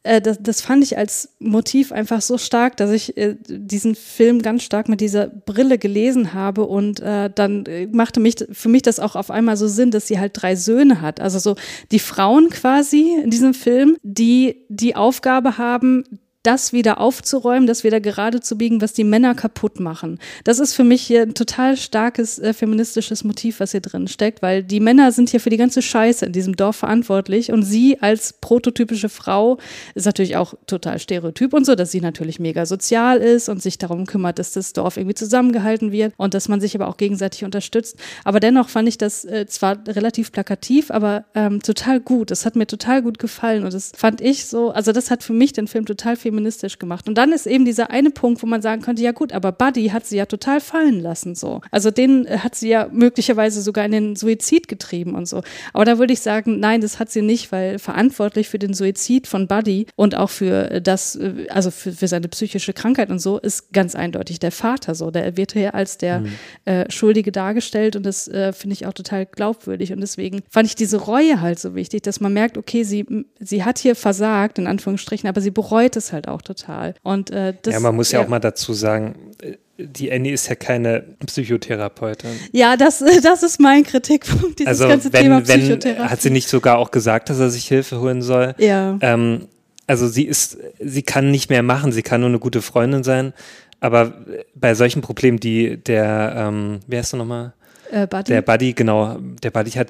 das, 0.04 0.38
das 0.42 0.62
fand 0.62 0.84
ich 0.84 0.98
als 0.98 1.36
Motiv 1.40 1.92
einfach 1.92 2.22
so 2.22 2.38
stark, 2.38 2.78
dass 2.78 2.92
ich 2.92 3.18
äh, 3.18 3.36
diesen 3.48 3.96
Film 3.96 4.42
ganz 4.42 4.64
stark 4.64 4.88
mit 4.88 5.02
dieser 5.02 5.28
Brille 5.28 5.78
gelesen 5.78 6.34
habe 6.34 6.66
und 6.66 7.02
äh, 7.02 7.30
dann 7.34 7.66
äh, 7.66 7.88
machte 7.88 8.22
mich 8.22 8.36
für 8.52 8.70
mich 8.70 8.82
das 8.82 9.00
auch 9.00 9.16
auf 9.16 9.30
einmal 9.30 9.58
so 9.58 9.68
Sinn, 9.68 9.92
dass 9.92 10.08
sie 10.08 10.18
halt 10.18 10.32
drei 10.36 10.56
Söhne 10.56 11.02
hat. 11.02 11.20
Also 11.20 11.40
so 11.40 11.56
die 11.92 12.00
Frauen 12.00 12.50
quasi 12.50 13.20
in 13.22 13.30
diesem 13.30 13.54
Film, 13.54 13.98
die 14.02 14.66
die 14.70 14.96
Aufgabe 14.96 15.58
haben, 15.58 16.06
das 16.44 16.72
wieder 16.72 17.02
aufzuräumen, 17.02 17.68
das 17.68 17.84
wieder 17.84 18.00
gerade 18.00 18.40
zu 18.40 18.58
biegen, 18.58 18.82
was 18.82 18.94
die 18.94 19.04
Männer 19.04 19.36
kaputt 19.36 19.82
machen. 19.82 20.20
Das 20.46 20.60
ist 20.60 20.74
für 20.74 20.86
mich 20.86 21.02
hier 21.02 21.24
ein 21.24 21.34
total 21.34 21.76
starkes 21.76 22.40
äh, 22.40 22.54
feministisches 22.54 23.26
Motiv, 23.26 23.60
was 23.60 23.72
hier 23.72 23.82
drin 23.82 24.08
steckt, 24.08 24.42
weil 24.42 24.64
die 24.64 24.80
Männer 24.80 25.12
sind 25.12 25.30
hier 25.30 25.42
für 25.42 25.50
die 25.50 25.58
ganze 25.58 25.82
Scheiße 25.82 26.26
in 26.26 26.32
diesem 26.32 26.56
Dorf 26.56 26.78
verantwortlich 26.78 27.52
und 27.52 27.64
sie 27.64 28.02
als 28.02 28.34
prototypische 28.34 29.10
Frau 29.10 29.58
ist 29.96 30.06
natürlich 30.06 30.38
auch 30.38 30.54
total 30.66 31.00
stereotyp 31.00 31.54
und 31.54 31.66
so, 31.66 31.76
dass 31.76 31.92
sie 31.92 32.00
natürlich 32.00 32.40
mega 32.40 32.66
sozial 32.66 33.18
ist 33.18 33.50
und 33.50 33.62
sich 33.62 33.78
darum 33.78 34.06
kümmert, 34.06 34.40
dass 34.40 34.54
das 34.54 34.72
Dorf 34.72 34.96
irgendwie 34.96 35.16
zusammengehalten 35.16 35.92
wird 35.92 36.14
und 36.16 36.34
dass 36.34 36.48
man 36.48 36.62
sich 36.62 36.74
aber 36.74 36.88
auch 36.88 36.96
gegenseitig 36.96 37.44
unterstützt. 37.44 37.98
Aber 38.24 38.40
dennoch 38.40 38.70
fand 38.70 38.88
ich 38.88 38.98
das 38.98 39.26
äh, 39.26 39.46
zwar 39.48 39.78
relativ 39.88 40.32
plakativ, 40.32 40.90
aber 40.90 41.26
ähm, 41.36 41.62
total 41.62 42.00
gut. 42.00 42.32
Das 42.32 42.46
hat 42.46 42.56
mir 42.56 42.66
total 42.66 43.02
gut 43.02 43.20
gefallen 43.20 43.66
und 43.66 43.74
das 43.74 43.92
fand 43.94 44.22
ich 44.22 44.46
so, 44.46 44.70
also 44.70 44.94
das 44.94 45.12
hat 45.12 45.22
für 45.22 45.34
mich 45.34 45.52
den 45.52 45.68
Film 45.68 45.86
total 45.86 46.16
feministisch 46.30 46.78
gemacht. 46.80 47.08
Und 47.08 47.18
dann 47.18 47.32
ist 47.32 47.48
eben 47.48 47.66
dieser 47.66 47.90
eine 47.90 48.12
Punkt, 48.12 48.42
wo 48.44 48.48
man 48.48 48.62
sagen 48.62 48.82
könnte, 48.82 49.02
ja 49.02 49.12
gut, 49.12 49.34
aber 49.34 49.52
Buddy 49.52 49.90
hat 49.90 50.06
sie 50.06 50.18
ja 50.18 50.26
total 50.26 50.62
fallen 50.62 51.00
lassen 51.00 51.36
so. 51.36 51.62
Also 51.72 51.92
den 51.92 52.26
äh, 52.26 52.38
hat 52.40 52.56
sie 52.56 52.70
ja 52.70 52.88
möglicherweise 52.92 53.62
sogar 53.62 53.86
in 53.86 53.92
den 53.92 54.16
Suizid 54.16 54.68
getrieben 54.68 55.16
und 55.16 55.28
so. 55.28 55.42
Aber 55.74 55.86
da 55.86 55.98
würde 55.98 56.14
ich 56.14 56.22
sagen, 56.22 56.60
nein, 56.60 56.82
das 56.82 57.00
hat 57.00 57.10
sie 57.10 57.22
nicht, 57.22 57.52
weil 57.52 57.80
verantwortlich 57.80 58.50
für 58.50 58.60
den 58.60 58.74
Suizid 58.74 59.28
von 59.28 59.48
Buddy 59.48 59.88
und 59.96 60.16
auch 60.16 60.30
für 60.30 60.70
äh, 60.72 60.82
das, 60.82 61.16
äh, 61.16 61.48
also 61.50 61.72
für, 61.72 61.92
für 61.92 62.08
seine 62.08 62.28
psychische 62.28 62.74
Krankheit 62.74 63.10
und 63.10 63.20
so, 63.20 63.40
ist 63.40 63.74
ganz 63.74 63.96
eindeutig 63.96 64.40
der 64.40 64.52
Vater 64.52 64.96
so. 64.96 65.12
Der 65.12 65.36
wird 65.38 65.54
hier 65.54 65.74
als 65.74 65.98
der 65.98 66.20
Mhm. 66.20 66.28
äh, 66.66 66.92
Schuldige 66.92 67.32
dargestellt 67.32 67.96
und 67.96 68.06
das 68.06 68.28
äh, 68.28 68.54
finde 68.54 68.74
ich 68.74 68.86
auch 68.86 68.94
total 68.94 69.26
glaubwürdig. 69.26 69.92
Und 69.94 70.02
deswegen 70.02 70.42
fand 70.50 70.68
ich 70.68 70.76
diese 70.76 70.98
Reue 70.98 71.42
halt 71.42 71.60
so 71.60 71.76
wichtig, 71.76 72.04
dass 72.04 72.20
man 72.20 72.34
merkt, 72.34 72.58
okay, 72.58 72.84
sie, 72.84 73.06
sie 73.40 73.64
hat 73.64 73.80
hier 73.80 73.96
versagt, 73.96 74.60
in 74.60 74.68
Anführungsstrichen, 74.68 75.28
aber 75.30 75.42
sie 75.42 75.52
bereut 75.52 75.96
es 75.96 76.12
halt 76.12 76.19
auch 76.28 76.42
total. 76.42 76.96
Und 77.04 77.32
äh, 77.32 77.54
das, 77.62 77.74
ja, 77.74 77.80
man 77.80 77.96
muss 77.96 78.12
ja, 78.12 78.22
auch 78.22 78.28
mal 78.28 78.40
dazu 78.40 78.74
sagen, 78.74 79.16
äh, 79.42 79.54
die 79.78 80.12
Annie 80.12 80.34
ist 80.34 80.50
ja 80.50 80.56
keine 80.56 81.04
Psychotherapeutin. 81.26 82.32
Ja, 82.52 82.76
das, 82.76 83.00
das 83.24 83.44
ist 83.44 83.60
mein 83.60 83.84
Kritikpunkt, 83.84 84.60
dieses 84.60 84.68
also 84.68 84.88
ganze 84.88 85.14
wenn, 85.14 85.24
Thema 85.24 85.48
wenn, 85.48 85.60
Psychotherapie. 85.60 86.10
hat 86.10 86.22
sie 86.22 86.30
nicht 86.30 86.50
sogar 86.50 86.78
auch 86.78 86.92
gesagt, 86.92 87.30
dass 87.30 87.40
er 87.40 87.50
sich 87.50 87.68
Hilfe 87.68 88.00
holen 88.00 88.22
soll? 88.22 88.56
Ja. 88.58 88.98
Ähm, 89.02 89.48
also 89.88 90.08
sie 90.08 90.26
ist, 90.26 90.58
sie 90.80 91.02
kann 91.02 91.32
nicht 91.32 91.50
mehr 91.50 91.64
machen, 91.64 91.92
sie 91.92 92.04
kann 92.04 92.22
nur 92.22 92.30
eine 92.30 92.40
gute 92.40 92.62
Freundin 92.62 93.04
sein. 93.04 93.34
Aber 93.80 94.14
bei 94.54 94.76
solchen 94.76 95.02
Problemen, 95.02 95.40
die 95.40 95.78
der, 95.78 96.34
ähm, 96.36 96.82
wie 96.88 96.98
heißt 96.98 97.14
du 97.14 97.18
nochmal? 97.18 97.54
Äh, 97.92 98.08
Buddy? 98.08 98.32
Der 98.34 98.42
Buddy, 98.42 98.74
genau, 98.74 99.18
der 99.42 99.52
Buddy 99.52 99.72
hat, 99.72 99.90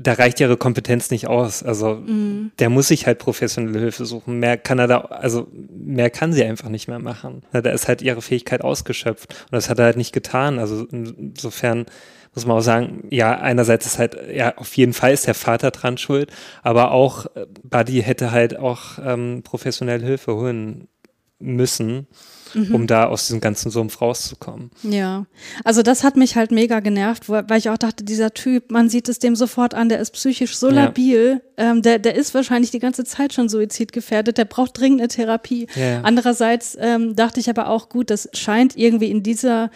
da 0.00 0.12
reicht 0.12 0.38
ihre 0.38 0.56
Kompetenz 0.56 1.10
nicht 1.10 1.26
aus. 1.26 1.62
Also 1.62 1.96
Mhm. 1.96 2.52
der 2.60 2.70
muss 2.70 2.88
sich 2.88 3.06
halt 3.06 3.18
professionelle 3.18 3.80
Hilfe 3.80 4.04
suchen. 4.04 4.38
Mehr 4.38 4.56
kann 4.56 4.78
er 4.78 4.86
da, 4.86 4.98
also 5.00 5.48
mehr 5.52 6.08
kann 6.10 6.32
sie 6.32 6.44
einfach 6.44 6.68
nicht 6.68 6.86
mehr 6.86 7.00
machen. 7.00 7.42
Da 7.52 7.70
ist 7.70 7.88
halt 7.88 8.00
ihre 8.00 8.22
Fähigkeit 8.22 8.62
ausgeschöpft. 8.62 9.32
Und 9.50 9.52
das 9.52 9.68
hat 9.68 9.78
er 9.80 9.86
halt 9.86 9.96
nicht 9.96 10.12
getan. 10.12 10.58
Also 10.60 10.86
insofern 10.90 11.86
muss 12.34 12.46
man 12.46 12.58
auch 12.58 12.62
sagen, 12.62 13.08
ja, 13.10 13.38
einerseits 13.40 13.86
ist 13.86 13.98
halt, 13.98 14.16
ja, 14.32 14.56
auf 14.56 14.76
jeden 14.76 14.92
Fall 14.92 15.12
ist 15.12 15.26
der 15.26 15.34
Vater 15.34 15.72
dran 15.72 15.98
schuld, 15.98 16.30
aber 16.62 16.92
auch 16.92 17.26
äh, 17.34 17.46
Buddy 17.64 18.02
hätte 18.02 18.30
halt 18.30 18.56
auch 18.56 18.98
ähm, 19.04 19.42
professionelle 19.42 20.04
Hilfe 20.04 20.36
holen 20.36 20.86
müssen, 21.40 22.06
Mhm. 22.54 22.74
um 22.74 22.86
da 22.86 23.06
aus 23.06 23.26
diesem 23.26 23.40
ganzen 23.40 23.70
Sumpf 23.70 24.00
rauszukommen. 24.00 24.70
Ja, 24.82 25.26
also 25.64 25.82
das 25.82 26.04
hat 26.04 26.16
mich 26.16 26.36
halt 26.36 26.50
mega 26.50 26.80
genervt, 26.80 27.28
weil 27.28 27.58
ich 27.58 27.70
auch 27.70 27.78
dachte, 27.78 28.04
dieser 28.04 28.32
Typ, 28.34 28.70
man 28.70 28.88
sieht 28.88 29.08
es 29.08 29.18
dem 29.18 29.36
sofort 29.36 29.74
an, 29.74 29.88
der 29.88 30.00
ist 30.00 30.12
psychisch 30.12 30.56
so 30.56 30.68
Ja. 30.68 30.84
labil, 30.86 31.42
ähm, 31.56 31.82
der, 31.82 31.98
der 31.98 32.14
ist 32.16 32.34
wahrscheinlich 32.34 32.70
die 32.70 32.78
ganze 32.78 33.04
Zeit 33.04 33.32
schon 33.32 33.48
suizidgefährdet, 33.48 34.38
der 34.38 34.44
braucht 34.44 34.78
dringend 34.78 35.00
eine 35.00 35.08
Therapie. 35.08 35.66
Ja. 35.74 36.00
Andererseits 36.02 36.76
ähm, 36.80 37.14
dachte 37.16 37.40
ich 37.40 37.50
aber 37.50 37.68
auch, 37.68 37.88
gut, 37.88 38.10
das 38.10 38.28
scheint 38.32 38.76
irgendwie 38.76 39.10
in 39.10 39.22
dieser 39.22 39.70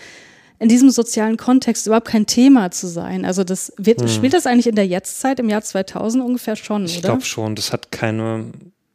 in 0.59 0.69
diesem 0.69 0.91
sozialen 0.91 1.37
Kontext 1.37 1.89
überhaupt 1.89 2.07
kein 2.07 2.25
Thema 2.27 2.71
zu 2.71 2.87
sein. 2.87 3.25
Also 3.25 3.43
das 3.43 3.73
wird, 3.79 4.01
Hm. 4.01 4.07
spielt 4.07 4.33
das 4.33 4.47
eigentlich 4.47 4.69
in 4.69 4.77
der 4.77 4.87
Jetztzeit, 4.87 5.41
im 5.41 5.49
Jahr 5.49 5.63
2000 5.63 6.23
ungefähr 6.25 6.55
schon, 6.55 6.85
Ich 6.85 6.99
oder? 6.99 7.09
glaube 7.09 7.25
schon, 7.25 7.57
das 7.57 7.73
hat 7.73 7.91
keine, 7.91 8.45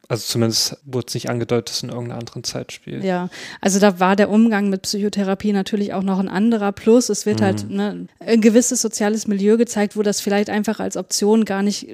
also 0.08 0.24
zumindest 0.26 0.76
wurde 0.84 1.06
es 1.08 1.14
nicht 1.14 1.28
angedeutet, 1.28 1.68
dass 1.68 1.76
es 1.76 1.82
in 1.82 1.90
irgendeiner 1.90 2.18
anderen 2.18 2.42
Zeit 2.42 2.72
spielt. 2.72 3.04
Ja, 3.04 3.28
also 3.60 3.78
da 3.78 4.00
war 4.00 4.16
der 4.16 4.30
Umgang 4.30 4.70
mit 4.70 4.82
Psychotherapie 4.82 5.52
natürlich 5.52 5.92
auch 5.92 6.02
noch 6.02 6.18
ein 6.18 6.28
anderer. 6.28 6.72
Plus, 6.72 7.10
es 7.10 7.26
wird 7.26 7.40
Mhm. 7.40 7.44
halt 7.44 7.70
ne, 7.70 8.06
ein 8.20 8.40
gewisses 8.40 8.80
soziales 8.80 9.26
Milieu 9.26 9.56
gezeigt, 9.58 9.96
wo 9.96 10.02
das 10.02 10.20
vielleicht 10.22 10.48
einfach 10.48 10.80
als 10.80 10.96
Option 10.96 11.44
gar 11.44 11.62
nicht, 11.62 11.88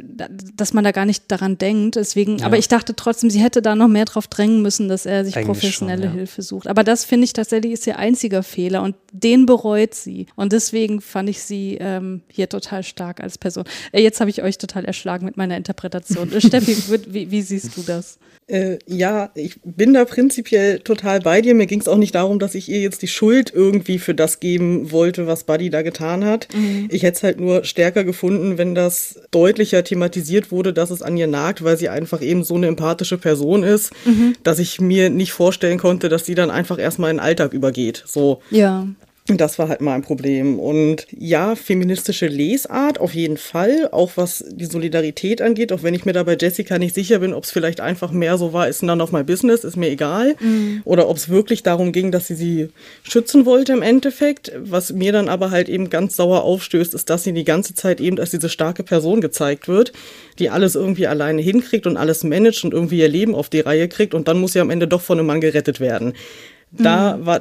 dass 0.54 0.72
man 0.72 0.84
da 0.84 0.92
gar 0.92 1.06
nicht 1.06 1.24
daran 1.32 1.58
denkt. 1.58 1.96
Deswegen, 1.96 2.38
Ja. 2.38 2.46
aber 2.46 2.56
ich 2.56 2.68
dachte 2.68 2.94
trotzdem, 2.94 3.30
sie 3.30 3.40
hätte 3.40 3.62
da 3.62 3.74
noch 3.74 3.88
mehr 3.88 4.04
drauf 4.04 4.28
drängen 4.28 4.62
müssen, 4.62 4.88
dass 4.88 5.06
er 5.06 5.24
sich 5.24 5.36
Eigentlich 5.36 5.46
professionelle 5.48 6.02
schon, 6.02 6.10
ja. 6.12 6.16
Hilfe 6.16 6.42
sucht. 6.42 6.68
Aber 6.68 6.84
das 6.84 7.04
finde 7.04 7.24
ich 7.24 7.32
tatsächlich 7.32 7.72
ist 7.72 7.86
ihr 7.86 7.98
einziger 7.98 8.42
Fehler 8.44 8.82
und 8.82 8.94
den 9.12 9.46
bereut 9.46 9.94
sie. 9.94 10.26
Und 10.36 10.52
deswegen 10.52 11.00
fand 11.00 11.28
ich 11.28 11.42
sie 11.42 11.78
ähm, 11.80 12.22
hier 12.28 12.48
total 12.48 12.82
stark 12.84 13.20
als 13.20 13.38
Person. 13.38 13.64
Äh, 13.92 14.02
jetzt 14.02 14.20
habe 14.20 14.30
ich 14.30 14.42
euch 14.42 14.58
total 14.58 14.84
erschlagen 14.84 15.24
mit 15.24 15.36
meiner 15.36 15.56
Interpretation. 15.56 16.30
Steffi, 16.40 16.76
wie, 17.08 17.30
wie 17.30 17.42
siehst 17.42 17.76
du 17.76 17.82
das? 17.82 18.03
Äh, 18.46 18.76
ja, 18.86 19.30
ich 19.34 19.59
bin 19.64 19.94
da 19.94 20.05
prinzipiell 20.05 20.78
total 20.80 21.20
bei 21.20 21.40
dir. 21.40 21.55
Mir 21.55 21.64
ging 21.64 21.80
es 21.80 21.88
auch 21.88 21.96
nicht 21.96 22.14
darum, 22.14 22.38
dass 22.38 22.55
ich 22.55 22.68
ihr 22.68 22.80
jetzt 22.80 23.00
die 23.00 23.09
Schuld 23.09 23.50
irgendwie 23.55 23.98
für 23.98 24.14
das 24.14 24.38
geben 24.38 24.92
wollte, 24.92 25.26
was 25.26 25.44
Buddy 25.44 25.70
da 25.70 25.80
getan 25.80 26.26
hat. 26.26 26.48
Mhm. 26.55 26.88
Ich 26.90 27.05
hätte 27.05 27.16
es 27.16 27.22
halt 27.22 27.40
nur 27.40 27.64
stärker 27.64 28.05
gefunden, 28.05 28.59
wenn 28.59 28.74
das 28.74 29.18
deutlicher 29.30 29.82
thematisiert 29.82 30.52
wurde, 30.52 30.74
dass 30.74 30.90
es 30.90 31.00
an 31.00 31.16
ihr 31.16 31.26
nagt, 31.26 31.64
weil 31.64 31.78
sie 31.78 31.88
einfach 31.88 32.20
eben 32.20 32.44
so 32.44 32.57
eine 32.57 32.66
empathische 32.66 33.16
Person 33.16 33.62
ist, 33.62 33.92
Mhm. 34.05 34.34
dass 34.42 34.59
ich 34.59 34.78
mir 34.78 35.09
nicht 35.09 35.32
vorstellen 35.32 35.78
konnte, 35.78 36.11
dass 36.11 36.26
sie 36.26 36.34
dann 36.34 36.50
einfach 36.50 36.78
erstmal 36.78 37.11
in 37.11 37.16
den 37.16 37.24
Alltag 37.24 37.55
übergeht. 37.55 38.05
So. 38.07 38.42
Ja. 38.50 38.86
Das 39.26 39.58
war 39.58 39.70
halt 39.70 39.80
mein 39.80 40.02
Problem. 40.02 40.58
Und 40.58 41.06
ja, 41.10 41.56
feministische 41.56 42.26
Lesart 42.26 43.00
auf 43.00 43.14
jeden 43.14 43.38
Fall, 43.38 43.88
auch 43.90 44.12
was 44.16 44.44
die 44.50 44.66
Solidarität 44.66 45.40
angeht, 45.40 45.72
auch 45.72 45.82
wenn 45.82 45.94
ich 45.94 46.04
mir 46.04 46.12
da 46.12 46.24
bei 46.24 46.36
Jessica 46.38 46.78
nicht 46.78 46.94
sicher 46.94 47.20
bin, 47.20 47.32
ob 47.32 47.44
es 47.44 47.50
vielleicht 47.50 47.80
einfach 47.80 48.12
mehr 48.12 48.36
so 48.36 48.52
war, 48.52 48.68
ist 48.68 48.82
none 48.82 49.02
of 49.02 49.12
my 49.12 49.22
business, 49.22 49.64
ist 49.64 49.78
mir 49.78 49.88
egal. 49.88 50.36
Mhm. 50.40 50.82
Oder 50.84 51.08
ob 51.08 51.16
es 51.16 51.30
wirklich 51.30 51.62
darum 51.62 51.92
ging, 51.92 52.12
dass 52.12 52.26
sie 52.26 52.34
sie 52.34 52.68
schützen 53.02 53.46
wollte 53.46 53.72
im 53.72 53.80
Endeffekt. 53.80 54.52
Was 54.58 54.92
mir 54.92 55.12
dann 55.12 55.30
aber 55.30 55.50
halt 55.50 55.70
eben 55.70 55.88
ganz 55.88 56.16
sauer 56.16 56.42
aufstößt, 56.42 56.92
ist, 56.92 57.08
dass 57.08 57.24
sie 57.24 57.32
die 57.32 57.44
ganze 57.44 57.74
Zeit 57.74 58.02
eben 58.02 58.18
als 58.18 58.30
diese 58.30 58.50
starke 58.50 58.82
Person 58.82 59.22
gezeigt 59.22 59.68
wird, 59.68 59.94
die 60.38 60.50
alles 60.50 60.74
irgendwie 60.74 61.06
alleine 61.06 61.40
hinkriegt 61.40 61.86
und 61.86 61.96
alles 61.96 62.24
managt 62.24 62.62
und 62.62 62.74
irgendwie 62.74 62.98
ihr 62.98 63.08
Leben 63.08 63.34
auf 63.34 63.48
die 63.48 63.60
Reihe 63.60 63.88
kriegt 63.88 64.12
und 64.12 64.28
dann 64.28 64.38
muss 64.38 64.52
sie 64.52 64.60
am 64.60 64.68
Ende 64.68 64.86
doch 64.86 65.00
von 65.00 65.18
einem 65.18 65.28
Mann 65.28 65.40
gerettet 65.40 65.80
werden 65.80 66.12
da 66.78 67.16
mhm. 67.16 67.26
war, 67.26 67.40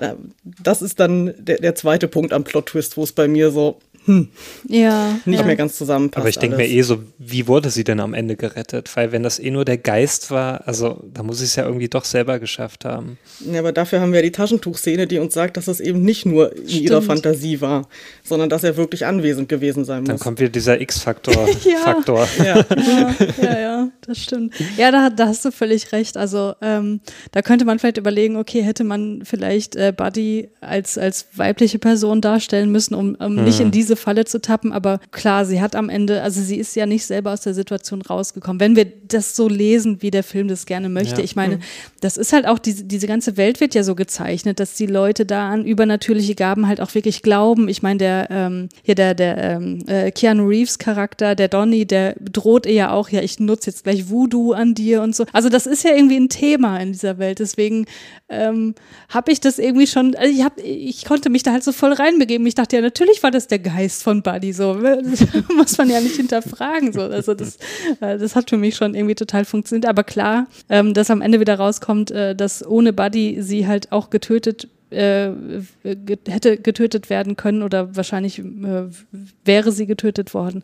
das 0.63 0.81
ist 0.81 0.99
dann 0.99 1.33
der, 1.37 1.57
der 1.57 1.75
zweite 1.75 2.07
Punkt 2.07 2.33
am 2.33 2.43
Plot-Twist, 2.43 2.97
wo 2.97 3.03
es 3.03 3.11
bei 3.11 3.27
mir 3.27 3.51
so, 3.51 3.79
hm, 4.05 4.27
ja, 4.67 5.19
nicht 5.25 5.39
ja. 5.39 5.45
mehr 5.45 5.55
ganz 5.55 5.77
zusammenpasst. 5.77 6.21
Aber 6.21 6.29
ich 6.29 6.37
denke 6.37 6.57
mir 6.57 6.67
eh 6.67 6.81
so, 6.81 6.99
wie 7.17 7.47
wurde 7.47 7.69
sie 7.69 7.83
denn 7.83 7.99
am 7.99 8.13
Ende 8.13 8.35
gerettet? 8.35 8.91
Weil 8.95 9.11
wenn 9.11 9.23
das 9.23 9.39
eh 9.39 9.51
nur 9.51 9.65
der 9.65 9.77
Geist 9.77 10.31
war, 10.31 10.67
also 10.67 11.03
da 11.13 11.23
muss 11.23 11.39
sie 11.39 11.45
es 11.45 11.55
ja 11.55 11.65
irgendwie 11.65 11.87
doch 11.87 12.05
selber 12.05 12.39
geschafft 12.39 12.85
haben. 12.85 13.17
Ja, 13.51 13.59
aber 13.59 13.71
dafür 13.71 14.01
haben 14.01 14.11
wir 14.11 14.19
ja 14.19 14.23
die 14.23 14.31
Taschentuchszene, 14.31 15.07
die 15.07 15.19
uns 15.19 15.33
sagt, 15.33 15.57
dass 15.57 15.67
es 15.67 15.79
eben 15.79 16.01
nicht 16.01 16.25
nur 16.25 16.55
in 16.55 16.67
Stimmt. 16.67 16.83
ihrer 16.83 17.01
Fantasie 17.01 17.61
war, 17.61 17.87
sondern 18.23 18.49
dass 18.49 18.63
er 18.63 18.77
wirklich 18.77 19.05
anwesend 19.05 19.49
gewesen 19.49 19.85
sein 19.85 20.01
muss. 20.01 20.09
Dann 20.09 20.19
kommt 20.19 20.39
wieder 20.39 20.49
dieser 20.49 20.79
X-Faktor. 20.79 21.33
ja. 21.63 21.77
Faktor. 21.79 22.27
Ja. 22.43 22.65
ja. 22.75 23.15
ja, 23.41 23.59
ja, 23.59 23.89
das 24.05 24.17
stimmt. 24.17 24.53
Ja, 24.75 24.91
da, 24.91 25.09
da 25.09 25.27
hast 25.27 25.45
du 25.45 25.51
völlig 25.51 25.91
recht. 25.91 26.17
Also 26.17 26.53
ähm, 26.61 26.99
da 27.31 27.41
könnte 27.41 27.63
man 27.63 27.79
vielleicht 27.79 27.97
überlegen, 27.97 28.35
okay, 28.35 28.61
hätte 28.61 28.83
man 28.83 29.21
vielleicht 29.23 29.75
äh, 29.75 29.93
Buddy 29.95 30.49
als, 30.61 30.97
als 30.97 31.27
weibliche 31.35 31.79
Person 31.79 32.19
darstellen 32.21 32.71
müssen, 32.71 32.95
um, 32.95 33.15
um 33.15 33.37
hm. 33.37 33.43
nicht 33.43 33.59
in 33.59 33.71
diese 33.71 33.92
Falle 33.95 34.25
zu 34.25 34.41
tappen. 34.41 34.71
Aber 34.71 34.99
klar, 35.11 35.45
sie 35.45 35.61
hat 35.61 35.75
am 35.75 35.89
Ende, 35.89 36.21
also 36.21 36.41
sie 36.41 36.57
ist 36.57 36.75
ja 36.75 36.85
nicht 36.85 37.05
selber 37.05 37.31
aus 37.31 37.41
der 37.41 37.53
Situation 37.53 38.01
rausgekommen. 38.01 38.59
Wenn 38.59 38.75
wir 38.75 38.85
das 39.07 39.35
so 39.35 39.47
lesen, 39.47 40.01
wie 40.01 40.11
der 40.11 40.23
Film 40.23 40.47
das 40.47 40.65
gerne 40.65 40.89
möchte. 40.89 41.17
Ja. 41.17 41.23
Ich 41.23 41.35
meine, 41.35 41.55
hm. 41.55 41.61
das 42.01 42.17
ist 42.17 42.33
halt 42.33 42.47
auch, 42.47 42.59
diese, 42.59 42.83
diese 42.85 43.07
ganze 43.07 43.37
Welt 43.37 43.59
wird 43.61 43.75
ja 43.75 43.83
so 43.83 43.95
gezeichnet, 43.95 44.59
dass 44.59 44.73
die 44.73 44.85
Leute 44.85 45.25
da 45.25 45.49
an 45.49 45.65
übernatürliche 45.65 46.35
Gaben 46.35 46.67
halt 46.67 46.81
auch 46.81 46.93
wirklich 46.95 47.21
glauben. 47.21 47.67
Ich 47.67 47.81
meine, 47.83 47.97
der, 47.97 48.27
ähm, 48.31 48.69
hier 48.83 48.95
der, 48.95 49.13
der 49.13 49.37
ähm, 49.37 49.83
äh, 49.87 50.11
Keanu 50.11 50.47
Reeves 50.47 50.79
Charakter, 50.79 51.35
der 51.35 51.47
Donny, 51.47 51.85
der 51.85 52.15
droht 52.19 52.65
ihr 52.65 52.73
ja 52.73 52.91
auch, 52.91 53.09
ja, 53.09 53.21
ich 53.21 53.39
nutze 53.39 53.69
jetzt 53.69 53.83
gleich 53.83 54.09
Voodoo 54.09 54.53
an 54.53 54.73
dir 54.73 55.01
und 55.01 55.15
so. 55.15 55.25
Also 55.31 55.49
das 55.49 55.67
ist 55.67 55.83
ja 55.83 55.93
irgendwie 55.93 56.17
ein 56.17 56.29
Thema 56.29 56.77
in 56.77 56.91
dieser 56.91 57.17
Welt. 57.17 57.39
Deswegen 57.39 57.85
ähm, 58.29 58.75
habe 59.09 59.31
ich 59.31 59.39
das 59.39 59.59
irgendwie 59.59 59.87
schon, 59.87 60.15
also 60.15 60.33
ich, 60.33 60.43
hab, 60.43 60.59
ich 60.59 61.05
konnte 61.05 61.29
mich 61.29 61.43
da 61.43 61.51
halt 61.51 61.63
so 61.63 61.71
voll 61.71 61.93
reinbegeben. 61.93 62.45
Ich 62.47 62.55
dachte 62.55 62.75
ja, 62.75 62.81
natürlich 62.81 63.21
war 63.23 63.31
das 63.31 63.47
der 63.47 63.59
Geist 63.59 63.82
von 63.89 64.21
Buddy, 64.21 64.53
so 64.53 64.73
muss 65.55 65.77
man 65.77 65.89
ja 65.89 65.99
nicht 65.99 66.15
hinterfragen. 66.15 66.93
So. 66.93 67.01
Also 67.01 67.33
das, 67.33 67.57
äh, 68.01 68.17
das 68.17 68.35
hat 68.35 68.49
für 68.49 68.57
mich 68.57 68.75
schon 68.75 68.95
irgendwie 68.95 69.15
total 69.15 69.45
funktioniert. 69.45 69.87
Aber 69.87 70.03
klar, 70.03 70.47
ähm, 70.69 70.93
dass 70.93 71.09
am 71.09 71.21
Ende 71.21 71.39
wieder 71.39 71.55
rauskommt, 71.55 72.11
äh, 72.11 72.35
dass 72.35 72.65
ohne 72.65 72.93
Buddy 72.93 73.41
sie 73.41 73.67
halt 73.67 73.91
auch 73.91 74.09
getötet 74.09 74.67
äh, 74.89 75.31
hätte 76.27 76.57
getötet 76.57 77.09
werden 77.09 77.35
können 77.35 77.63
oder 77.63 77.95
wahrscheinlich 77.95 78.39
äh, 78.39 78.85
wäre 79.43 79.71
sie 79.71 79.87
getötet 79.87 80.33
worden. 80.33 80.63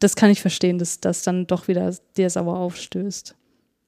Das 0.00 0.16
kann 0.16 0.30
ich 0.30 0.42
verstehen, 0.42 0.78
dass 0.78 1.00
das 1.00 1.22
dann 1.22 1.46
doch 1.46 1.66
wieder 1.68 1.94
dir 2.16 2.28
sauer 2.28 2.58
aufstößt. 2.58 3.34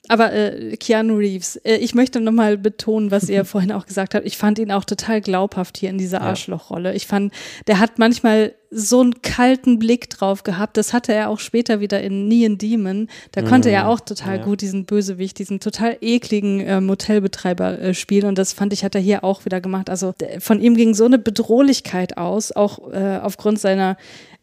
Aber 0.09 0.32
äh, 0.32 0.76
Keanu 0.76 1.16
Reeves, 1.16 1.57
äh, 1.57 1.76
ich 1.76 1.94
möchte 1.94 2.20
nochmal 2.20 2.57
betonen, 2.57 3.11
was 3.11 3.28
ihr 3.28 3.44
vorhin 3.44 3.72
auch 3.72 3.86
gesagt 3.86 4.14
habt. 4.14 4.26
Ich 4.26 4.36
fand 4.36 4.59
ihn 4.59 4.72
auch 4.72 4.84
total 4.84 5.20
glaubhaft 5.20 5.76
hier 5.78 5.90
in 5.90 5.98
dieser 5.98 6.20
Arschlochrolle. 6.20 6.94
Ich 6.94 7.07
fand, 7.07 7.32
der 7.66 7.78
hat 7.78 7.98
manchmal 7.98 8.54
so 8.70 9.00
einen 9.00 9.22
kalten 9.22 9.78
Blick 9.78 10.11
drauf 10.11 10.42
gehabt. 10.42 10.76
Das 10.76 10.92
hatte 10.92 11.12
er 11.12 11.28
auch 11.28 11.38
später 11.38 11.80
wieder 11.80 12.02
in 12.02 12.28
Neon 12.28 12.59
Demon. 12.59 13.09
Da 13.32 13.42
mhm. 13.42 13.46
konnte 13.46 13.70
er 13.70 13.84
mhm. 13.84 13.90
auch 13.90 14.00
total 14.00 14.38
ja. 14.38 14.44
gut 14.44 14.61
diesen 14.61 14.84
Bösewicht, 14.84 15.38
diesen 15.38 15.61
total 15.61 15.96
ekligen 16.00 16.61
äh, 16.61 16.80
Motelbetreiber 16.80 17.80
äh, 17.80 17.94
spielen. 17.94 18.26
Und 18.26 18.38
das 18.38 18.52
fand 18.52 18.72
ich, 18.72 18.84
hat 18.84 18.94
er 18.94 19.00
hier 19.00 19.24
auch 19.24 19.44
wieder 19.44 19.61
gemacht. 19.61 19.88
Also 19.88 20.14
von 20.40 20.61
ihm 20.61 20.76
ging 20.76 20.94
so 20.94 21.04
eine 21.04 21.18
Bedrohlichkeit 21.18 22.18
aus, 22.18 22.52
auch 22.52 22.92
äh, 22.92 23.18
aufgrund 23.22 23.61
seiner 23.61 23.96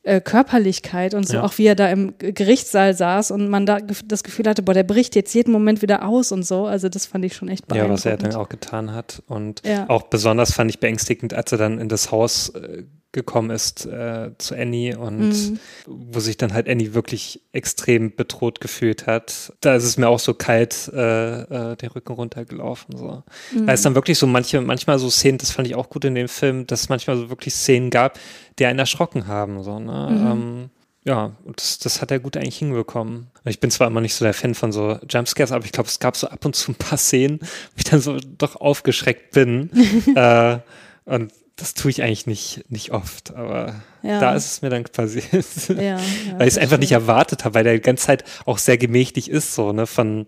äh, 0.03 0.21
Körperlichkeit 0.21 1.13
und 1.13 1.27
so, 1.27 1.35
ja. 1.35 1.43
auch 1.43 1.57
wie 1.57 1.65
er 1.65 1.75
da 1.75 1.89
im 1.89 2.13
Gerichtssaal 2.17 2.93
saß 2.93 3.31
und 3.31 3.47
man 3.47 3.65
da 3.65 3.79
das 3.79 4.23
Gefühl 4.23 4.47
hatte, 4.47 4.61
boah, 4.61 4.73
der 4.73 4.83
bricht 4.83 5.15
jetzt 5.15 5.33
jeden 5.33 5.51
Moment 5.51 5.81
wieder 5.81 6.05
aus 6.05 6.31
und 6.31 6.43
so. 6.43 6.65
Also 6.65 6.89
das 6.89 7.05
fand 7.05 7.23
ich 7.25 7.35
schon 7.35 7.47
echt 7.47 7.67
beeindruckend. 7.67 8.05
Ja, 8.05 8.11
was 8.11 8.21
er 8.23 8.29
dann 8.29 8.35
auch 8.35 8.49
getan 8.49 8.93
hat. 8.93 9.23
Und 9.27 9.65
ja. 9.65 9.89
auch 9.89 10.03
besonders 10.03 10.53
fand 10.53 10.69
ich 10.69 10.79
beängstigend, 10.79 11.33
als 11.33 11.51
er 11.53 11.57
dann 11.57 11.79
in 11.79 11.87
das 11.87 12.11
Haus 12.11 12.49
äh, 12.49 12.83
gekommen 13.13 13.51
ist 13.51 13.85
äh, 13.85 14.31
zu 14.39 14.55
Annie 14.55 14.97
und 14.97 15.29
mhm. 15.29 15.59
wo 15.85 16.19
sich 16.19 16.35
dann 16.35 16.51
halt 16.53 16.67
Annie 16.67 16.93
wirklich 16.93 17.41
extrem 17.53 18.15
bedroht 18.15 18.59
gefühlt 18.59 19.07
hat. 19.07 19.53
Da 19.61 19.75
ist 19.75 19.83
es 19.83 19.97
mir 19.97 20.09
auch 20.09 20.19
so 20.19 20.33
kalt 20.33 20.91
äh, 20.93 21.41
äh, 21.41 21.75
den 21.77 21.89
Rücken 21.89 22.13
runtergelaufen. 22.13 22.97
So. 22.97 23.23
Mhm. 23.53 23.67
Weil 23.67 23.75
es 23.75 23.83
dann 23.83 23.95
wirklich 23.95 24.17
so 24.17 24.27
manche, 24.27 24.59
manchmal 24.61 24.99
so 24.99 25.09
Szenen, 25.09 25.37
das 25.37 25.51
fand 25.51 25.67
ich 25.67 25.75
auch 25.75 25.89
gut 25.89 26.03
in 26.05 26.15
dem 26.15 26.27
Film, 26.27 26.67
dass 26.67 26.81
es 26.81 26.89
manchmal 26.89 27.15
so 27.15 27.29
wirklich 27.29 27.53
Szenen 27.53 27.91
gab, 27.91 28.19
die 28.59 28.65
einen 28.65 28.79
erschrocken 28.79 29.27
haben. 29.27 29.63
So, 29.63 29.79
ne? 29.79 30.09
Mhm. 30.11 30.31
Ähm, 30.31 30.69
ja, 31.05 31.35
und 31.43 31.61
das, 31.61 31.77
das 31.79 32.01
hat 32.01 32.11
er 32.11 32.19
gut 32.19 32.35
eigentlich 32.35 32.57
hinbekommen. 32.57 33.27
Ich 33.45 33.59
bin 33.59 33.69
zwar 33.69 33.87
immer 33.87 34.01
nicht 34.01 34.15
so 34.15 34.25
der 34.25 34.33
Fan 34.33 34.55
von 34.55 34.71
so 34.71 34.97
Jumpscares, 35.07 35.51
aber 35.51 35.65
ich 35.65 35.71
glaube, 35.71 35.89
es 35.89 35.99
gab 35.99 36.17
so 36.17 36.27
ab 36.27 36.45
und 36.45 36.55
zu 36.55 36.71
ein 36.71 36.75
paar 36.75 36.97
Szenen, 36.97 37.39
wo 37.41 37.77
ich 37.77 37.83
dann 37.83 37.99
so 37.99 38.17
doch 38.37 38.55
aufgeschreckt 38.55 39.31
bin. 39.31 39.69
äh, 40.15 40.59
und 41.05 41.31
das 41.55 41.75
tue 41.75 41.91
ich 41.91 42.01
eigentlich 42.01 42.25
nicht, 42.25 42.65
nicht 42.69 42.91
oft, 42.91 43.35
aber 43.35 43.75
ja. 44.01 44.19
da 44.19 44.33
ist 44.33 44.45
es 44.45 44.61
mir 44.61 44.69
dann 44.69 44.83
passiert. 44.83 45.27
Ja, 45.69 45.97
ja, 45.97 45.99
weil 46.37 46.47
ich 46.47 46.55
es 46.55 46.57
einfach 46.57 46.77
nicht 46.77 46.91
erwartet 46.91 47.45
habe, 47.45 47.55
weil 47.55 47.63
der 47.63 47.73
die 47.73 47.81
ganze 47.81 48.07
Zeit 48.07 48.23
auch 48.45 48.57
sehr 48.57 48.77
gemächtig 48.77 49.29
ist, 49.29 49.53
so, 49.53 49.71
ne, 49.71 49.85
von, 49.85 50.25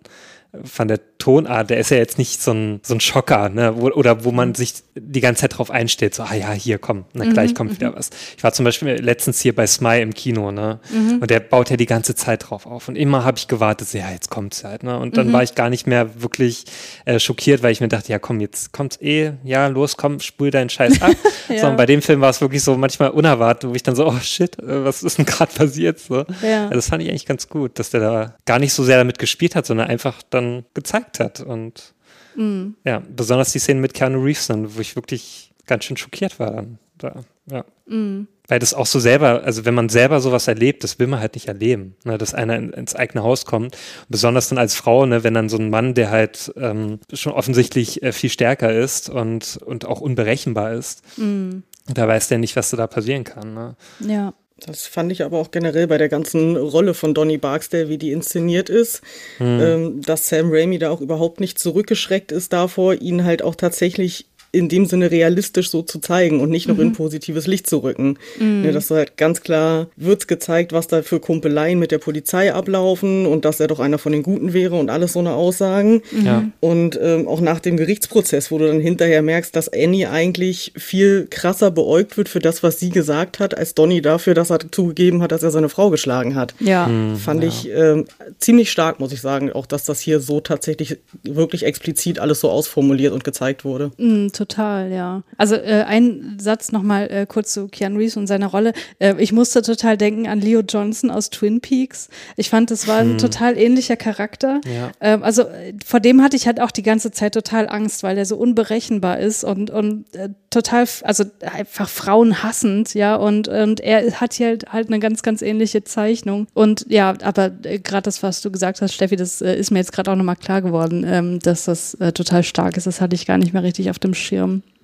von 0.64 0.88
der 0.88 0.99
Tonart, 1.18 1.70
der 1.70 1.78
ist 1.78 1.91
ja 1.91 1.97
jetzt 1.97 2.18
nicht 2.18 2.41
so 2.41 2.51
ein, 2.51 2.80
so 2.84 2.93
ein 2.93 2.99
Schocker, 2.99 3.49
ne? 3.49 3.74
Wo, 3.78 3.88
oder 3.88 4.24
wo 4.26 4.32
man 4.32 4.49
mhm. 4.49 4.56
sich 4.56 4.74
die 4.95 5.22
ganze 5.22 5.41
Zeit 5.41 5.58
drauf 5.58 5.72
einstellt, 5.72 6.14
so, 6.14 6.24
ah 6.24 6.36
ja, 6.36 6.51
hier, 6.51 6.78
komm, 6.78 7.06
na 7.14 7.26
gleich 7.26 7.51
mhm, 7.51 7.56
kommt 7.56 7.72
wieder 7.72 7.91
mhm. 7.91 7.95
was. 7.95 8.10
Ich 8.38 8.43
war 8.43 8.53
zum 8.53 8.66
Beispiel 8.66 8.89
letztens 9.01 9.41
hier 9.41 9.56
bei 9.56 9.66
Smile 9.66 10.01
im 10.01 10.14
Kino, 10.14 10.51
ne? 10.51 10.80
Mhm. 10.91 11.20
Und 11.22 11.32
der 11.32 11.39
baut 11.39 11.70
ja 11.70 11.78
die 11.78 11.88
ganze 11.88 12.14
Zeit 12.16 12.49
drauf 12.49 12.68
auf. 12.68 12.88
Und 12.89 12.95
immer 12.95 13.26
habe 13.26 13.38
ich 13.38 13.47
gewartet, 13.47 13.89
so, 13.89 13.97
ja, 13.97 14.12
jetzt 14.12 14.30
kommt's 14.30 14.64
halt, 14.64 14.84
ne? 14.84 14.99
Und 14.99 15.18
dann 15.18 15.30
mhm. 15.30 15.34
war 15.34 15.41
ich 15.41 15.56
gar 15.56 15.70
nicht 15.72 15.88
mehr 15.88 16.22
wirklich 16.22 16.66
äh, 17.06 17.20
schockiert, 17.20 17.64
weil 17.64 17.72
ich 17.72 17.82
mir 17.82 17.88
dachte, 17.88 18.12
ja, 18.12 18.20
komm, 18.20 18.39
jetzt 18.39 18.72
kommt's 18.72 19.01
eh, 19.01 19.32
ja, 19.43 19.66
los, 19.68 19.97
komm, 19.97 20.20
spul 20.20 20.51
deinen 20.51 20.70
Scheiß 20.70 21.01
ab. 21.01 21.12
ja. 21.49 21.58
Sondern 21.58 21.78
bei 21.78 21.88
dem 21.88 22.03
Film 22.03 22.22
war 22.22 22.30
es 22.30 22.39
wirklich 22.41 22.62
so 22.62 22.78
manchmal 22.78 23.10
unerwartet, 23.10 23.68
wo 23.68 23.74
ich 23.74 23.84
dann 23.84 23.95
so, 23.95 24.06
oh 24.06 24.20
shit, 24.22 24.60
äh, 24.60 24.86
was 24.86 25.01
ist 25.01 25.18
denn 25.18 25.26
gerade 25.26 25.51
passiert? 25.51 25.97
So. 25.99 26.24
Ja. 26.43 26.66
Also 26.66 26.76
das 26.76 26.89
fand 26.89 27.01
ich 27.01 27.10
eigentlich 27.10 27.26
ganz 27.26 27.49
gut, 27.49 27.80
dass 27.80 27.89
der 27.89 28.01
da 28.01 28.36
gar 28.45 28.60
nicht 28.60 28.74
so 28.74 28.84
sehr 28.84 28.97
damit 28.97 29.18
gespielt 29.18 29.56
hat, 29.56 29.66
sondern 29.66 29.88
einfach 29.88 30.22
dann 30.30 30.44
gezeigt 30.73 30.95
gezeigt 30.95 31.19
hat. 31.19 31.39
Und 31.39 31.93
mhm. 32.35 32.75
ja, 32.83 33.01
besonders 33.15 33.51
die 33.51 33.59
Szene 33.59 33.81
mit 33.81 33.93
Keanu 33.93 34.23
Reeves 34.23 34.47
dann, 34.47 34.75
wo 34.75 34.81
ich 34.81 34.95
wirklich 34.95 35.53
ganz 35.65 35.85
schön 35.85 35.97
schockiert 35.97 36.39
war 36.39 36.51
dann. 36.51 36.79
Da, 36.97 37.23
ja. 37.51 37.65
Mhm. 37.87 38.27
Weil 38.47 38.59
das 38.59 38.75
auch 38.75 38.85
so 38.85 38.99
selber, 38.99 39.43
also 39.43 39.65
wenn 39.65 39.73
man 39.73 39.89
selber 39.89 40.21
sowas 40.21 40.47
erlebt, 40.47 40.83
das 40.83 40.99
will 40.99 41.07
man 41.07 41.19
halt 41.19 41.33
nicht 41.33 41.47
erleben, 41.47 41.95
ne, 42.03 42.17
dass 42.17 42.35
einer 42.35 42.55
in, 42.57 42.71
ins 42.73 42.95
eigene 42.95 43.23
Haus 43.23 43.45
kommt. 43.45 43.75
Besonders 44.07 44.49
dann 44.49 44.59
als 44.59 44.75
Frau, 44.75 45.05
ne, 45.05 45.23
wenn 45.23 45.33
dann 45.33 45.49
so 45.49 45.57
ein 45.57 45.69
Mann, 45.69 45.95
der 45.95 46.11
halt 46.11 46.53
ähm, 46.55 46.99
schon 47.11 47.33
offensichtlich 47.33 48.03
äh, 48.03 48.11
viel 48.11 48.29
stärker 48.29 48.71
ist 48.71 49.09
und, 49.09 49.57
und 49.65 49.85
auch 49.85 49.99
unberechenbar 49.99 50.73
ist, 50.73 51.01
mhm. 51.17 51.63
da 51.87 52.07
weiß 52.07 52.27
der 52.27 52.37
nicht, 52.37 52.55
was 52.55 52.69
da 52.69 52.87
passieren 52.87 53.23
kann. 53.23 53.53
Ne? 53.55 53.75
Ja. 53.99 54.33
Das 54.58 54.88
fand 54.88 55.12
ich 55.12 55.24
aber 55.24 55.38
auch 55.39 55.51
generell 55.51 55.88
bei 55.88 55.97
der 55.97 56.08
ganzen 56.08 56.56
Rolle 56.56 56.93
von 56.93 57.14
Donny 57.14 57.38
Barksdale, 57.38 57.89
wie 57.89 57.97
die 57.97 58.12
inszeniert 58.12 58.70
ist, 58.70 59.01
mhm. 59.38 59.60
ähm, 59.62 60.01
dass 60.01 60.30
Sam 60.30 60.49
Raimi 60.49 60.80
da 60.80 60.91
auch 60.91 61.01
überhaupt 61.01 61.41
nicht 61.41 61.60
zurückgeschreckt 61.60 62.32
ist 62.32 62.53
davor, 62.53 62.93
ihn 62.93 63.26
halt 63.26 63.41
auch 63.41 63.56
tatsächlich 63.56 64.28
in 64.56 64.70
dem 64.70 64.86
Sinne 64.86 65.12
realistisch 65.12 65.70
so 65.70 65.82
zu 65.82 65.99
zeigen 65.99 66.39
und 66.39 66.49
nicht 66.49 66.68
noch 66.68 66.76
mhm. 66.76 66.82
in 66.82 66.93
positives 66.93 67.45
Licht 67.45 67.68
zu 67.68 67.80
rücken. 67.80 68.18
Mhm. 68.39 68.64
Ja, 68.64 68.72
das 68.72 68.89
halt 68.89 69.18
ganz 69.18 69.41
klar, 69.41 69.88
wird's 69.97 70.28
gezeigt, 70.28 70.72
was 70.72 70.88
da 70.88 71.01
für 71.01 71.20
Kumpeleien 71.20 71.78
mit 71.78 71.91
der 71.91 71.97
Polizei 71.97 72.53
ablaufen 72.53 73.26
und 73.26 73.45
dass 73.45 73.60
er 73.60 73.68
doch 73.68 73.80
einer 73.80 73.97
von 73.97 74.14
den 74.14 74.24
Guten 74.24 74.53
wäre 74.53 74.76
und 74.76 74.89
alles 74.89 75.14
so 75.14 75.20
eine 75.20 75.34
Aussagen. 75.34 76.01
Ja. 76.24 76.49
Und 76.62 76.97
ähm, 77.01 77.28
auch 77.28 77.41
nach 77.41 77.60
dem 77.60 77.76
Gerichtsprozess, 77.76 78.49
wo 78.49 78.58
du 78.58 78.68
dann 78.68 78.80
hinterher 78.80 79.22
merkst, 79.22 79.56
dass 79.56 79.72
Annie 79.72 80.10
eigentlich 80.10 80.72
viel 80.78 81.28
krasser 81.30 81.70
beäugt 81.72 82.18
wird 82.18 82.30
für 82.30 82.39
das, 82.39 82.64
was 82.64 82.80
sie 82.80 82.89
gesagt 82.89 83.39
hat, 83.39 83.58
als 83.58 83.76
Donny 83.76 84.01
dafür, 84.01 84.34
dass 84.34 84.49
er 84.49 84.60
zugegeben 84.72 85.22
hat, 85.22 85.32
dass 85.32 85.43
er 85.43 85.51
seine 85.51 85.70
Frau 85.70 85.89
geschlagen 85.89 86.36
hat. 86.36 86.56
Ja. 86.60 86.88
Mhm, 86.88 87.18
Fand 87.18 87.43
ja. 87.43 87.49
ich 87.49 87.70
ähm, 87.70 88.06
ziemlich 88.39 88.72
stark, 88.72 88.99
muss 88.99 89.12
ich 89.12 89.22
sagen, 89.22 89.51
auch 89.51 89.66
dass 89.66 89.84
das 89.84 89.99
hier 89.99 90.22
so 90.22 90.39
tatsächlich 90.39 90.97
wirklich 91.24 91.66
explizit 91.66 92.20
alles 92.20 92.39
so 92.39 92.49
ausformuliert 92.49 93.14
und 93.14 93.24
gezeigt 93.26 93.66
wurde. 93.66 93.91
Mhm, 93.97 94.32
total 94.32 94.44
total, 94.45 94.91
ja. 94.91 95.23
Also 95.37 95.55
äh, 95.55 95.83
ein 95.87 96.37
Satz 96.39 96.71
nochmal 96.71 97.09
äh, 97.09 97.25
kurz 97.25 97.53
zu 97.53 97.67
Keanu 97.67 97.99
Reeves 97.99 98.17
und 98.17 98.27
seiner 98.27 98.47
Rolle. 98.47 98.73
Äh, 98.99 99.15
ich 99.17 99.31
musste 99.31 99.61
total 99.61 99.97
denken 99.97 100.27
an 100.27 100.39
Leo 100.41 100.61
Johnson 100.61 101.11
aus 101.11 101.29
Twin 101.29 101.61
Peaks. 101.61 102.09
Ich 102.35 102.49
fand, 102.49 102.71
das 102.71 102.87
war 102.87 102.97
ein 102.99 103.11
Hm. 103.11 103.17
total 103.17 103.57
ähnlicher 103.57 103.95
Charakter. 103.95 104.61
Ja. 104.65 104.91
Ähm, 105.01 105.23
also 105.23 105.45
vor 105.85 105.99
dem 105.99 106.21
hatte 106.21 106.35
ich 106.35 106.47
halt 106.47 106.59
auch 106.61 106.71
die 106.71 106.83
ganze 106.83 107.11
Zeit 107.11 107.33
total 107.33 107.69
Angst, 107.69 108.03
weil 108.03 108.17
er 108.17 108.25
so 108.25 108.37
unberechenbar 108.37 109.19
ist 109.19 109.43
und, 109.43 109.69
und 109.69 110.13
äh, 110.15 110.29
total, 110.49 110.85
also 111.03 111.23
einfach 111.41 111.89
frauenhassend, 111.89 112.93
ja. 112.93 113.15
Und, 113.15 113.47
und 113.47 113.79
er 113.79 114.11
hat 114.19 114.33
hier 114.33 114.47
halt, 114.47 114.71
halt 114.71 114.87
eine 114.87 114.99
ganz, 114.99 115.23
ganz 115.23 115.41
ähnliche 115.41 115.83
Zeichnung. 115.83 116.47
Und 116.53 116.85
ja, 116.89 117.13
aber 117.23 117.51
äh, 117.63 117.79
gerade 117.79 118.03
das, 118.03 118.23
was 118.23 118.41
du 118.41 118.51
gesagt 118.51 118.81
hast, 118.81 118.93
Steffi, 118.93 119.15
das 119.15 119.41
äh, 119.41 119.55
ist 119.55 119.71
mir 119.71 119.79
jetzt 119.79 119.91
gerade 119.91 120.11
auch 120.11 120.15
nochmal 120.15 120.35
klar 120.35 120.61
geworden, 120.61 121.05
ähm, 121.07 121.39
dass 121.39 121.65
das 121.65 121.93
äh, 121.95 122.11
total 122.11 122.43
stark 122.43 122.77
ist. 122.77 122.87
Das 122.87 123.01
hatte 123.01 123.15
ich 123.15 123.25
gar 123.25 123.37
nicht 123.37 123.53
mehr 123.53 123.63
richtig 123.63 123.89
auf 123.89 123.99
dem 123.99 124.13
Schirm. 124.13 124.34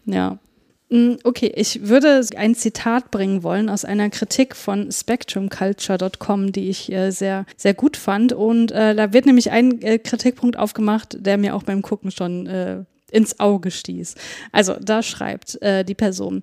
Ja. 0.06 0.38
Mm, 0.90 1.16
Okay, 1.24 1.52
ich 1.56 1.88
würde 1.88 2.22
ein 2.36 2.56
Zitat 2.56 3.12
bringen 3.12 3.44
wollen 3.44 3.70
aus 3.70 3.86
einer 3.86 4.10
Kritik 4.10 4.56
von 4.56 4.92
spectrumculture.com, 4.92 6.52
die 6.52 6.70
ich 6.70 6.92
äh, 6.92 7.12
sehr, 7.12 7.46
sehr 7.58 7.74
gut 7.74 7.98
fand. 7.98 8.34
Und 8.34 8.72
äh, 8.72 8.94
da 8.94 9.14
wird 9.14 9.26
nämlich 9.26 9.52
ein 9.52 9.82
äh, 9.82 10.00
Kritikpunkt 10.00 10.58
aufgemacht, 10.60 11.18
der 11.26 11.38
mir 11.38 11.56
auch 11.56 11.64
beim 11.64 11.82
Gucken 11.82 12.12
schon 12.12 12.46
äh, 12.48 12.84
ins 13.12 13.40
Auge 13.40 13.72
stieß. 13.72 14.16
Also 14.52 14.76
da 14.82 15.04
schreibt 15.04 15.62
äh, 15.62 15.84
die 15.84 15.96
Person, 15.96 16.42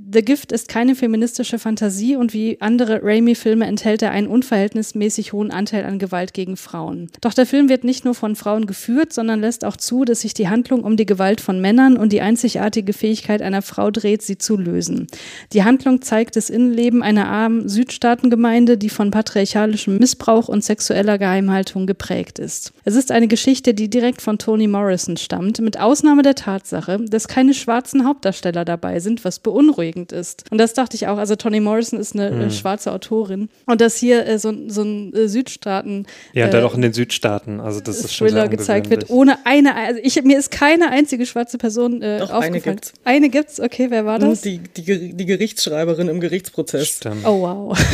The 0.00 0.22
Gift 0.22 0.52
ist 0.52 0.68
keine 0.68 0.94
feministische 0.94 1.58
Fantasie 1.58 2.14
und 2.14 2.32
wie 2.32 2.60
andere 2.60 3.00
Raimi-Filme 3.02 3.66
enthält 3.66 4.00
er 4.00 4.12
einen 4.12 4.28
unverhältnismäßig 4.28 5.32
hohen 5.32 5.50
Anteil 5.50 5.84
an 5.84 5.98
Gewalt 5.98 6.34
gegen 6.34 6.56
Frauen. 6.56 7.10
Doch 7.20 7.34
der 7.34 7.46
Film 7.46 7.68
wird 7.68 7.82
nicht 7.82 8.04
nur 8.04 8.14
von 8.14 8.36
Frauen 8.36 8.66
geführt, 8.66 9.12
sondern 9.12 9.40
lässt 9.40 9.64
auch 9.64 9.76
zu, 9.76 10.04
dass 10.04 10.20
sich 10.20 10.34
die 10.34 10.48
Handlung 10.48 10.84
um 10.84 10.96
die 10.96 11.04
Gewalt 11.04 11.40
von 11.40 11.60
Männern 11.60 11.96
und 11.96 12.12
die 12.12 12.20
einzigartige 12.20 12.92
Fähigkeit 12.92 13.42
einer 13.42 13.60
Frau 13.60 13.90
dreht, 13.90 14.22
sie 14.22 14.38
zu 14.38 14.56
lösen. 14.56 15.08
Die 15.52 15.64
Handlung 15.64 16.00
zeigt 16.00 16.36
das 16.36 16.48
Innenleben 16.48 17.02
einer 17.02 17.26
armen 17.26 17.68
Südstaatengemeinde, 17.68 18.78
die 18.78 18.90
von 18.90 19.10
patriarchalischem 19.10 19.98
Missbrauch 19.98 20.46
und 20.48 20.62
sexueller 20.62 21.18
Geheimhaltung 21.18 21.88
geprägt 21.88 22.38
ist. 22.38 22.72
Es 22.84 22.94
ist 22.94 23.10
eine 23.10 23.26
Geschichte, 23.26 23.74
die 23.74 23.90
direkt 23.90 24.22
von 24.22 24.38
Toni 24.38 24.68
Morrison 24.68 25.16
stammt, 25.16 25.60
mit 25.60 25.80
Ausnahme 25.80 26.22
der 26.22 26.36
Tatsache, 26.36 27.04
dass 27.04 27.26
keine 27.26 27.52
schwarzen 27.52 28.06
Hauptdarsteller 28.06 28.64
dabei 28.64 29.00
sind, 29.00 29.24
was 29.24 29.40
beunruhigend 29.88 30.12
ist. 30.12 30.44
Und 30.50 30.58
das 30.58 30.74
dachte 30.74 30.96
ich 30.96 31.06
auch. 31.06 31.18
Also 31.18 31.36
Toni 31.36 31.60
Morrison 31.60 31.98
ist 31.98 32.14
eine 32.14 32.30
Mhm. 32.30 32.50
schwarze 32.50 32.92
Autorin. 32.92 33.48
Und 33.66 33.80
dass 33.80 33.96
hier 33.96 34.26
äh, 34.26 34.38
so, 34.38 34.52
so 34.68 34.82
ein 34.82 35.14
äh, 35.14 35.28
Südstaaten 35.28 36.06
Ja, 36.32 36.46
äh, 36.46 36.50
dann 36.50 36.64
auch 36.64 36.74
in 36.74 36.82
den 36.82 36.92
Südstaaten. 36.92 37.60
Also 37.60 37.80
das 37.80 38.00
ist 38.00 38.14
schon 38.14 38.28
Thriller 38.28 38.42
sehr 38.42 38.50
gezeigt 38.50 38.90
wird, 38.90 39.10
ohne 39.10 39.38
eine, 39.44 39.74
also 39.74 40.00
ich, 40.02 40.22
mir 40.22 40.38
ist 40.38 40.50
keine 40.50 40.90
einzige 40.90 41.26
schwarze 41.26 41.58
Person 41.58 42.02
äh, 42.02 42.18
Doch, 42.18 42.30
aufgefallen. 42.30 42.52
eine 42.54 42.60
gibt's. 42.60 42.92
Eine 43.04 43.28
gibt's, 43.30 43.60
okay, 43.60 43.86
wer 43.90 44.04
war 44.04 44.18
das? 44.18 44.42
Die, 44.42 44.58
die, 44.58 45.14
die 45.16 45.26
Gerichtsschreiberin 45.26 46.08
im 46.08 46.20
Gerichtsprozess. 46.20 46.88
Stimmt. 46.88 47.26
Oh 47.26 47.40
wow. 47.42 47.78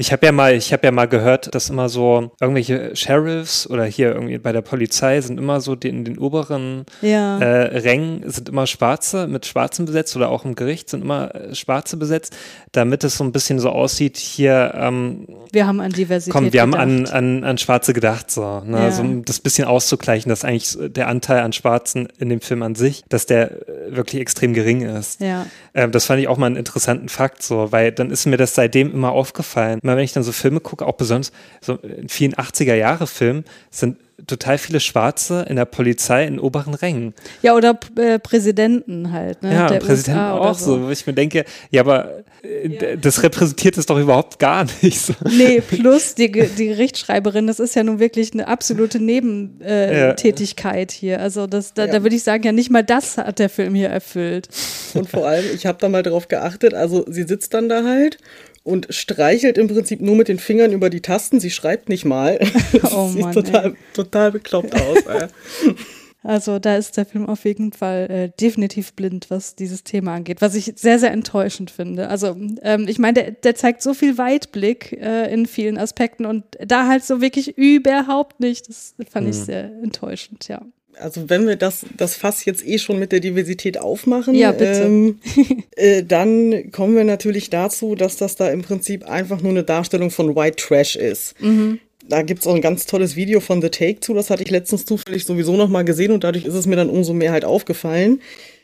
Ich 0.00 0.12
habe 0.12 0.24
ja 0.26 0.30
mal, 0.30 0.54
ich 0.54 0.72
habe 0.72 0.86
ja 0.86 0.92
mal 0.92 1.06
gehört, 1.06 1.52
dass 1.56 1.70
immer 1.70 1.88
so 1.88 2.30
irgendwelche 2.40 2.94
Sheriffs 2.94 3.68
oder 3.68 3.84
hier 3.84 4.14
irgendwie 4.14 4.38
bei 4.38 4.52
der 4.52 4.60
Polizei 4.60 5.20
sind 5.20 5.38
immer 5.38 5.60
so 5.60 5.74
die, 5.74 5.88
in 5.88 6.04
den 6.04 6.18
oberen 6.18 6.84
Ja. 7.02 7.38
äh, 7.40 7.78
Rängen 7.78 8.22
sind 8.30 8.48
immer 8.48 8.68
Schwarze 8.68 9.26
mit 9.26 9.44
Schwarzen 9.46 9.86
besetzt 9.86 10.14
oder 10.14 10.28
auch 10.30 10.44
im 10.44 10.54
Gericht 10.54 10.88
sind 10.88 11.02
immer 11.02 11.34
äh, 11.40 11.54
Schwarze 11.54 11.96
besetzt, 11.96 12.36
damit 12.72 13.04
es 13.04 13.16
so 13.16 13.24
ein 13.24 13.32
bisschen 13.32 13.58
so 13.58 13.70
aussieht. 13.70 14.16
Hier, 14.16 14.72
ähm, 14.74 15.26
Wir 15.52 15.66
haben 15.66 15.80
an 15.80 15.90
Diversität 15.90 16.32
komm, 16.32 16.52
wir 16.52 16.60
haben 16.60 16.74
an, 16.74 16.98
gedacht. 16.98 17.14
an, 17.14 17.44
an 17.44 17.58
Schwarze 17.58 17.92
gedacht, 17.92 18.30
so, 18.30 18.60
ne? 18.60 18.78
Ja. 18.78 18.90
so 18.92 19.02
um 19.02 19.24
das 19.24 19.40
bisschen 19.40 19.66
auszugleichen, 19.66 20.28
dass 20.28 20.44
eigentlich 20.44 20.76
der 20.92 21.08
Anteil 21.08 21.40
an 21.40 21.52
Schwarzen 21.52 22.08
in 22.18 22.28
dem 22.28 22.40
Film 22.40 22.62
an 22.62 22.74
sich, 22.74 23.04
dass 23.08 23.26
der 23.26 23.52
äh, 23.68 23.96
wirklich 23.96 24.20
extrem 24.20 24.54
gering 24.54 24.82
ist. 24.82 25.20
Ja. 25.20 25.46
Ähm, 25.78 25.92
das 25.92 26.06
fand 26.06 26.20
ich 26.20 26.26
auch 26.26 26.36
mal 26.38 26.46
einen 26.46 26.56
interessanten 26.56 27.08
Fakt, 27.08 27.42
so, 27.42 27.70
weil 27.70 27.92
dann 27.92 28.10
ist 28.10 28.26
mir 28.26 28.36
das 28.36 28.54
seitdem 28.56 28.92
immer 28.92 29.12
aufgefallen. 29.12 29.78
Immer 29.82 29.96
wenn 29.96 30.04
ich 30.04 30.12
dann 30.12 30.24
so 30.24 30.32
Filme 30.32 30.58
gucke, 30.60 30.84
auch 30.86 30.94
besonders 30.96 31.30
so 31.60 31.74
in 31.76 32.08
vielen 32.08 32.34
80er-Jahre-Filmen, 32.34 33.44
sind 33.70 33.96
total 34.26 34.58
viele 34.58 34.80
Schwarze 34.80 35.46
in 35.48 35.54
der 35.54 35.64
Polizei 35.64 36.26
in 36.26 36.40
oberen 36.40 36.74
Rängen. 36.74 37.14
Ja, 37.42 37.54
oder 37.54 37.78
äh, 37.96 38.18
Präsidenten 38.18 39.12
halt, 39.12 39.44
ne? 39.44 39.54
Ja, 39.54 39.68
der 39.68 39.78
Präsident 39.78 40.16
USA 40.18 40.32
auch 40.36 40.58
so. 40.58 40.82
wo 40.86 40.90
ich 40.90 41.06
mir 41.06 41.12
denke, 41.12 41.44
ja, 41.70 41.82
aber 41.82 42.24
äh, 42.42 42.68
d- 42.68 42.96
das 43.00 43.22
repräsentiert 43.22 43.78
es 43.78 43.86
doch 43.86 43.96
überhaupt 43.96 44.40
gar 44.40 44.66
nicht. 44.82 44.98
So. 45.00 45.12
Nee, 45.30 45.60
plus 45.60 46.16
die, 46.16 46.32
die 46.32 46.66
Gerichtsschreiberin, 46.66 47.46
das 47.46 47.60
ist 47.60 47.76
ja 47.76 47.84
nun 47.84 48.00
wirklich 48.00 48.32
eine 48.32 48.48
absolute 48.48 48.98
Nebentätigkeit 48.98 50.92
äh, 50.92 50.94
Ja. 50.94 50.98
Hier. 50.98 51.20
Also 51.20 51.46
das, 51.46 51.74
da, 51.74 51.86
da 51.86 52.02
würde 52.02 52.16
ich 52.16 52.24
sagen, 52.24 52.42
ja 52.42 52.50
nicht 52.50 52.70
mal 52.70 52.82
das 52.82 53.18
hat 53.18 53.38
der 53.38 53.48
Film 53.48 53.76
hier 53.76 53.88
erfüllt. 53.88 54.48
Und 54.94 55.08
vor 55.08 55.26
allem, 55.28 55.44
ich 55.54 55.64
habe 55.68 55.78
da 55.80 55.88
mal 55.88 56.02
drauf 56.02 56.26
geachtet, 56.26 56.74
also 56.74 57.04
sie 57.08 57.22
sitzt 57.22 57.54
dann 57.54 57.68
da 57.68 57.84
halt 57.84 58.18
und 58.64 58.88
streichelt 58.90 59.56
im 59.56 59.68
Prinzip 59.68 60.00
nur 60.00 60.16
mit 60.16 60.26
den 60.28 60.38
Fingern 60.40 60.72
über 60.72 60.90
die 60.90 61.00
Tasten, 61.00 61.38
sie 61.38 61.50
schreibt 61.50 61.88
nicht 61.88 62.04
mal. 62.04 62.40
Oh 62.92 63.08
Sieht 63.08 63.22
Mann, 63.22 63.32
total, 63.34 63.74
total 63.94 64.32
bekloppt 64.32 64.74
aus. 64.74 64.98
Ey. 65.06 65.28
Also 66.24 66.58
da 66.58 66.76
ist 66.76 66.96
der 66.96 67.06
Film 67.06 67.26
auf 67.26 67.44
jeden 67.44 67.72
Fall 67.72 68.10
äh, 68.10 68.28
definitiv 68.40 68.92
blind, 68.94 69.30
was 69.30 69.54
dieses 69.54 69.84
Thema 69.84 70.14
angeht, 70.16 70.40
was 70.40 70.56
ich 70.56 70.72
sehr, 70.74 70.98
sehr 70.98 71.12
enttäuschend 71.12 71.70
finde. 71.70 72.08
Also 72.08 72.36
ähm, 72.62 72.86
ich 72.88 72.98
meine, 72.98 73.14
der, 73.14 73.30
der 73.30 73.54
zeigt 73.54 73.82
so 73.82 73.94
viel 73.94 74.18
Weitblick 74.18 74.92
äh, 75.00 75.32
in 75.32 75.46
vielen 75.46 75.78
Aspekten 75.78 76.26
und 76.26 76.42
da 76.58 76.88
halt 76.88 77.04
so 77.04 77.20
wirklich 77.20 77.56
überhaupt 77.56 78.40
nicht. 78.40 78.68
Das 78.68 78.94
fand 79.08 79.28
ich 79.28 79.36
Mhm. 79.36 79.44
sehr 79.44 79.64
enttäuschend, 79.80 80.48
ja. 80.48 80.60
Also 81.00 81.28
wenn 81.28 81.46
wir 81.46 81.56
das, 81.56 81.86
das 81.96 82.14
Fass 82.14 82.44
jetzt 82.44 82.66
eh 82.66 82.78
schon 82.78 82.98
mit 82.98 83.12
der 83.12 83.20
Diversität 83.20 83.78
aufmachen, 83.78 84.34
Ja. 84.34 84.54
Ähm, 84.58 85.18
äh, 85.76 86.02
dann 86.02 86.70
kommen 86.72 86.96
wir 86.96 87.04
natürlich 87.04 87.50
dazu, 87.50 87.94
dass 87.94 88.16
das 88.16 88.36
da 88.36 88.48
im 88.48 88.62
Prinzip 88.62 89.08
einfach 89.08 89.40
nur 89.40 89.50
eine 89.50 89.64
Darstellung 89.64 90.10
von 90.10 90.34
White 90.34 90.56
Trash 90.56 90.96
ist. 90.96 91.40
Mhm. 91.40 91.80
Da 92.08 92.22
gibt's 92.22 92.46
auch 92.46 92.54
ein 92.54 92.62
ganz 92.62 92.86
tolles 92.86 93.16
Video 93.16 93.40
von 93.40 93.60
The 93.60 93.68
Take 93.68 94.00
zu, 94.00 94.14
das 94.14 94.30
hatte 94.30 94.42
ich 94.42 94.50
letztens 94.50 94.86
zufällig 94.86 95.26
sowieso 95.26 95.56
noch 95.56 95.68
mal 95.68 95.84
gesehen 95.84 96.12
und 96.12 96.24
dadurch 96.24 96.46
ist 96.46 96.54
es 96.54 96.66
mir 96.66 96.76
dann 96.76 96.88
umso 96.88 97.12
mehr 97.12 97.32
halt 97.32 97.44
aufgefallen. 97.44 98.20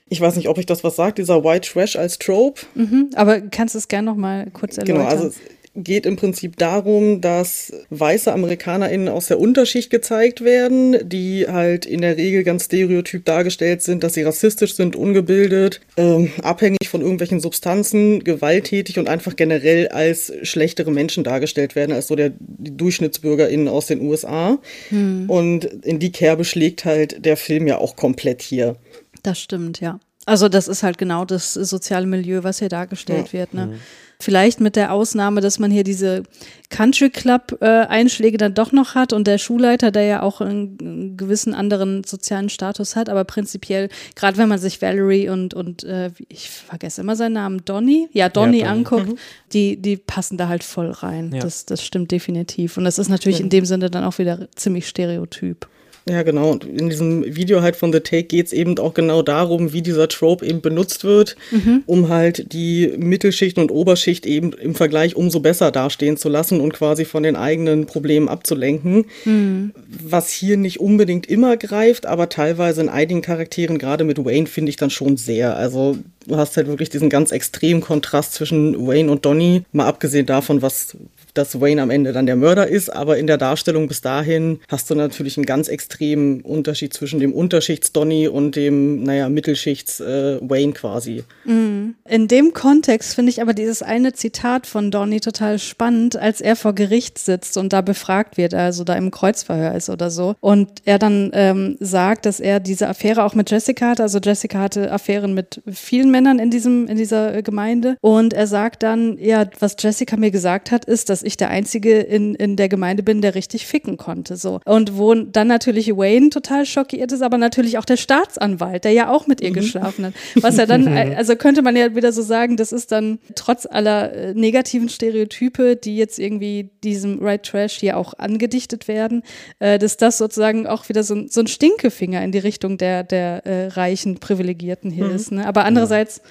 Ich 0.09 0.21
weiß 0.21 0.37
nicht, 0.37 0.49
ob 0.49 0.59
ich 0.59 0.67
das 0.67 0.85
was 0.85 0.97
sagt, 0.97 1.19
dieser 1.19 1.45
White 1.45 1.71
Trash 1.71 1.97
als 1.97 2.19
Trope. 2.19 2.63
Mhm. 2.75 3.11
Aber 3.15 3.41
kannst 3.41 3.75
du 3.75 3.79
es 3.79 3.89
gerne 3.89 4.07
noch 4.07 4.17
mal 4.17 4.49
kurz 4.53 4.79
erläutern? 4.79 4.97
Genau, 4.97 5.09
also 5.09 5.29
es 5.29 5.41
geht 5.75 6.07
im 6.07 6.17
Prinzip 6.17 6.57
darum, 6.57 7.21
dass 7.21 7.73
weiße 7.91 8.33
AmerikanerInnen 8.33 9.09
aus 9.09 9.27
der 9.27 9.41
Unterschicht 9.41 9.91
gezeigt 9.91 10.45
werden, 10.45 11.09
die 11.09 11.47
halt 11.49 11.87
in 11.87 12.01
der 12.01 12.17
Regel 12.17 12.45
ganz 12.45 12.67
stereotyp 12.67 13.25
dargestellt 13.25 13.83
sind, 13.83 14.05
dass 14.05 14.15
sie 14.15 14.23
rassistisch 14.23 14.75
sind, 14.75 14.97
ungebildet, 14.97 15.81
ähm, 15.97 16.31
abhängig 16.43 16.89
von 16.89 17.01
irgendwelchen 17.01 17.41
Substanzen, 17.41 18.23
gewalttätig 18.23 18.99
und 18.99 19.09
einfach 19.09 19.37
generell 19.37 19.89
als 19.89 20.33
schlechtere 20.43 20.93
Menschen 20.93 21.25
dargestellt 21.25 21.75
werden, 21.75 21.93
als 21.93 22.07
so 22.07 22.15
der 22.15 22.33
die 22.39 22.77
DurchschnittsbürgerInnen 22.77 23.69
aus 23.69 23.87
den 23.87 24.01
USA. 24.01 24.59
Hm. 24.91 25.29
Und 25.29 25.65
in 25.65 25.99
die 25.99 26.13
Kerbe 26.13 26.45
schlägt 26.45 26.85
halt 26.85 27.25
der 27.25 27.37
Film 27.37 27.67
ja 27.67 27.79
auch 27.79 27.97
komplett 27.97 28.43
hier. 28.43 28.77
Das 29.23 29.41
stimmt, 29.41 29.81
ja. 29.81 29.99
Also 30.27 30.49
das 30.49 30.69
ist 30.69 30.83
halt 30.83 30.99
genau 30.99 31.25
das 31.25 31.53
soziale 31.55 32.07
Milieu, 32.07 32.43
was 32.43 32.59
hier 32.59 32.69
dargestellt 32.69 33.29
Ja. 33.29 33.33
wird. 33.41 33.55
Ne? 33.55 33.67
Mhm. 33.67 33.75
Vielleicht 34.21 34.61
mit 34.61 34.77
der 34.77 34.93
Ausnahme, 34.93 35.41
dass 35.41 35.59
man 35.59 35.71
hier 35.73 35.83
diese 35.85 36.23
Country 36.71 37.11
Club 37.11 37.59
äh, 37.61 37.67
Einschläge 37.67 38.39
dann 38.39 38.55
doch 38.55 38.71
noch 38.73 38.95
hat 38.95 39.13
und 39.13 39.27
der 39.27 39.39
Schulleiter, 39.39 39.91
der 39.91 40.05
ja 40.05 40.23
auch 40.23 40.41
einen, 40.41 40.79
einen 40.81 41.17
gewissen 41.17 41.53
anderen 41.53 42.05
sozialen 42.05 42.49
Status 42.49 42.95
hat, 42.97 43.09
aber 43.11 43.25
prinzipiell, 43.25 43.89
gerade 44.15 44.39
wenn 44.39 44.49
man 44.49 44.59
sich 44.61 44.81
Valerie 44.81 45.29
und 45.29 45.53
und 45.53 45.83
äh, 45.85 46.11
ich 46.29 46.49
vergesse 46.49 47.01
immer 47.03 47.17
seinen 47.17 47.35
Namen, 47.35 47.65
Donny, 47.65 48.09
ja 48.13 48.29
Donny 48.29 48.61
Donny. 48.61 48.71
anguckt, 48.71 49.09
Mhm. 49.09 49.19
die 49.53 49.77
die 49.83 49.97
passen 49.97 50.39
da 50.39 50.49
halt 50.49 50.63
voll 50.65 50.91
rein. 50.91 51.33
Ja. 51.35 51.41
Das 51.41 51.67
das 51.67 51.85
stimmt 51.85 52.11
definitiv 52.13 52.79
und 52.79 52.85
das 52.85 52.99
ist 52.99 53.09
natürlich 53.09 53.41
Ja. 53.41 53.45
in 53.45 53.51
dem 53.51 53.65
Sinne 53.67 53.91
dann 53.91 54.05
auch 54.05 54.19
wieder 54.19 54.49
ziemlich 54.55 54.89
stereotyp. 54.89 55.69
Ja, 56.07 56.23
genau. 56.23 56.51
Und 56.51 56.65
in 56.65 56.91
diesem 56.91 57.25
Video 57.35 57.63
halt 57.63 57.77
von 57.77 57.91
The 57.91 58.01
Take 58.01 58.25
geht's 58.25 58.53
eben 58.53 58.79
auch 58.79 58.93
genau 58.93 59.23
darum, 59.23 59.73
wie 59.73 59.81
dieser 59.81 60.07
Trope 60.07 60.45
eben 60.45 60.61
benutzt 60.61 61.03
wird, 61.03 61.35
Mhm. 61.51 61.83
um 61.87 62.09
halt 62.11 62.53
die 62.53 62.93
Mittelschicht 62.99 63.57
und 63.57 63.71
Oberschicht 63.71 64.27
eben 64.27 64.53
im 64.53 64.75
Vergleich 64.75 65.17
umso 65.17 65.41
besser 65.41 65.71
dastehen 65.71 66.19
zu 66.19 66.29
lassen 66.29 66.61
und 66.61 66.75
quasi 66.75 67.07
von 67.07 67.23
den 67.23 67.37
eigenen 67.37 67.87
Problemen 67.87 68.29
abzulenken. 68.29 69.07
Mhm. 69.25 69.73
Was 70.07 70.29
hier 70.31 70.59
nicht 70.59 70.79
unbedingt 70.79 71.27
immer 71.27 71.57
greift, 71.57 72.05
aber 72.05 72.29
teilweise 72.29 72.83
in 72.83 72.91
einigen 72.91 73.23
Charakteren, 73.23 73.79
gerade 73.79 74.05
mit 74.05 74.23
Wayne, 74.23 74.47
finde 74.47 74.69
ich 74.69 74.77
dann 74.77 74.91
schon 74.91 75.17
sehr. 75.17 75.57
Also 75.57 75.97
du 76.27 76.37
hast 76.37 76.59
halt 76.59 76.67
wirklich 76.67 76.91
diesen 76.91 77.09
ganz 77.09 77.33
extremen 77.33 77.81
Kontrast 77.81 78.35
zwischen 78.35 78.87
Wayne 78.87 79.11
und 79.11 79.25
Donny, 79.25 79.63
mal 79.73 79.87
abgesehen 79.87 80.27
davon, 80.27 80.61
was 80.61 80.99
dass 81.35 81.61
Wayne 81.61 81.83
am 81.83 81.91
Ende 81.91 82.13
dann 82.13 82.27
der 82.27 82.37
Mörder 82.37 82.69
ist, 82.69 82.89
aber 82.91 83.19
in 83.19 83.27
der 83.27 83.39
Darstellung 83.39 83.89
bis 83.89 84.01
dahin 84.01 84.61
hast 84.69 84.89
du 84.89 84.95
natürlich 84.95 85.37
einen 85.37 85.47
ganz 85.47 85.69
extremen 85.69 86.41
Unterschied 86.41 86.95
zwischen 86.95 87.21
dem 87.21 87.33
Unterschichts-Donny 87.33 88.29
und 88.29 88.57
dem, 88.57 89.03
naja, 89.03 89.29
Mittelschichts-Wayne 89.29 90.71
äh, 90.71 90.73
quasi. 90.73 91.25
Mhm. 91.45 91.97
In 92.09 92.29
dem 92.29 92.53
Kontext 92.53 93.15
finde 93.15 93.31
ich 93.31 93.43
aber 93.43 93.53
dieses 93.53 93.83
eine 93.83 94.13
Zitat 94.13 94.67
von 94.67 94.91
Donny 94.91 95.21
total 95.21 95.59
spannend, 95.59 96.17
als 96.17 96.41
er 96.41 96.57
vor 96.57 96.75
Gericht 96.75 97.19
sitzt 97.19 97.57
und 97.57 97.73
da 97.73 97.81
befragt 97.81 98.37
wird, 98.37 98.55
also 98.55 98.85
da 98.85 98.95
im 98.95 99.11
Kreuzverhör 99.11 99.75
ist 99.75 99.91
oder 99.91 100.11
so. 100.11 100.37
Und 100.41 100.69
er 100.85 100.99
dann 100.99 101.31
ähm, 101.35 101.77
sagt, 101.81 102.27
dass 102.27 102.41
er 102.41 102.61
diese 102.61 102.89
Affäre 102.89 103.25
auch 103.25 103.35
mit 103.35 103.51
Jessica 103.51 103.91
hatte. 103.91 104.05
Also 104.05 104.19
Jessica 104.19 104.61
hatte 104.61 104.93
Affären 104.93 105.35
mit 105.35 105.63
vielen 105.71 106.11
Männern 106.11 106.39
in 106.39 106.51
diesem, 106.51 106.87
in 106.87 106.97
dieser 106.97 107.43
Gemeinde. 107.43 107.97
Und 108.01 108.33
er 108.33 108.47
sagt 108.47 108.83
dann, 108.83 109.19
ja, 109.19 109.47
was 109.59 109.77
Jessica 109.79 110.17
mir 110.17 110.31
gesagt 110.31 110.71
hat, 110.71 110.85
ist, 110.85 111.11
dass 111.11 111.24
ich 111.25 111.37
der 111.37 111.51
Einzige 111.51 112.01
in, 112.01 112.35
in 112.35 112.57
der 112.57 112.69
Gemeinde 112.69 113.03
bin, 113.03 113.21
der 113.21 113.35
richtig 113.35 113.67
ficken 113.67 113.97
konnte. 113.97 114.37
So. 114.37 114.61
Und 114.65 114.97
wo 114.97 115.15
dann 115.15 115.49
natürlich 115.49 115.97
Wayne 115.97 116.31
total 116.31 116.67
schockiert 116.67 117.13
ist, 117.13 117.23
aber 117.23 117.39
natürlich 117.39 117.79
auch 117.79 117.85
der 117.85 117.97
Staatsanwalt, 117.97 118.85
der 118.85 118.93
ja 118.93 119.11
auch 119.11 119.27
mit 119.27 119.41
ihr 119.41 119.51
mhm. 119.51 119.55
geschlafen 119.55 120.07
hat. 120.07 120.15
Was 120.37 120.59
er 120.59 120.67
dann, 120.67 120.89
also 121.17 121.37
könnte 121.37 121.63
man 121.63 121.77
ja 121.77 121.95
wieder 121.95 122.13
so 122.13 122.23
sagen, 122.23 122.57
das 122.57 122.73
ist 122.73 122.93
dann 122.93 123.19
trotz 123.35 123.67
aller 123.67 124.13
äh, 124.13 124.35
negativen 124.35 124.89
Stereotype, 124.89 125.77
die 125.77 125.97
jetzt 125.97 126.19
irgendwie 126.19 126.71
diesem 126.83 127.21
Right 127.21 127.43
Trash 127.43 127.75
hier 127.75 127.97
auch 127.97 128.15
angedichtet 128.19 128.89
werden, 128.89 129.23
äh, 129.59 129.79
dass 129.79 129.97
das 129.97 130.19
sozusagen 130.19 130.67
auch 130.67 130.89
wieder 130.89 131.03
so, 131.03 131.27
so 131.29 131.41
ein 131.41 131.47
Stinkefinger 131.47 132.23
in 132.23 132.33
die 132.33 132.39
Richtung 132.39 132.79
der, 132.79 133.03
der 133.03 133.47
äh, 133.47 133.69
reichen 133.69 134.19
Privilegierten 134.19 134.91
hier 134.91 135.07
mhm. 135.07 135.15
ist. 135.15 135.33
Ne? 135.33 135.47
Aber 135.47 135.65
andererseits 135.65 136.23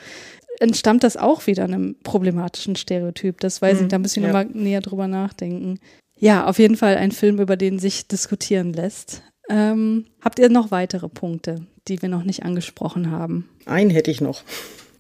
entstammt 0.64 1.04
das 1.04 1.18
auch 1.18 1.46
wieder 1.46 1.66
einem 1.66 1.96
problematischen 2.04 2.76
Stereotyp. 2.76 3.40
Das 3.40 3.62
weiß 3.62 3.78
mhm, 3.78 3.84
ich, 3.84 3.88
da 3.90 4.00
müssen 4.00 4.24
wir 4.24 4.30
ja. 4.30 4.44
nochmal 4.44 4.56
näher 4.56 4.82
drüber 4.82 5.08
nachdenken. 5.08 5.80
Ja, 6.18 6.48
auf 6.48 6.58
jeden 6.58 6.78
Fall 6.78 6.96
ein 6.96 7.12
Film, 7.12 7.40
über 7.40 7.58
den 7.58 7.80
sich 7.80 8.08
diskutieren 8.08 8.74
lässt. 8.74 9.22
Ähm, 9.50 10.06
habt 10.22 10.40
ihr 10.40 10.50
noch 10.50 10.72
weitere 10.72 11.10
Punkte, 11.10 11.66
die 11.88 12.02
wir 12.02 12.10
noch 12.10 12.24
nicht 12.24 12.44
angesprochen 12.44 13.12
haben? 13.12 13.50
Einen 13.66 13.90
hätte 13.90 14.10
ich 14.10 14.22
noch 14.22 14.44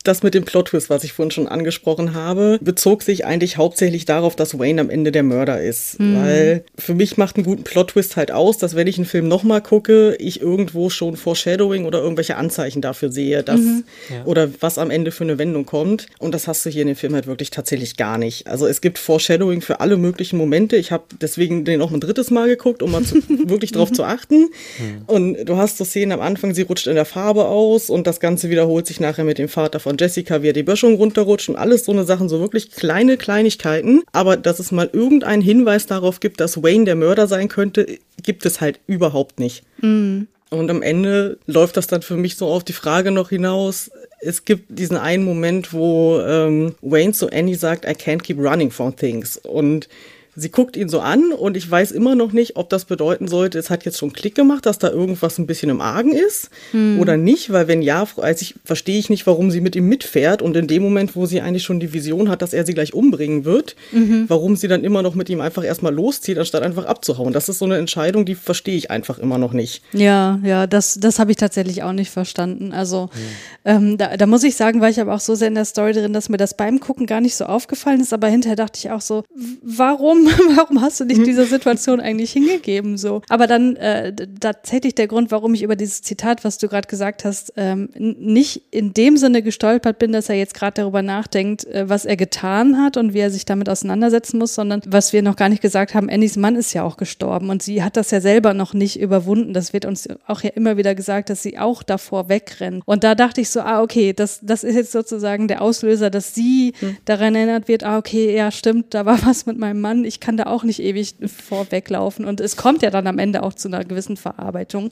das 0.03 0.21
mit 0.21 0.33
dem 0.33 0.43
Plot-Twist, 0.43 0.89
was 0.89 1.03
ich 1.03 1.13
vorhin 1.13 1.31
schon 1.31 1.47
angesprochen 1.47 2.13
habe, 2.13 2.59
bezog 2.61 3.03
sich 3.03 3.25
eigentlich 3.25 3.57
hauptsächlich 3.57 4.03
darauf, 4.05 4.35
dass 4.35 4.59
Wayne 4.59 4.81
am 4.81 4.89
Ende 4.89 5.11
der 5.13 5.23
Mörder 5.23 5.61
ist. 5.61 5.99
Mhm. 5.99 6.15
Weil 6.17 6.65
für 6.77 6.93
mich 6.93 7.17
macht 7.17 7.37
einen 7.37 7.45
guten 7.45 7.63
Plot-Twist 7.63 8.17
halt 8.17 8.31
aus, 8.31 8.57
dass 8.57 8.75
wenn 8.75 8.87
ich 8.87 8.97
einen 8.97 9.05
Film 9.05 9.29
nochmal 9.29 9.61
gucke, 9.61 10.15
ich 10.19 10.41
irgendwo 10.41 10.89
schon 10.89 11.15
Foreshadowing 11.15 11.85
oder 11.85 12.01
irgendwelche 12.01 12.35
Anzeichen 12.35 12.81
dafür 12.81 13.11
sehe, 13.11 13.43
dass 13.43 13.61
mhm. 13.61 13.85
ja. 14.09 14.25
oder 14.25 14.49
was 14.59 14.77
am 14.77 14.91
Ende 14.91 15.11
für 15.11 15.23
eine 15.23 15.37
Wendung 15.37 15.65
kommt. 15.65 16.07
Und 16.19 16.33
das 16.33 16.47
hast 16.47 16.65
du 16.65 16.69
hier 16.69 16.81
in 16.81 16.89
dem 16.89 16.97
Film 16.97 17.13
halt 17.13 17.27
wirklich 17.27 17.49
tatsächlich 17.49 17.95
gar 17.95 18.17
nicht. 18.17 18.47
Also 18.47 18.67
es 18.67 18.81
gibt 18.81 18.99
Foreshadowing 18.99 19.61
für 19.61 19.79
alle 19.79 19.95
möglichen 19.95 20.37
Momente. 20.37 20.75
Ich 20.75 20.91
habe 20.91 21.03
deswegen 21.21 21.63
den 21.63 21.81
auch 21.81 21.91
ein 21.91 22.01
drittes 22.01 22.29
Mal 22.29 22.49
geguckt, 22.49 22.83
um 22.83 22.91
mal 22.91 23.03
zu, 23.03 23.15
wirklich 23.47 23.71
drauf 23.71 23.91
zu 23.91 24.03
achten. 24.03 24.49
Mhm. 24.79 25.03
Und 25.07 25.45
du 25.45 25.55
hast 25.55 25.77
so 25.77 25.85
Szenen 25.85 26.11
am 26.11 26.19
Anfang, 26.19 26.53
sie 26.53 26.63
rutscht 26.63 26.87
in 26.87 26.95
der 26.95 27.05
Farbe 27.05 27.45
aus 27.45 27.89
und 27.89 28.05
das 28.05 28.19
Ganze 28.19 28.49
wiederholt 28.49 28.85
sich 28.85 28.99
nachher 28.99 29.23
mit 29.23 29.37
dem 29.37 29.47
Vater 29.47 29.79
von 29.79 29.92
von 29.93 29.97
Jessica, 29.99 30.41
wie 30.41 30.47
er 30.47 30.53
die 30.53 30.63
Böschung 30.63 30.95
runterrutscht 30.95 31.49
und 31.49 31.55
alles 31.55 31.85
so 31.85 31.91
eine 31.91 32.03
Sachen, 32.03 32.27
so 32.27 32.39
wirklich 32.39 32.71
kleine 32.71 33.15
Kleinigkeiten. 33.15 34.01
Aber 34.11 34.37
dass 34.37 34.59
es 34.59 34.71
mal 34.71 34.89
irgendeinen 34.91 35.41
Hinweis 35.41 35.85
darauf 35.85 36.19
gibt, 36.19 36.39
dass 36.39 36.63
Wayne 36.63 36.85
der 36.85 36.95
Mörder 36.95 37.27
sein 37.27 37.47
könnte, 37.47 37.99
gibt 38.23 38.45
es 38.45 38.59
halt 38.59 38.79
überhaupt 38.87 39.39
nicht. 39.39 39.63
Mhm. 39.81 40.27
Und 40.49 40.69
am 40.69 40.81
Ende 40.81 41.37
läuft 41.45 41.77
das 41.77 41.87
dann 41.87 42.01
für 42.01 42.17
mich 42.17 42.37
so 42.37 42.47
auf 42.47 42.63
die 42.63 42.73
Frage 42.73 43.11
noch 43.11 43.29
hinaus. 43.29 43.91
Es 44.19 44.45
gibt 44.45 44.79
diesen 44.79 44.97
einen 44.97 45.23
Moment, 45.23 45.73
wo 45.73 46.19
ähm, 46.21 46.75
Wayne 46.81 47.13
zu 47.13 47.29
Annie 47.31 47.55
sagt, 47.55 47.85
I 47.85 47.89
can't 47.89 48.23
keep 48.23 48.39
running 48.39 48.71
from 48.71 48.95
things. 48.95 49.37
Und 49.37 49.89
Sie 50.35 50.49
guckt 50.49 50.75
ihn 50.75 50.89
so 50.89 50.99
an 50.99 51.31
und 51.31 51.55
ich 51.55 51.69
weiß 51.69 51.91
immer 51.91 52.15
noch 52.15 52.31
nicht, 52.31 52.55
ob 52.55 52.69
das 52.69 52.85
bedeuten 52.85 53.27
sollte, 53.27 53.59
es 53.59 53.69
hat 53.69 53.85
jetzt 53.85 53.99
schon 53.99 54.13
Klick 54.13 54.33
gemacht, 54.35 54.65
dass 54.65 54.79
da 54.79 54.89
irgendwas 54.89 55.37
ein 55.37 55.45
bisschen 55.45 55.69
im 55.69 55.79
Argen 55.79 56.11
ist 56.11 56.49
hm. 56.71 56.99
oder 56.99 57.17
nicht, 57.17 57.51
weil 57.51 57.67
wenn 57.67 57.81
ja, 57.81 58.07
also 58.17 58.41
ich, 58.41 58.55
verstehe 58.65 58.97
ich 58.97 59.09
nicht, 59.09 59.27
warum 59.27 59.51
sie 59.51 59.61
mit 59.61 59.75
ihm 59.75 59.87
mitfährt 59.87 60.41
und 60.41 60.55
in 60.57 60.67
dem 60.67 60.81
Moment, 60.81 61.15
wo 61.15 61.25
sie 61.25 61.41
eigentlich 61.41 61.63
schon 61.63 61.79
die 61.79 61.93
Vision 61.93 62.29
hat, 62.29 62.41
dass 62.41 62.53
er 62.53 62.65
sie 62.65 62.73
gleich 62.73 62.93
umbringen 62.93 63.45
wird, 63.45 63.75
mhm. 63.91 64.25
warum 64.27 64.55
sie 64.55 64.67
dann 64.67 64.83
immer 64.83 65.03
noch 65.03 65.13
mit 65.13 65.29
ihm 65.29 65.39
einfach 65.39 65.63
erstmal 65.63 65.93
loszieht, 65.93 66.37
anstatt 66.37 66.63
einfach 66.63 66.85
abzuhauen. 66.85 67.31
Das 67.31 67.47
ist 67.47 67.59
so 67.59 67.65
eine 67.65 67.77
Entscheidung, 67.77 68.25
die 68.25 68.35
verstehe 68.35 68.75
ich 68.75 68.89
einfach 68.89 69.19
immer 69.19 69.37
noch 69.37 69.53
nicht. 69.53 69.83
Ja, 69.93 70.39
ja, 70.43 70.65
das, 70.65 70.95
das 70.99 71.19
habe 71.19 71.31
ich 71.31 71.37
tatsächlich 71.37 71.83
auch 71.83 71.93
nicht 71.93 72.09
verstanden. 72.09 72.71
Also 72.71 73.09
hm. 73.13 73.21
ähm, 73.65 73.97
da, 73.97 74.17
da 74.17 74.25
muss 74.25 74.43
ich 74.43 74.55
sagen, 74.55 74.81
war 74.81 74.89
ich 74.89 74.99
aber 74.99 75.13
auch 75.13 75.19
so 75.19 75.35
sehr 75.35 75.49
in 75.49 75.55
der 75.55 75.65
Story 75.65 75.93
drin, 75.93 76.13
dass 76.13 76.29
mir 76.29 76.37
das 76.37 76.57
beim 76.57 76.79
Gucken 76.79 77.05
gar 77.05 77.21
nicht 77.21 77.35
so 77.35 77.45
aufgefallen 77.45 78.01
ist, 78.01 78.13
aber 78.13 78.27
hinterher 78.27 78.55
dachte 78.55 78.79
ich 78.79 78.89
auch 78.89 79.01
so, 79.01 79.23
warum 79.61 80.22
warum, 80.55 80.81
hast 80.81 80.99
du 80.99 81.05
dich 81.05 81.19
mhm. 81.19 81.23
dieser 81.25 81.45
Situation 81.45 81.99
eigentlich 81.99 82.31
hingegeben 82.31 82.97
so? 82.97 83.21
Aber 83.29 83.47
dann 83.47 83.75
äh, 83.75 84.13
tatsächlich 84.39 84.95
der 84.95 85.07
Grund, 85.07 85.31
warum 85.31 85.53
ich 85.53 85.63
über 85.63 85.75
dieses 85.75 86.01
Zitat, 86.01 86.43
was 86.43 86.57
du 86.57 86.67
gerade 86.67 86.87
gesagt 86.87 87.25
hast, 87.25 87.53
ähm, 87.57 87.89
nicht 87.95 88.63
in 88.71 88.93
dem 88.93 89.17
Sinne 89.17 89.41
gestolpert 89.41 89.99
bin, 89.99 90.11
dass 90.11 90.29
er 90.29 90.35
jetzt 90.35 90.53
gerade 90.53 90.81
darüber 90.81 91.01
nachdenkt, 91.01 91.65
äh, 91.65 91.87
was 91.89 92.05
er 92.05 92.17
getan 92.17 92.81
hat 92.81 92.97
und 92.97 93.13
wie 93.13 93.19
er 93.19 93.31
sich 93.31 93.45
damit 93.45 93.69
auseinandersetzen 93.69 94.37
muss, 94.37 94.55
sondern 94.55 94.81
was 94.85 95.13
wir 95.13 95.21
noch 95.21 95.35
gar 95.35 95.49
nicht 95.49 95.61
gesagt 95.61 95.93
haben, 95.93 96.09
Annies 96.09 96.37
Mann 96.37 96.55
ist 96.55 96.73
ja 96.73 96.83
auch 96.83 96.97
gestorben 96.97 97.49
und 97.49 97.63
sie 97.63 97.83
hat 97.83 97.97
das 97.97 98.11
ja 98.11 98.21
selber 98.21 98.53
noch 98.53 98.73
nicht 98.73 98.99
überwunden. 98.99 99.53
Das 99.53 99.73
wird 99.73 99.85
uns 99.85 100.07
auch 100.27 100.41
ja 100.41 100.51
immer 100.51 100.77
wieder 100.77 100.95
gesagt, 100.95 101.29
dass 101.29 101.43
sie 101.43 101.57
auch 101.57 101.83
davor 101.83 102.29
wegrennt. 102.29 102.83
Und 102.85 103.03
da 103.03 103.15
dachte 103.15 103.41
ich 103.41 103.49
so, 103.49 103.61
ah, 103.61 103.81
okay, 103.81 104.13
das, 104.13 104.39
das 104.41 104.63
ist 104.63 104.75
jetzt 104.75 104.91
sozusagen 104.91 105.47
der 105.47 105.61
Auslöser, 105.61 106.09
dass 106.09 106.35
sie 106.35 106.73
mhm. 106.81 106.97
daran 107.05 107.35
erinnert 107.35 107.67
wird, 107.67 107.83
ah, 107.83 107.97
okay, 107.97 108.35
ja, 108.35 108.51
stimmt, 108.51 108.93
da 108.93 109.05
war 109.05 109.19
was 109.25 109.45
mit 109.45 109.57
meinem 109.57 109.81
Mann. 109.81 110.05
Ich 110.05 110.12
kann 110.19 110.37
da 110.37 110.45
auch 110.45 110.63
nicht 110.63 110.81
ewig 110.81 111.15
vorweglaufen. 111.25 112.25
Und 112.25 112.39
es 112.39 112.57
kommt 112.57 112.81
ja 112.81 112.89
dann 112.89 113.07
am 113.07 113.19
Ende 113.19 113.43
auch 113.43 113.53
zu 113.53 113.67
einer 113.67 113.83
gewissen 113.83 114.17
Verarbeitung. 114.17 114.91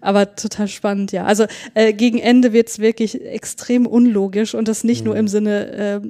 Aber 0.00 0.34
total 0.34 0.68
spannend, 0.68 1.12
ja. 1.12 1.24
Also 1.24 1.46
äh, 1.74 1.92
gegen 1.92 2.18
Ende 2.18 2.52
wird 2.52 2.68
es 2.68 2.80
wirklich 2.80 3.24
extrem 3.24 3.86
unlogisch 3.86 4.54
und 4.54 4.68
das 4.68 4.84
nicht 4.84 5.02
mhm. 5.02 5.06
nur 5.06 5.16
im 5.16 5.28
Sinne 5.28 5.72
äh, 5.72 6.00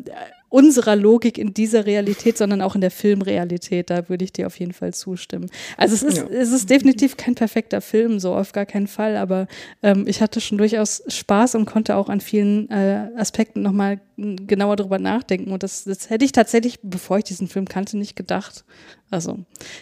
unserer 0.53 0.97
Logik 0.97 1.39
in 1.39 1.55
dieser 1.55 1.87
Realität, 1.87 2.37
sondern 2.37 2.61
auch 2.61 2.75
in 2.75 2.83
der 2.83 2.91
Filmrealität. 2.91 3.89
Da 3.89 4.09
würde 4.09 4.25
ich 4.25 4.33
dir 4.33 4.47
auf 4.47 4.59
jeden 4.59 4.75
Fall 4.75 4.93
zustimmen. 4.93 5.51
Also 5.79 5.95
es 5.95 6.03
ist, 6.03 6.19
ja. 6.19 6.27
es 6.27 6.53
ist 6.53 6.69
definitiv 6.69 7.17
kein 7.17 7.35
perfekter 7.35 7.81
Film, 7.81 8.21
so 8.21 8.35
auf 8.35 8.53
gar 8.53 8.67
keinen 8.67 8.87
Fall, 8.87 9.17
aber 9.17 9.47
ähm, 9.83 10.05
ich 10.07 10.21
hatte 10.21 10.41
schon 10.41 10.59
durchaus 10.59 11.03
Spaß 11.09 11.55
und 11.55 11.65
konnte 11.65 11.97
auch 11.97 12.09
an 12.09 12.21
vielen 12.21 12.69
äh, 12.71 13.09
Aspekten 13.17 13.63
nochmal 13.63 14.01
genauer 14.17 14.77
drüber 14.77 14.99
nachdenken. 14.99 15.53
Und 15.53 15.63
das, 15.63 15.85
das 15.85 16.11
hätte 16.11 16.25
ich 16.25 16.33
tatsächlich, 16.33 16.79
bevor 16.83 17.19
ich 17.19 17.25
diesen 17.25 17.49
Film 17.49 17.67
kannte, 17.67 17.97
nicht 17.97 18.15
gedacht. 18.15 18.65
Also 19.13 19.39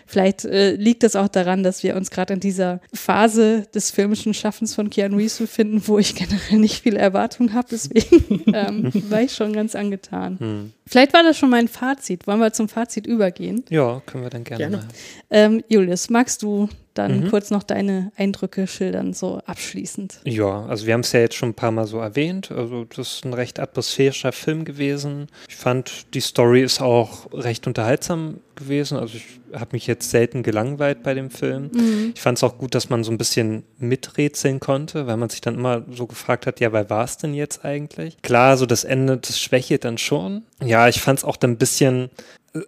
vielleicht 0.07 0.45
äh, 0.45 0.75
liegt 0.75 1.05
es 1.05 1.15
auch 1.15 1.29
daran, 1.29 1.63
dass 1.63 1.83
wir 1.83 1.97
uns 1.97 2.11
gerade 2.11 2.35
in 2.35 2.41
dieser 2.41 2.81
Phase 2.93 3.63
des 3.75 3.91
filmischen 3.91 4.35
Schaffens 4.35 4.75
von 4.75 4.91
Keanu 4.91 5.19
Reeves 5.19 5.39
befinden, 5.39 5.83
wo 5.87 5.99
ich 5.99 6.15
generell 6.15 6.59
nicht 6.59 6.83
viele 6.83 6.99
Erwartungen 6.99 7.53
habe. 7.53 7.69
Deswegen 7.71 8.43
ähm, 8.55 8.91
war 9.09 9.23
ich 9.23 9.33
schon 9.35 9.53
ganz 9.53 9.75
angetan. 9.75 10.39
Hm. 10.41 10.73
Vielleicht 10.85 11.15
war 11.15 11.23
das 11.23 11.39
schon 11.39 11.51
mein 11.51 11.69
Fazit. 11.69 12.27
Wollen 12.27 12.41
wir 12.41 12.53
zum 12.53 12.69
Fazit 12.69 13.07
übergehen? 13.07 13.65
Ja, 13.71 14.03
können 14.05 14.25
wir 14.25 14.31
dann 14.31 14.43
gerne, 14.43 14.69
gerne. 14.69 14.89
Ähm, 15.31 15.63
Julius, 15.69 16.11
magst 16.11 16.43
du 16.43 16.69
dann 17.01 17.25
mhm. 17.25 17.31
kurz 17.31 17.51
noch 17.51 17.63
deine 17.63 18.13
Eindrücke 18.17 18.67
schildern, 18.67 19.13
so 19.13 19.41
abschließend. 19.47 20.21
Ja, 20.25 20.67
also 20.67 20.87
wir 20.87 20.95
haben 20.95 21.01
es 21.01 21.13
ja 21.13 21.21
jetzt 21.21 21.35
schon 21.35 21.51
ein 21.51 21.55
paar 21.55 21.71
Mal 21.71 21.87
so 21.87 21.99
erwähnt. 21.99 22.51
Also 22.51 22.85
das 22.85 23.15
ist 23.15 23.25
ein 23.25 23.35
recht 23.35 23.59
atmosphärischer 23.59 24.33
Film 24.33 24.65
gewesen. 24.65 25.27
Ich 25.49 25.57
fand, 25.57 26.15
die 26.15 26.21
Story 26.21 26.63
ist 26.63 26.81
auch 26.81 27.33
recht 27.33 27.67
unterhaltsam 27.67 28.41
gewesen. 28.55 28.99
Also 28.99 29.17
ich 29.17 29.59
habe 29.59 29.71
mich 29.73 29.87
jetzt 29.87 30.11
selten 30.11 30.43
gelangweilt 30.43 31.03
bei 31.03 31.15
dem 31.15 31.31
Film. 31.31 31.71
Mhm. 31.73 32.13
Ich 32.15 32.21
fand 32.21 32.39
es 32.39 32.45
auch 32.45 32.59
gut, 32.59 32.75
dass 32.75 32.91
man 32.91 33.03
so 33.03 33.11
ein 33.11 33.19
bisschen 33.19 33.65
miträtseln 33.79 34.61
konnte, 34.61 35.07
weil 35.07 35.17
man 35.17 35.29
sich 35.29 35.41
dann 35.41 35.55
immer 35.55 35.85
so 35.91 36.07
gefragt 36.07 36.47
hat, 36.47 36.61
ja, 36.61 36.73
wer 36.73 36.89
war 36.89 37.05
es 37.05 37.17
denn 37.17 37.35
jetzt 37.35 37.65
eigentlich? 37.65 38.21
Klar, 38.23 38.57
so 38.57 38.67
das 38.67 38.85
Ende, 38.85 39.17
das 39.17 39.41
schwächelt 39.41 39.85
dann 39.85 39.99
schon. 39.99 40.43
Ja, 40.63 40.89
ich 40.89 41.01
fand 41.01 41.19
es 41.21 41.25
auch 41.25 41.37
dann 41.37 41.53
ein 41.53 41.59
bisschen 41.59 42.11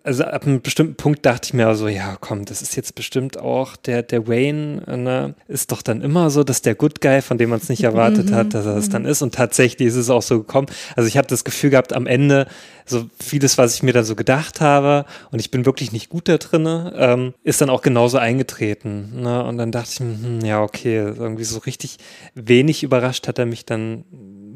also 0.05 0.25
ab 0.25 0.47
einem 0.47 0.61
bestimmten 0.61 0.95
Punkt 0.95 1.27
dachte 1.27 1.49
ich 1.49 1.55
mir 1.55 1.67
also, 1.67 1.89
ja, 1.89 2.17
komm, 2.21 2.45
das 2.45 2.63
ist 2.63 2.77
jetzt 2.77 2.95
bestimmt 2.95 3.39
auch 3.39 3.75
der, 3.77 4.03
der 4.03 4.29
Wayne, 4.29 4.83
ne, 4.87 5.35
ist 5.49 5.73
doch 5.73 5.83
dann 5.83 6.03
immer 6.03 6.31
so, 6.31 6.45
dass 6.45 6.63
der 6.63 6.77
Good 6.77 7.01
Guy, 7.01 7.21
von 7.21 7.37
dem 7.37 7.51
man 7.51 7.59
es 7.59 7.69
nicht 7.69 7.83
erwartet 7.83 8.31
mhm. 8.31 8.35
hat, 8.35 8.55
dass 8.55 8.65
er 8.65 8.77
es 8.77 8.89
dann 8.89 9.05
ist. 9.05 9.23
Und 9.23 9.35
tatsächlich 9.35 9.89
ist 9.89 9.97
es 9.97 10.09
auch 10.09 10.23
so 10.23 10.39
gekommen. 10.39 10.69
Also 10.95 11.09
ich 11.09 11.17
habe 11.17 11.27
das 11.27 11.43
Gefühl 11.43 11.71
gehabt, 11.71 11.93
am 11.93 12.07
Ende, 12.07 12.47
so 12.87 13.07
vieles, 13.21 13.59
was 13.59 13.75
ich 13.75 13.83
mir 13.83 13.93
dann 13.93 14.05
so 14.05 14.15
gedacht 14.15 14.61
habe, 14.61 15.05
und 15.31 15.41
ich 15.41 15.51
bin 15.51 15.67
wirklich 15.67 15.93
nicht 15.93 16.09
gut 16.09 16.29
da 16.29 16.39
drin, 16.39 16.93
ähm, 16.95 17.35
ist 17.43 17.61
dann 17.61 17.71
auch 17.71 17.83
genauso 17.83 18.19
eingetreten. 18.19 19.21
Ne? 19.23 19.45
Und 19.45 19.59
dann 19.59 19.73
dachte 19.73 19.91
ich 19.95 20.01
mir, 20.01 20.15
hm, 20.15 20.41
ja, 20.45 20.63
okay, 20.63 20.99
irgendwie 20.99 21.45
so 21.45 21.59
richtig 21.59 21.99
wenig 22.35 22.83
überrascht 22.85 23.27
hat 23.27 23.39
er 23.39 23.47
mich 23.47 23.67
dann 23.67 24.05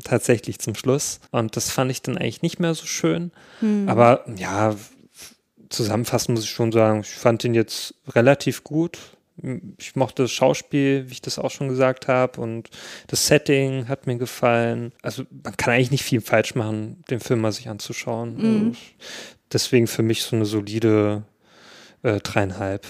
tatsächlich 0.04 0.58
zum 0.58 0.74
Schluss. 0.74 1.20
Und 1.30 1.56
das 1.56 1.70
fand 1.70 1.90
ich 1.90 2.02
dann 2.02 2.16
eigentlich 2.16 2.42
nicht 2.42 2.60
mehr 2.60 2.74
so 2.74 2.86
schön. 2.86 3.32
Mhm. 3.60 3.88
Aber 3.88 4.24
ja, 4.36 4.74
zusammenfassend 5.70 6.34
muss 6.34 6.44
ich 6.44 6.50
schon 6.50 6.72
sagen, 6.72 7.00
ich 7.00 7.10
fand 7.10 7.44
ihn 7.44 7.54
jetzt 7.54 7.94
relativ 8.08 8.64
gut. 8.64 8.98
Ich 9.78 9.96
mochte 9.96 10.22
das 10.22 10.32
Schauspiel, 10.32 11.04
wie 11.08 11.12
ich 11.12 11.20
das 11.20 11.38
auch 11.38 11.50
schon 11.50 11.68
gesagt 11.68 12.08
habe, 12.08 12.40
und 12.40 12.70
das 13.06 13.26
Setting 13.26 13.86
hat 13.86 14.06
mir 14.06 14.16
gefallen. 14.16 14.92
Also 15.02 15.24
man 15.44 15.56
kann 15.56 15.74
eigentlich 15.74 15.90
nicht 15.90 16.04
viel 16.04 16.22
falsch 16.22 16.54
machen, 16.54 17.04
den 17.10 17.20
Film 17.20 17.42
mal 17.42 17.52
sich 17.52 17.68
anzuschauen. 17.68 18.36
Mhm. 18.36 18.76
Deswegen 19.52 19.86
für 19.86 20.02
mich 20.02 20.22
so 20.22 20.36
eine 20.36 20.46
solide 20.46 21.24
äh, 22.02 22.18
dreieinhalb. 22.20 22.86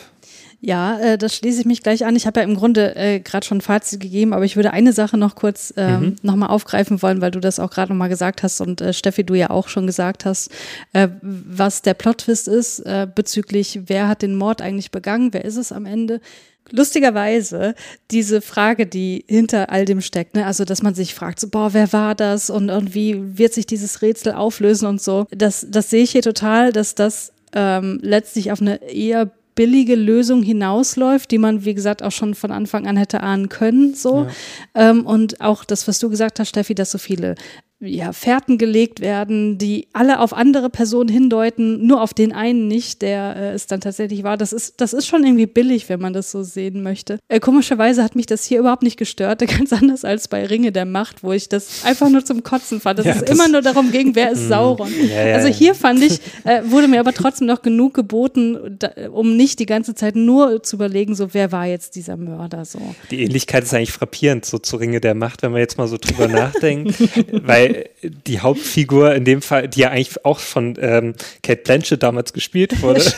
Ja, 0.61 0.99
äh, 0.99 1.19
das 1.19 1.35
schließe 1.37 1.61
ich 1.61 1.67
mich 1.67 1.83
gleich 1.83 2.05
an. 2.07 2.17
Ich 2.17 2.27
habe 2.27 2.41
ja 2.41 2.45
im 2.45 2.57
Grunde 2.57 2.97
äh, 2.97 3.21
gerade 3.21 3.47
schon 3.47 3.59
ein 3.59 3.63
Fazit 3.63 4.01
gegeben, 4.01 4.33
aber 4.33 4.45
ich 4.45 4.57
würde 4.57 4.73
eine 4.73 4.93
Sache 4.93 5.17
noch 5.17 5.35
kurz 5.35 5.73
ähm, 5.77 6.01
Mhm. 6.01 6.17
nochmal 6.23 6.49
aufgreifen 6.49 7.03
wollen, 7.03 7.21
weil 7.21 7.31
du 7.31 7.41
das 7.41 7.61
auch 7.61 7.71
gerade 7.71 7.93
nochmal 7.93 8.09
gesagt 8.09 8.43
hast 8.43 8.61
und 8.61 8.81
äh, 8.81 8.93
Steffi, 8.93 9.25
du 9.25 9.35
ja 9.35 9.51
auch 9.51 9.69
schon 9.69 9.87
gesagt 9.87 10.25
hast, 10.25 10.51
äh, 10.93 11.09
was 11.23 11.83
der 11.83 11.95
Plot-Twist 11.95 12.49
ist 12.49 12.81
äh, 12.81 13.07
bezüglich, 13.13 13.81
wer 13.87 14.09
hat 14.09 14.23
den 14.23 14.35
Mord 14.35 14.63
eigentlich 14.63 14.91
begangen, 14.91 15.33
wer 15.33 15.45
ist 15.45 15.57
es 15.57 15.73
am 15.73 15.87
Ende. 15.87 16.21
Lustigerweise, 16.71 17.75
diese 18.11 18.41
Frage, 18.41 18.87
die 18.87 19.25
hinter 19.29 19.71
all 19.71 19.85
dem 19.85 20.01
steckt, 20.01 20.35
ne? 20.35 20.47
also 20.47 20.65
dass 20.65 20.83
man 20.83 20.95
sich 20.95 21.15
fragt, 21.15 21.39
so, 21.39 21.49
boah, 21.49 21.75
wer 21.75 21.93
war 21.93 22.15
das 22.15 22.51
und, 22.51 22.71
und 22.71 22.95
wie 22.95 23.39
wird 23.39 23.55
sich 23.55 23.67
dieses 23.67 24.03
Rätsel 24.03 24.33
auflösen 24.33 24.87
und 24.87 25.01
so, 25.01 25.27
das, 25.31 25.67
das 25.69 25.91
sehe 25.91 26.03
ich 26.03 26.11
hier 26.11 26.23
total, 26.23 26.73
dass 26.73 26.95
das 26.95 27.33
ähm, 27.55 28.01
letztlich 28.03 28.53
auf 28.53 28.61
eine 28.61 28.83
eher 28.83 29.31
billige 29.57 29.97
Lösung 29.97 30.45
hinausläuft, 30.45 31.33
die 31.33 31.39
man, 31.39 31.65
wie 31.65 31.75
gesagt, 31.75 32.05
auch 32.05 32.13
schon 32.13 32.37
von 32.37 32.53
Anfang 32.53 32.87
an 32.87 32.97
hätte 32.97 33.23
ahnen 33.23 33.49
können. 33.49 33.95
So. 33.95 34.29
Ähm, 34.75 35.05
und 35.05 35.41
auch 35.41 35.65
das, 35.65 35.89
was 35.89 35.99
du 35.99 36.09
gesagt 36.09 36.39
hast, 36.39 36.51
Steffi, 36.51 36.77
dass 36.77 36.93
so 36.93 36.99
viele 36.99 37.35
ja, 37.79 38.12
Fährten 38.14 38.57
gelegt 38.57 39.01
werden, 39.01 39.59
die 39.59 39.89
alle 39.93 40.20
auf 40.20 40.33
andere 40.33 40.70
Personen 40.70 41.11
hindeuten, 41.11 41.87
nur 41.87 42.01
auf 42.01 42.14
den 42.14 42.33
einen 42.33 42.68
nicht, 42.68 43.03
der 43.03 43.37
äh, 43.37 43.51
es 43.53 43.66
dann 43.66 43.83
tatsächlich 43.83 44.22
war. 44.22 44.39
Das 44.39 44.55
ist, 44.55 44.81
das 44.81 44.95
ist 44.95 45.07
schon 45.07 45.22
irgendwie 45.24 45.45
billig, 45.45 45.91
wenn 45.91 46.01
man 46.01 46.14
das 46.14 46.31
so 46.31 46.43
sehen 46.43 46.83
möchte. 46.83 47.18
Äh, 47.29 47.39
komischerweise 47.39 48.03
hat 48.03 48.16
mich 48.16 48.24
das 48.24 48.45
hier 48.47 48.61
überhaupt 48.61 48.83
nicht 48.83 48.97
gestört, 48.97 49.41
ganz 49.47 49.74
anders 49.74 50.07
als 50.07 50.27
bei 50.29 50.47
Ringe 50.47 50.72
der 50.72 50.87
Macht, 50.87 51.22
wo 51.22 51.33
ich 51.33 51.51
das 51.51 51.85
einfach 51.85 52.09
nur 52.09 52.24
zum 52.24 52.43
Kotzen 52.43 52.81
fand. 52.81 52.99
Dass 52.99 53.07
Ja, 53.07 53.12
es 53.12 53.20
das- 53.24 53.31
immer 53.31 53.49
nur 53.49 53.61
darum 53.61 53.93
ging, 53.93 54.14
wer 54.14 54.31
ist 54.33 54.45
Mm. 54.47 54.49
Sauron. 54.49 54.89
Ja, 55.11 55.27
ja, 55.27 55.35
also 55.35 55.49
hier 55.49 55.74
fand 55.74 56.03
ich, 56.03 56.20
äh, 56.45 56.62
wurde 56.64 56.89
mir 56.89 56.99
aber 57.01 57.12
trotzdem 57.12 57.47
noch 57.47 57.61
genug 57.61 57.93
geboten, 57.93 58.77
da, 58.79 58.91
um 59.11 59.37
nicht 59.37 59.59
die 59.59 59.66
ganze 59.66 59.95
Zeit 59.95 60.16
nur 60.16 60.62
zu 60.62 60.77
überlegen, 60.77 61.14
so 61.14 61.35
wer 61.35 61.53
war 61.53 61.66
jetzt 61.66 61.95
dieser 61.97 62.16
Mörder 62.16 62.64
so. 62.64 62.81
Die 63.11 63.22
Ähnlichkeit 63.22 63.64
ist 63.64 63.74
eigentlich 63.74 63.93
frappierend, 63.93 64.47
so 64.47 64.57
zu 64.59 64.77
Ringe 64.77 65.01
der 65.03 65.14
Macht, 65.14 65.43
wenn 65.43 65.53
man 65.53 65.61
jetzt 65.61 65.77
mal 65.77 65.89
so 65.89 65.99
drüber 65.99 66.27
nachdenkt. 66.29 66.95
Weil 67.47 67.66
die 68.03 68.41
Hauptfigur 68.41 69.14
in 69.14 69.25
dem 69.25 69.43
Fall, 69.43 69.69
die 69.69 69.81
ja 69.81 69.91
eigentlich 69.91 70.25
auch 70.25 70.39
von 70.39 70.77
ähm, 70.81 71.14
Kate 71.43 71.62
Blanchett 71.62 72.03
damals 72.03 72.33
gespielt 72.33 72.83
wurde, 72.83 73.01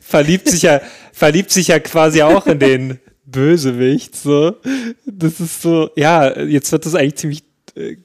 verliebt 0.00 0.48
sich 0.48 0.62
ja, 0.62 0.80
verliebt 1.12 1.50
sich 1.50 1.68
ja 1.68 1.78
quasi 1.78 2.22
auch 2.22 2.46
in 2.46 2.58
den 2.58 2.98
Bösewicht. 3.24 4.16
So. 4.16 4.56
Das 5.06 5.40
ist 5.40 5.62
so, 5.62 5.90
ja, 5.96 6.38
jetzt 6.40 6.72
wird 6.72 6.86
das 6.86 6.94
eigentlich 6.94 7.16
ziemlich 7.16 7.47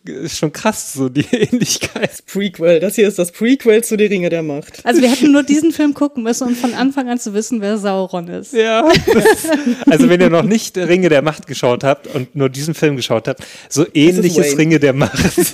ist 0.06 0.38
schon 0.38 0.52
krass, 0.52 0.94
so 0.94 1.10
die 1.10 1.26
Ähnlichkeit. 1.32 2.26
Prequel, 2.26 2.80
das 2.80 2.96
hier 2.96 3.08
ist 3.08 3.20
das 3.20 3.32
Prequel 3.32 3.84
zu 3.84 3.98
Die 3.98 4.06
Ringe 4.06 4.30
der 4.30 4.44
Macht. 4.44 4.86
Also 4.86 5.02
wir 5.02 5.10
hätten 5.10 5.32
nur 5.32 5.44
diesen 5.44 5.72
Film 5.72 5.94
gucken 5.94 6.24
müssen, 6.24 6.48
um 6.48 6.56
von 6.56 6.74
Anfang 6.74 7.10
an 7.10 7.20
zu 7.20 7.34
wissen, 7.34 7.62
wer 7.62 7.78
Sauron 7.78 8.28
ist. 8.28 8.54
Ja. 8.54 8.92
Das, 9.14 9.48
also 9.88 10.10
wenn 10.10 10.22
ihr 10.22 10.30
noch 10.30 10.44
nicht 10.44 10.78
Ringe 10.78 11.10
der 11.10 11.22
Macht 11.22 11.48
geschaut 11.48 11.84
habt 11.84 12.08
und 12.08 12.36
nur 12.36 12.50
diesen 12.50 12.74
Film 12.74 12.96
geschaut 12.96 13.28
habt, 13.28 13.44
so 13.70 13.86
ähnlich 13.94 14.38
ist 14.38 14.52
Wayne. 14.52 14.58
Ringe 14.58 14.80
der 14.80 14.94
Macht. 14.94 15.34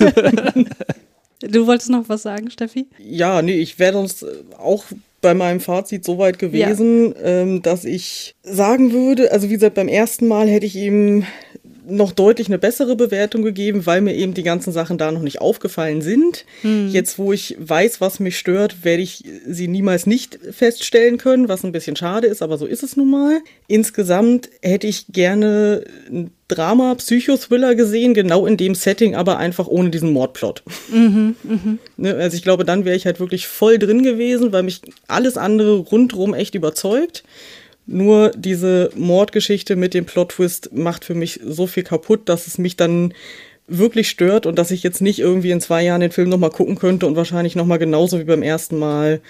Du 1.42 1.66
wolltest 1.66 1.88
noch 1.88 2.08
was 2.08 2.22
sagen, 2.22 2.50
Steffi? 2.50 2.86
Ja, 2.98 3.40
nee, 3.40 3.54
ich 3.54 3.78
wäre 3.78 3.94
sonst 3.94 4.24
äh, 4.24 4.26
auch 4.58 4.84
bei 5.22 5.34
meinem 5.34 5.60
Fazit 5.60 6.04
so 6.04 6.18
weit 6.18 6.38
gewesen, 6.38 7.14
ähm, 7.22 7.62
dass 7.62 7.84
ich 7.84 8.34
sagen 8.42 8.92
würde, 8.92 9.32
also 9.32 9.48
wie 9.48 9.54
gesagt, 9.54 9.74
beim 9.74 9.88
ersten 9.88 10.28
Mal 10.28 10.48
hätte 10.48 10.66
ich 10.66 10.76
ihm 10.76 11.24
noch 11.86 12.12
deutlich 12.12 12.48
eine 12.48 12.58
bessere 12.58 12.96
Bewertung 12.96 13.42
gegeben, 13.42 13.86
weil 13.86 14.00
mir 14.00 14.14
eben 14.14 14.34
die 14.34 14.42
ganzen 14.42 14.72
Sachen 14.72 14.98
da 14.98 15.10
noch 15.12 15.22
nicht 15.22 15.40
aufgefallen 15.40 16.02
sind. 16.02 16.44
Jetzt, 16.92 17.18
wo 17.18 17.32
ich 17.32 17.56
weiß, 17.58 18.00
was 18.00 18.20
mich 18.20 18.38
stört, 18.38 18.84
werde 18.84 19.02
ich 19.02 19.24
sie 19.46 19.68
niemals 19.68 20.06
nicht 20.06 20.38
feststellen 20.50 21.18
können, 21.18 21.48
was 21.48 21.64
ein 21.64 21.72
bisschen 21.72 21.96
schade 21.96 22.26
ist, 22.26 22.42
aber 22.42 22.58
so 22.58 22.66
ist 22.66 22.82
es 22.82 22.96
nun 22.96 23.10
mal. 23.10 23.40
Insgesamt 23.66 24.50
hätte 24.62 24.86
ich 24.86 25.06
gerne 25.08 25.84
ein 26.10 26.30
Drama, 26.48 26.94
Psychothriller 26.96 27.74
gesehen, 27.76 28.12
genau 28.12 28.44
in 28.44 28.56
dem 28.56 28.74
Setting, 28.74 29.14
aber 29.14 29.38
einfach 29.38 29.68
ohne 29.68 29.90
diesen 29.90 30.12
Mordplot. 30.12 30.62
Ne, 31.96 32.14
also 32.14 32.36
ich 32.36 32.42
glaube, 32.42 32.64
dann 32.64 32.84
wäre 32.84 32.96
ich 32.96 33.06
halt 33.06 33.20
wirklich 33.20 33.46
voll 33.46 33.78
drin 33.78 34.02
gewesen, 34.02 34.52
weil 34.52 34.62
mich 34.62 34.80
alles 35.06 35.36
andere 35.36 35.76
rundrum 35.78 36.34
echt 36.34 36.54
überzeugt. 36.54 37.24
Nur 37.92 38.30
diese 38.30 38.90
Mordgeschichte 38.94 39.74
mit 39.74 39.94
dem 39.94 40.06
Plot-Twist 40.06 40.72
macht 40.72 41.04
für 41.04 41.14
mich 41.14 41.40
so 41.44 41.66
viel 41.66 41.82
kaputt, 41.82 42.28
dass 42.28 42.46
es 42.46 42.56
mich 42.56 42.76
dann 42.76 43.14
wirklich 43.66 44.08
stört 44.08 44.46
und 44.46 44.58
dass 44.58 44.70
ich 44.70 44.84
jetzt 44.84 45.00
nicht 45.00 45.18
irgendwie 45.18 45.50
in 45.50 45.60
zwei 45.60 45.82
Jahren 45.82 46.00
den 46.00 46.12
Film 46.12 46.28
nochmal 46.28 46.50
gucken 46.50 46.76
könnte 46.76 47.06
und 47.08 47.16
wahrscheinlich 47.16 47.56
nochmal 47.56 47.78
genauso 47.80 48.20
wie 48.20 48.24
beim 48.24 48.42
ersten 48.42 48.78
Mal 48.78 49.20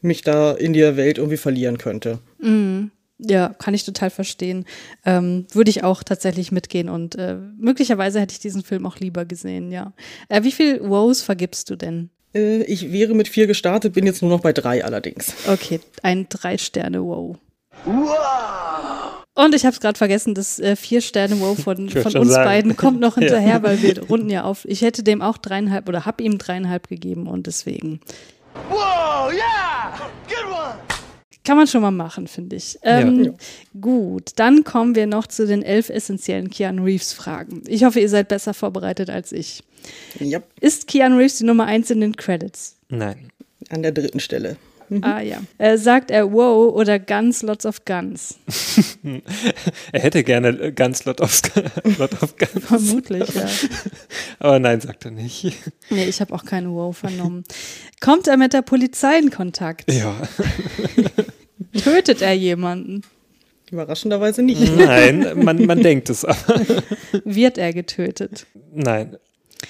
mich 0.00 0.22
da 0.22 0.52
in 0.52 0.72
der 0.74 0.96
Welt 0.96 1.18
irgendwie 1.18 1.36
verlieren 1.36 1.76
könnte. 1.76 2.20
Ja, 3.18 3.48
kann 3.48 3.74
ich 3.74 3.84
total 3.84 4.10
verstehen. 4.10 4.64
Ähm, 5.04 5.46
würde 5.52 5.70
ich 5.70 5.82
auch 5.82 6.02
tatsächlich 6.02 6.52
mitgehen 6.52 6.88
und 6.88 7.16
äh, 7.16 7.36
möglicherweise 7.58 8.20
hätte 8.20 8.32
ich 8.32 8.40
diesen 8.40 8.62
Film 8.62 8.86
auch 8.86 8.98
lieber 8.98 9.24
gesehen, 9.24 9.72
ja. 9.72 9.92
Äh, 10.28 10.42
wie 10.42 10.52
viel 10.52 10.80
Wows 10.88 11.22
vergibst 11.22 11.70
du 11.70 11.76
denn? 11.76 12.10
Äh, 12.34 12.62
ich 12.64 12.92
wäre 12.92 13.14
mit 13.14 13.28
vier 13.28 13.46
gestartet, 13.46 13.94
bin 13.94 14.06
jetzt 14.06 14.22
nur 14.22 14.30
noch 14.30 14.40
bei 14.40 14.52
drei 14.52 14.84
allerdings. 14.84 15.32
Okay, 15.48 15.80
ein 16.02 16.26
Drei-Sterne-Wow. 16.28 17.38
Und 19.36 19.54
ich 19.54 19.64
habe 19.64 19.74
es 19.74 19.80
gerade 19.80 19.98
vergessen, 19.98 20.34
das 20.34 20.58
äh, 20.60 20.76
Vier-Sterne-Wow 20.76 21.58
von, 21.62 21.88
von 21.90 22.16
uns 22.16 22.30
sagen. 22.32 22.44
beiden 22.48 22.76
kommt 22.76 23.00
noch 23.00 23.16
Ja. 23.16 23.22
hinterher, 23.22 23.62
weil 23.62 23.82
wir 23.82 24.02
runden 24.08 24.30
ja 24.30 24.44
auf. 24.44 24.64
Ich 24.64 24.82
hätte 24.82 25.02
dem 25.02 25.20
auch 25.22 25.38
dreieinhalb 25.38 25.88
oder 25.88 26.06
habe 26.06 26.22
ihm 26.22 26.38
dreieinhalb 26.38 26.88
gegeben 26.88 27.26
und 27.26 27.46
deswegen. 27.46 28.00
Kann 31.46 31.58
man 31.58 31.66
schon 31.66 31.82
mal 31.82 31.90
machen, 31.90 32.26
finde 32.26 32.56
ich. 32.56 32.78
Ähm, 32.82 33.24
Ja. 33.24 33.32
Gut, 33.78 34.30
dann 34.36 34.64
kommen 34.64 34.94
wir 34.94 35.06
noch 35.06 35.26
zu 35.26 35.46
den 35.46 35.62
elf 35.62 35.90
essentiellen 35.90 36.48
Keanu 36.48 36.84
Reeves-Fragen. 36.84 37.64
Ich 37.66 37.84
hoffe, 37.84 38.00
ihr 38.00 38.08
seid 38.08 38.28
besser 38.28 38.54
vorbereitet 38.54 39.10
als 39.10 39.30
ich. 39.32 39.62
Ja, 40.20 40.40
Ist 40.60 40.86
Keanu 40.86 41.18
Reeves 41.18 41.36
die 41.38 41.44
Nummer 41.44 41.66
eins 41.66 41.90
in 41.90 42.00
den 42.00 42.16
Credits? 42.16 42.76
Nein. 42.88 43.28
an 43.68 43.82
der 43.82 43.92
dritten 43.92 44.20
Stelle. 44.20 44.56
Ah 45.02 45.20
ja. 45.20 45.42
Äh, 45.58 45.78
sagt 45.78 46.10
er 46.10 46.32
wow 46.32 46.74
oder 46.74 46.98
Guns, 46.98 47.42
lots 47.42 47.66
of 47.66 47.84
Guns? 47.84 48.38
Er 49.92 50.00
hätte 50.00 50.24
gerne 50.24 50.48
äh, 50.48 50.72
ganz 50.72 51.04
Lot 51.04 51.20
of, 51.20 51.42
Lot 51.98 52.22
of 52.22 52.36
Guns. 52.36 52.64
Vermutlich, 52.66 53.34
ja. 53.34 53.46
Aber 54.38 54.58
nein, 54.58 54.80
sagt 54.80 55.04
er 55.04 55.10
nicht. 55.10 55.52
Nee, 55.90 56.04
ich 56.06 56.20
habe 56.20 56.34
auch 56.34 56.44
keine 56.44 56.70
wow 56.70 56.96
vernommen. 56.96 57.44
Kommt 58.00 58.26
er 58.26 58.36
mit 58.36 58.52
der 58.52 58.62
Polizei 58.62 59.18
in 59.18 59.30
Kontakt? 59.30 59.92
Ja. 59.92 60.14
Tötet 61.82 62.22
er 62.22 62.32
jemanden? 62.32 63.02
Überraschenderweise 63.70 64.42
nicht. 64.42 64.76
Nein, 64.76 65.42
man, 65.42 65.64
man 65.66 65.82
denkt 65.82 66.10
es 66.10 66.24
aber. 66.24 66.60
Wird 67.24 67.58
er 67.58 67.72
getötet? 67.72 68.46
Nein. 68.72 69.16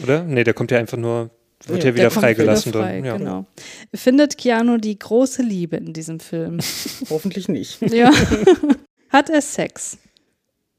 Oder? 0.02 0.24
Nee, 0.24 0.44
der 0.44 0.54
kommt 0.54 0.70
ja 0.70 0.78
einfach 0.78 0.98
nur, 0.98 1.30
wird 1.68 1.84
Ja, 1.84 1.94
wieder 1.94 2.10
freigelassen. 2.10 2.72
wieder 2.72 2.82
frei, 2.82 2.96
dann. 2.96 3.04
Ja. 3.04 3.16
Genau. 3.16 3.46
Findet 3.94 4.38
Keanu 4.38 4.78
die 4.78 4.98
große 4.98 5.42
Liebe 5.42 5.76
in 5.76 5.92
diesem 5.92 6.20
Film? 6.20 6.58
Hoffentlich 7.10 7.48
nicht. 7.48 7.80
Ja. 7.92 8.12
Hat 9.10 9.30
er 9.30 9.42
Sex? 9.42 9.98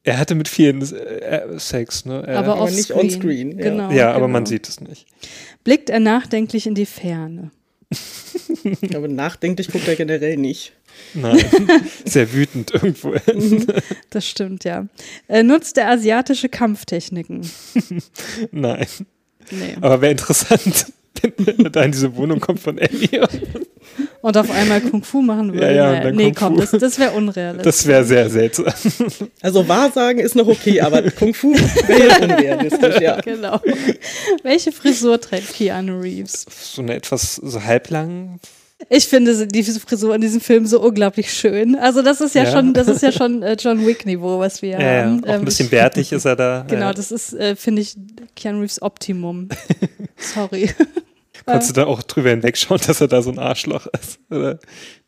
Er 0.04 0.20
hatte 0.20 0.36
mit 0.36 0.48
vielen 0.48 0.82
äh, 0.84 1.58
Sex, 1.58 2.06
ne? 2.06 2.24
Er, 2.28 2.38
aber 2.38 2.58
aber 2.58 2.70
nicht 2.70 2.92
onscreen, 2.92 3.58
ja. 3.58 3.64
Genau, 3.64 3.92
ja, 3.92 4.10
aber 4.10 4.28
genau. 4.28 4.34
man 4.34 4.46
sieht 4.46 4.70
es 4.70 4.80
nicht. 4.80 5.08
Blickt 5.64 5.90
er 5.90 6.00
nachdenklich 6.00 6.68
in 6.68 6.76
die 6.76 6.86
Ferne? 6.86 7.50
Aber 8.96 9.08
nachdenklich 9.08 9.70
guckt 9.70 9.88
er 9.88 9.96
generell 9.96 10.38
nicht. 10.38 10.74
Nein. 11.14 11.44
Sehr 12.06 12.34
wütend 12.34 12.74
irgendwo. 12.74 13.16
Das 14.10 14.28
stimmt, 14.28 14.64
ja. 14.64 14.88
Äh, 15.28 15.44
nutzt 15.44 15.78
er 15.78 15.90
asiatische 15.90 16.50
Kampftechniken? 16.50 17.50
Nein. 18.52 18.88
Nee. 19.52 19.76
Aber 19.82 20.02
wäre 20.02 20.12
interessant, 20.12 20.88
wenn 21.38 21.66
er 21.66 21.70
da 21.70 21.84
in 21.84 21.91
diese 21.91 22.16
Wohnung 22.16 22.39
kommt 22.39 22.60
von 22.60 22.78
Ellie. 22.78 23.28
Und 24.22 24.36
auf 24.38 24.50
einmal 24.50 24.82
Kung 24.82 25.04
Fu 25.04 25.22
machen 25.22 25.54
würde? 25.54 25.68
Ja, 25.68 25.72
ja, 25.72 25.86
und 25.86 25.91
Naja, 25.91 26.04
dann 26.06 26.16
nee, 26.16 26.32
Kung 26.32 26.34
komm, 26.34 26.56
Fu. 26.56 26.62
das, 26.62 26.72
das 26.72 27.00
wäre 27.00 27.12
unrealistisch. 27.12 27.64
Das 27.64 27.86
wäre 27.88 28.04
sehr 28.04 28.30
seltsam. 28.30 28.66
Also 29.41 29.68
Wahrsagen 29.68 30.20
ist 30.20 30.36
noch 30.36 30.48
okay, 30.48 30.82
aber 30.82 31.04
Kung 31.12 31.34
Fu 31.34 31.54
wäre 31.54 32.08
ja 32.08 32.16
schon 32.16 32.32
realistisch, 32.32 33.00
ja. 33.00 33.22
Genau. 33.22 33.62
Welche 34.43 34.72
Frisur 34.72 35.22
trägt 35.22 35.54
Keanu 35.54 36.00
Reeves? 36.00 36.46
So 36.74 36.82
eine 36.82 36.96
etwas 36.96 37.36
so 37.36 37.64
halblang. 37.64 38.39
Ich 38.90 39.08
finde 39.08 39.48
diese 39.48 39.80
Frisur 39.80 40.14
in 40.16 40.22
diesem 40.22 40.42
Film 40.42 40.66
so 40.68 40.80
unglaublich 40.82 41.34
schön. 41.34 41.76
Also 41.76 42.02
das 42.02 42.22
ist 42.22 42.36
ja, 42.36 42.44
Ja. 42.44 42.52
schon, 42.52 42.74
das 42.74 42.88
ist 42.88 43.02
ja 43.02 43.12
schon 43.12 43.42
äh, 43.44 43.56
John 43.60 43.86
Wick 43.86 44.06
Niveau, 44.06 44.40
was 44.40 44.62
wir 44.62 44.70
Ja, 44.72 44.80
ja, 44.82 45.04
haben. 45.06 45.24
auch 45.24 45.28
ein 45.30 45.40
Ähm, 45.40 45.46
bisschen 45.46 45.70
bärtig 45.70 46.12
ist 46.12 46.26
er 46.26 46.36
da. 46.36 46.66
Genau, 46.70 46.88
ja. 46.88 46.94
das 46.94 47.12
ist, 47.12 47.34
äh, 47.34 47.56
finde 47.56 47.82
ich, 47.82 47.96
Keanu 48.36 48.60
Reeves 48.62 48.82
Optimum. 48.82 49.50
Sorry. 50.18 50.70
Konntest 51.46 51.72
du 51.72 51.74
da 51.82 51.86
auch 51.86 52.02
drüber 52.04 52.30
hinwegschauen, 52.32 52.82
dass 52.88 53.02
er 53.02 53.08
da 53.08 53.22
so 53.22 53.30
ein 53.32 53.38
Arschloch 53.40 53.88
ist? 54.02 54.20
Oder? 54.32 54.60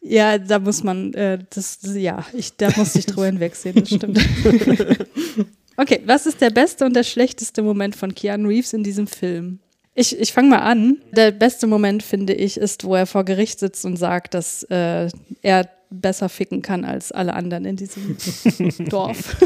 Ja, 0.01 0.37
da 0.37 0.59
muss 0.59 0.83
man, 0.83 1.13
äh, 1.15 1.39
das, 1.49 1.79
ja, 1.95 2.25
ich, 2.33 2.55
da 2.57 2.69
muss 2.75 2.95
ich 2.95 3.05
drüber 3.07 3.25
hinwegsehen, 3.25 3.75
das 3.75 3.89
stimmt. 3.89 4.19
okay, 5.77 6.01
was 6.05 6.25
ist 6.25 6.41
der 6.41 6.49
beste 6.51 6.85
und 6.85 6.95
der 6.95 7.03
schlechteste 7.03 7.61
Moment 7.61 7.95
von 7.95 8.13
Keanu 8.13 8.49
Reeves 8.49 8.73
in 8.73 8.83
diesem 8.83 9.07
Film? 9.07 9.59
Ich, 9.99 10.19
ich 10.19 10.31
fange 10.31 10.49
mal 10.49 10.59
an. 10.59 10.97
Der 11.11 11.31
beste 11.31 11.65
Moment, 11.65 12.03
finde 12.03 12.33
ich, 12.33 12.57
ist, 12.57 12.83
wo 12.83 12.93
er 12.93 13.07
vor 13.07 13.25
Gericht 13.25 13.59
sitzt 13.59 13.83
und 13.83 13.97
sagt, 13.97 14.35
dass 14.35 14.61
äh, 14.69 15.09
er 15.41 15.69
besser 15.89 16.29
ficken 16.29 16.61
kann 16.61 16.85
als 16.85 17.11
alle 17.11 17.33
anderen 17.33 17.65
in 17.65 17.75
diesem 17.77 18.15
Dorf. 18.89 19.37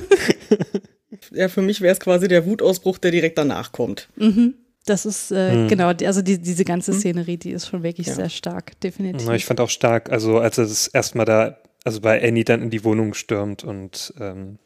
Ja, 1.33 1.49
für 1.49 1.61
mich 1.61 1.81
wäre 1.81 1.93
es 1.93 1.99
quasi 1.99 2.27
der 2.27 2.45
Wutausbruch, 2.45 2.97
der 2.97 3.11
direkt 3.11 3.37
danach 3.37 3.71
kommt. 3.71 4.09
Mhm. 4.15 4.55
Das 4.85 5.05
ist, 5.05 5.31
äh, 5.31 5.51
Hm. 5.51 5.67
genau, 5.67 5.87
also 5.89 6.21
die, 6.21 6.39
diese 6.39 6.65
ganze 6.65 6.93
Szenerie, 6.93 7.37
die 7.37 7.51
ist 7.51 7.67
schon 7.67 7.83
wirklich 7.83 8.07
Ja. 8.07 8.15
sehr 8.15 8.29
stark, 8.29 8.79
definitiv. 8.81 9.29
Ich 9.29 9.45
fand 9.45 9.59
auch 9.61 9.69
stark, 9.69 10.09
also 10.11 10.39
als 10.39 10.57
er 10.57 10.63
das 10.65 10.87
erstmal 10.87 11.25
da, 11.25 11.57
also 11.83 12.01
bei 12.01 12.21
Annie 12.27 12.43
dann 12.43 12.61
in 12.61 12.69
die 12.69 12.83
Wohnung 12.83 13.13
stürmt 13.13 13.63
und 13.63 14.13
ähm, 14.19 14.57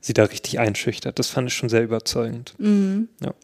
sie 0.00 0.14
da 0.14 0.24
richtig 0.24 0.58
einschüchtert, 0.58 1.18
das 1.18 1.28
fand 1.28 1.48
ich 1.48 1.54
schon 1.54 1.68
sehr 1.68 1.82
überzeugend. 1.82 2.54
Mhm. 2.58 3.08
Ja. 3.22 3.34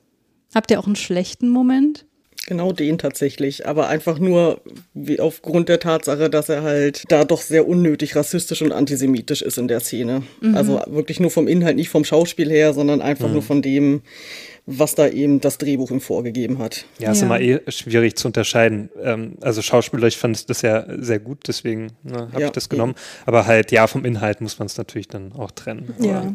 Habt 0.55 0.71
ihr 0.71 0.79
auch 0.81 0.87
einen 0.87 0.97
schlechten 0.97 1.49
Moment? 1.49 2.05
Genau 2.49 2.71
den 2.73 2.97
tatsächlich, 2.97 3.67
aber 3.67 3.89
einfach 3.89 4.21
nur 4.21 4.61
wie 4.95 5.19
aufgrund 5.19 5.69
der 5.69 5.81
Tatsache, 5.81 6.31
dass 6.31 6.49
er 6.49 6.63
halt 6.63 7.03
da 7.09 7.25
doch 7.25 7.41
sehr 7.41 7.67
unnötig 7.67 8.15
rassistisch 8.15 8.63
und 8.63 8.71
antisemitisch 8.71 9.43
ist 9.43 9.59
in 9.59 9.67
der 9.67 9.81
Szene. 9.81 10.23
Also 10.55 10.81
wirklich 10.87 11.19
nur 11.19 11.33
vom 11.33 11.49
Inhalt, 11.49 11.75
nicht 11.75 11.89
vom 11.89 12.05
Schauspiel 12.05 12.49
her, 12.49 12.73
sondern 12.73 13.03
einfach 13.03 13.29
nur 13.33 13.43
von 13.43 13.63
dem, 13.63 14.03
was 14.65 14.95
da 14.95 15.09
eben 15.09 15.41
das 15.41 15.59
Drehbuch 15.59 15.91
ihm 15.91 16.01
vorgegeben 16.01 16.61
hat. 16.61 16.85
Ja, 17.01 17.11
ist 17.11 17.21
Ja. 17.21 17.27
immer 17.27 17.41
eh 17.41 17.61
schwierig 17.69 18.15
zu 18.17 18.29
unterscheiden. 18.29 18.91
Ähm, 19.03 19.39
also 19.41 19.61
schauspielerisch 19.61 20.17
fand 20.17 20.37
ich 20.37 20.47
das 20.47 20.63
ja 20.63 20.87
sehr 21.03 21.19
gut, 21.19 21.39
deswegen 21.49 21.89
ne, 22.05 22.29
habe 22.33 22.41
Ja, 22.41 22.47
ich 22.47 22.53
das 22.53 22.69
genommen. 22.69 22.95
Aber 23.27 23.47
halt, 23.47 23.73
ja, 23.73 23.89
vom 23.89 24.05
Inhalt 24.05 24.41
muss 24.41 24.61
man 24.61 24.67
es 24.67 24.77
natürlich 24.79 25.09
dann 25.09 25.33
auch 25.33 25.51
trennen. 25.51 25.95
Ja. 25.99 26.19
Aber, 26.21 26.35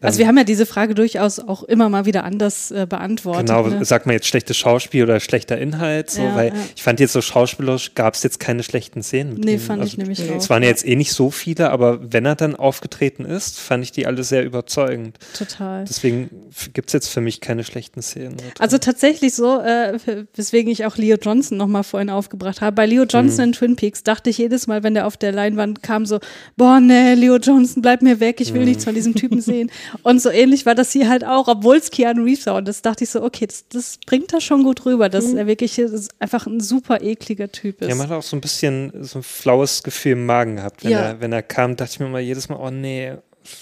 Also 0.00 0.18
wir 0.18 0.26
haben 0.28 0.36
ja 0.38 0.44
diese 0.44 0.66
Frage 0.66 0.94
durchaus 0.94 1.38
auch 1.40 1.62
immer 1.64 1.88
mal 1.88 2.04
wieder 2.06 2.24
anders 2.24 2.70
äh, 2.70 2.86
beantwortet. 2.88 3.46
Genau, 3.48 3.66
ne? 3.66 3.84
sagt 3.84 4.06
man 4.06 4.14
jetzt 4.14 4.26
schlechtes 4.26 4.56
Schauspiel 4.56 5.02
oder 5.04 5.18
schlechter 5.20 5.58
Inhalt, 5.58 6.10
so, 6.10 6.22
Ja, 6.22 6.34
weil 6.36 6.48
ja. 6.48 6.54
ich 6.76 6.82
fand 6.82 7.00
jetzt 7.00 7.12
so 7.12 7.20
schauspielerisch 7.20 7.94
gab 7.94 8.14
es 8.14 8.22
jetzt 8.22 8.38
keine 8.40 8.62
schlechten 8.62 9.02
Szenen. 9.02 9.34
Mit 9.34 9.44
Nee, 9.44 9.54
ihm. 9.54 9.60
fand 9.60 9.84
ich 9.84 9.98
nämlich 9.98 10.30
auch. 10.30 10.36
Es 10.36 10.50
waren 10.50 10.62
ja 10.62 10.68
jetzt 10.68 10.86
eh 10.86 10.94
nicht 10.96 11.12
so 11.12 11.30
viele, 11.30 11.70
aber 11.70 12.12
wenn 12.12 12.24
er 12.26 12.36
dann 12.36 12.54
aufgetreten 12.56 13.24
ist, 13.24 13.58
fand 13.58 13.82
ich 13.84 13.92
die 13.92 14.06
alle 14.06 14.22
sehr 14.24 14.44
überzeugend. 14.44 15.18
Total. 15.36 15.84
Deswegen 15.88 16.30
gibt 16.74 16.90
es 16.90 16.92
jetzt 16.92 17.08
für 17.08 17.20
mich 17.20 17.40
keine 17.40 17.64
schlechten 17.64 18.02
Szenen. 18.02 18.36
Also 18.58 18.78
tatsächlich 18.78 19.34
so, 19.34 19.60
äh, 19.60 19.98
weswegen 20.34 20.70
ich 20.70 20.84
auch 20.86 20.96
Leo 20.96 21.16
Johnson 21.20 21.58
nochmal 21.58 21.84
vorhin 21.84 22.10
aufgebracht 22.10 22.60
habe. 22.60 22.74
Bei 22.74 22.86
Leo 22.86 23.04
Johnson 23.04 23.36
Mhm. 23.38 23.48
in 23.48 23.52
Twin 23.52 23.76
Peaks 23.76 24.02
dachte 24.02 24.30
ich 24.30 24.38
jedes 24.38 24.66
Mal, 24.66 24.82
wenn 24.82 24.94
der 24.94 25.06
auf 25.06 25.16
der 25.16 25.32
Leinwand 25.32 25.82
kam, 25.82 26.06
so, 26.06 26.18
boah, 26.56 26.80
nee, 26.80 27.14
Leo 27.14 27.36
Johnson, 27.36 27.82
bleib 27.82 28.02
mir 28.02 28.20
weg, 28.20 28.40
ich 28.40 28.52
will 28.52 28.60
Mhm. 28.60 28.68
nichts 28.68 28.84
von 28.84 28.94
diesem 28.94 29.14
Typen 29.14 29.40
sehen. 29.40 29.70
Und 30.02 30.20
so 30.22 30.30
ähnlich 30.30 30.66
war 30.66 30.74
das 30.74 30.92
hier 30.92 31.08
halt 31.08 31.24
auch, 31.24 31.48
obwohl 31.48 31.76
es 31.76 31.90
Keanu 31.90 32.24
Reeves 32.24 32.46
war. 32.46 32.56
Und 32.56 32.68
das 32.68 32.82
dachte 32.82 33.04
ich 33.04 33.10
so, 33.10 33.22
okay, 33.22 33.46
das, 33.46 33.64
das 33.68 33.98
bringt 34.06 34.32
das 34.32 34.44
schon 34.44 34.62
gut 34.62 34.84
rüber, 34.86 35.08
dass 35.08 35.32
er 35.32 35.46
wirklich 35.46 35.80
einfach 36.18 36.46
ein 36.46 36.60
super 36.60 37.00
ekliger 37.02 37.50
Typ 37.50 37.80
ist. 37.80 37.86
Mhm. 37.86 37.90
Ja, 37.90 37.94
man 37.96 38.08
hat 38.08 38.16
auch 38.18 38.22
so 38.22 38.36
ein 38.36 38.40
bisschen 38.40 38.92
so 39.04 39.18
ein 39.20 39.22
flaues 39.22 39.82
Gefühl 39.82 40.12
im 40.12 40.26
Magen 40.26 40.56
gehabt. 40.56 40.84
Wenn, 40.84 40.90
Ja. 40.92 41.00
er, 41.00 41.20
wenn 41.20 41.32
er 41.32 41.42
kam, 41.42 41.76
dachte 41.76 41.92
ich 41.92 42.00
mir 42.00 42.08
mal 42.08 42.20
jedes 42.20 42.48
Mal, 42.48 42.56
oh 42.56 42.70
nee, 42.70 43.12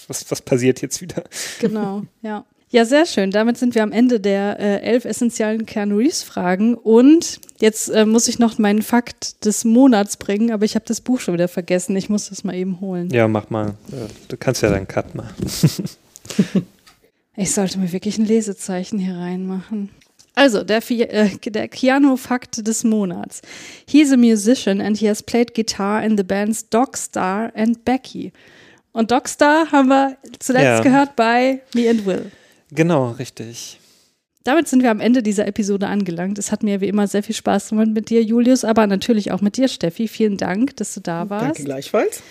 was, 0.07 0.29
was 0.29 0.41
passiert 0.41 0.81
jetzt 0.81 1.01
wieder? 1.01 1.23
Genau, 1.59 2.03
ja. 2.21 2.45
Ja, 2.69 2.83
sehr 2.83 3.05
schön. 3.05 3.31
Damit 3.31 3.57
sind 3.57 3.75
wir 3.75 3.83
am 3.83 3.93
Ende 3.93 4.19
der 4.19 4.59
äh, 4.59 4.81
elf 4.81 5.05
essentiellen 5.05 5.65
Keanu 5.65 5.99
Reeves-Fragen. 5.99 6.75
Und 6.75 7.39
jetzt 7.59 7.87
äh, 7.87 8.05
muss 8.05 8.27
ich 8.27 8.39
noch 8.39 8.57
meinen 8.57 8.81
Fakt 8.81 9.45
des 9.45 9.63
Monats 9.63 10.17
bringen, 10.17 10.51
aber 10.51 10.65
ich 10.65 10.75
habe 10.75 10.83
das 10.85 10.99
Buch 10.99 11.21
schon 11.21 11.33
wieder 11.35 11.47
vergessen. 11.47 11.95
Ich 11.95 12.09
muss 12.09 12.27
das 12.27 12.43
mal 12.43 12.55
eben 12.55 12.81
holen. 12.81 13.09
Ja, 13.11 13.29
mach 13.29 13.49
mal. 13.49 13.75
Ja, 13.89 14.07
Du 14.27 14.35
kannst 14.35 14.63
ja 14.63 14.69
deinen 14.69 14.85
Cut 14.85 15.15
machen. 15.15 15.33
Ich 17.39 17.53
sollte 17.53 17.77
mir 17.77 17.91
wirklich 17.91 18.17
ein 18.17 18.25
Lesezeichen 18.25 18.97
hier 18.97 19.15
reinmachen. 19.15 19.89
Also, 20.33 20.63
der, 20.63 20.81
Fi- 20.81 21.03
äh, 21.03 21.29
der 21.45 21.67
Keanu-Fakt 21.67 22.65
des 22.67 22.83
Monats. 22.83 23.41
He's 23.87 24.11
a 24.11 24.17
musician 24.17 24.81
and 24.81 24.97
he 24.97 25.07
has 25.07 25.21
played 25.21 25.53
guitar 25.53 26.03
in 26.03 26.17
the 26.17 26.23
bands 26.23 26.67
Dogstar 26.69 27.51
and 27.55 27.85
Becky. 27.85 28.33
Und 28.91 29.11
Dogstar 29.11 29.71
haben 29.71 29.89
wir 29.89 30.17
zuletzt 30.39 30.63
Ja. 30.65 30.79
gehört 30.81 31.15
bei 31.15 31.61
Me 31.75 31.87
and 31.89 32.07
Will. 32.07 32.31
Genau, 32.71 33.11
richtig. 33.11 33.79
Damit 34.43 34.67
sind 34.67 34.81
wir 34.81 34.89
am 34.89 34.99
Ende 34.99 35.21
dieser 35.21 35.45
Episode 35.47 35.87
angelangt. 35.87 36.39
Es 36.39 36.51
hat 36.51 36.63
mir 36.63 36.81
wie 36.81 36.87
immer 36.87 37.05
sehr 37.07 37.21
viel 37.21 37.35
Spaß 37.35 37.69
gemacht 37.69 37.89
mit 37.89 38.09
dir, 38.09 38.23
Julius, 38.23 38.63
aber 38.63 38.87
natürlich 38.87 39.31
auch 39.31 39.41
mit 39.41 39.57
dir, 39.57 39.67
Steffi. 39.67 40.07
Vielen 40.07 40.37
Dank, 40.37 40.75
dass 40.77 40.95
du 40.95 41.01
da 41.01 41.29
warst. 41.29 41.45
Danke 41.45 41.63
gleichfalls. 41.65 42.23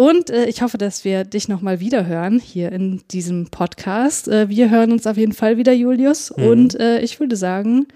Und 0.00 0.30
äh, 0.30 0.46
ich 0.46 0.62
hoffe, 0.62 0.78
dass 0.78 1.04
wir 1.04 1.24
dich 1.24 1.48
nochmal 1.48 1.78
wieder 1.78 2.06
hören 2.06 2.38
hier 2.38 2.72
in 2.72 3.02
diesem 3.10 3.50
Podcast. 3.50 4.28
Äh, 4.28 4.48
wir 4.48 4.70
hören 4.70 4.92
uns 4.92 5.06
auf 5.06 5.18
jeden 5.18 5.34
Fall 5.34 5.58
wieder, 5.58 5.74
Julius. 5.74 6.30
Und 6.30 6.74
äh, 6.80 7.00
ich 7.00 7.20
würde 7.20 7.36
sagen, 7.36 7.86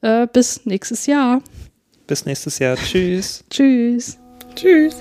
äh, 0.00 0.26
bis 0.26 0.66
nächstes 0.66 1.06
Jahr. 1.06 1.40
Bis 2.08 2.26
nächstes 2.26 2.58
Jahr. 2.58 2.74
Tschüss. 2.74 3.44
Tschüss. 3.48 4.18
Tschüss. 4.56 4.96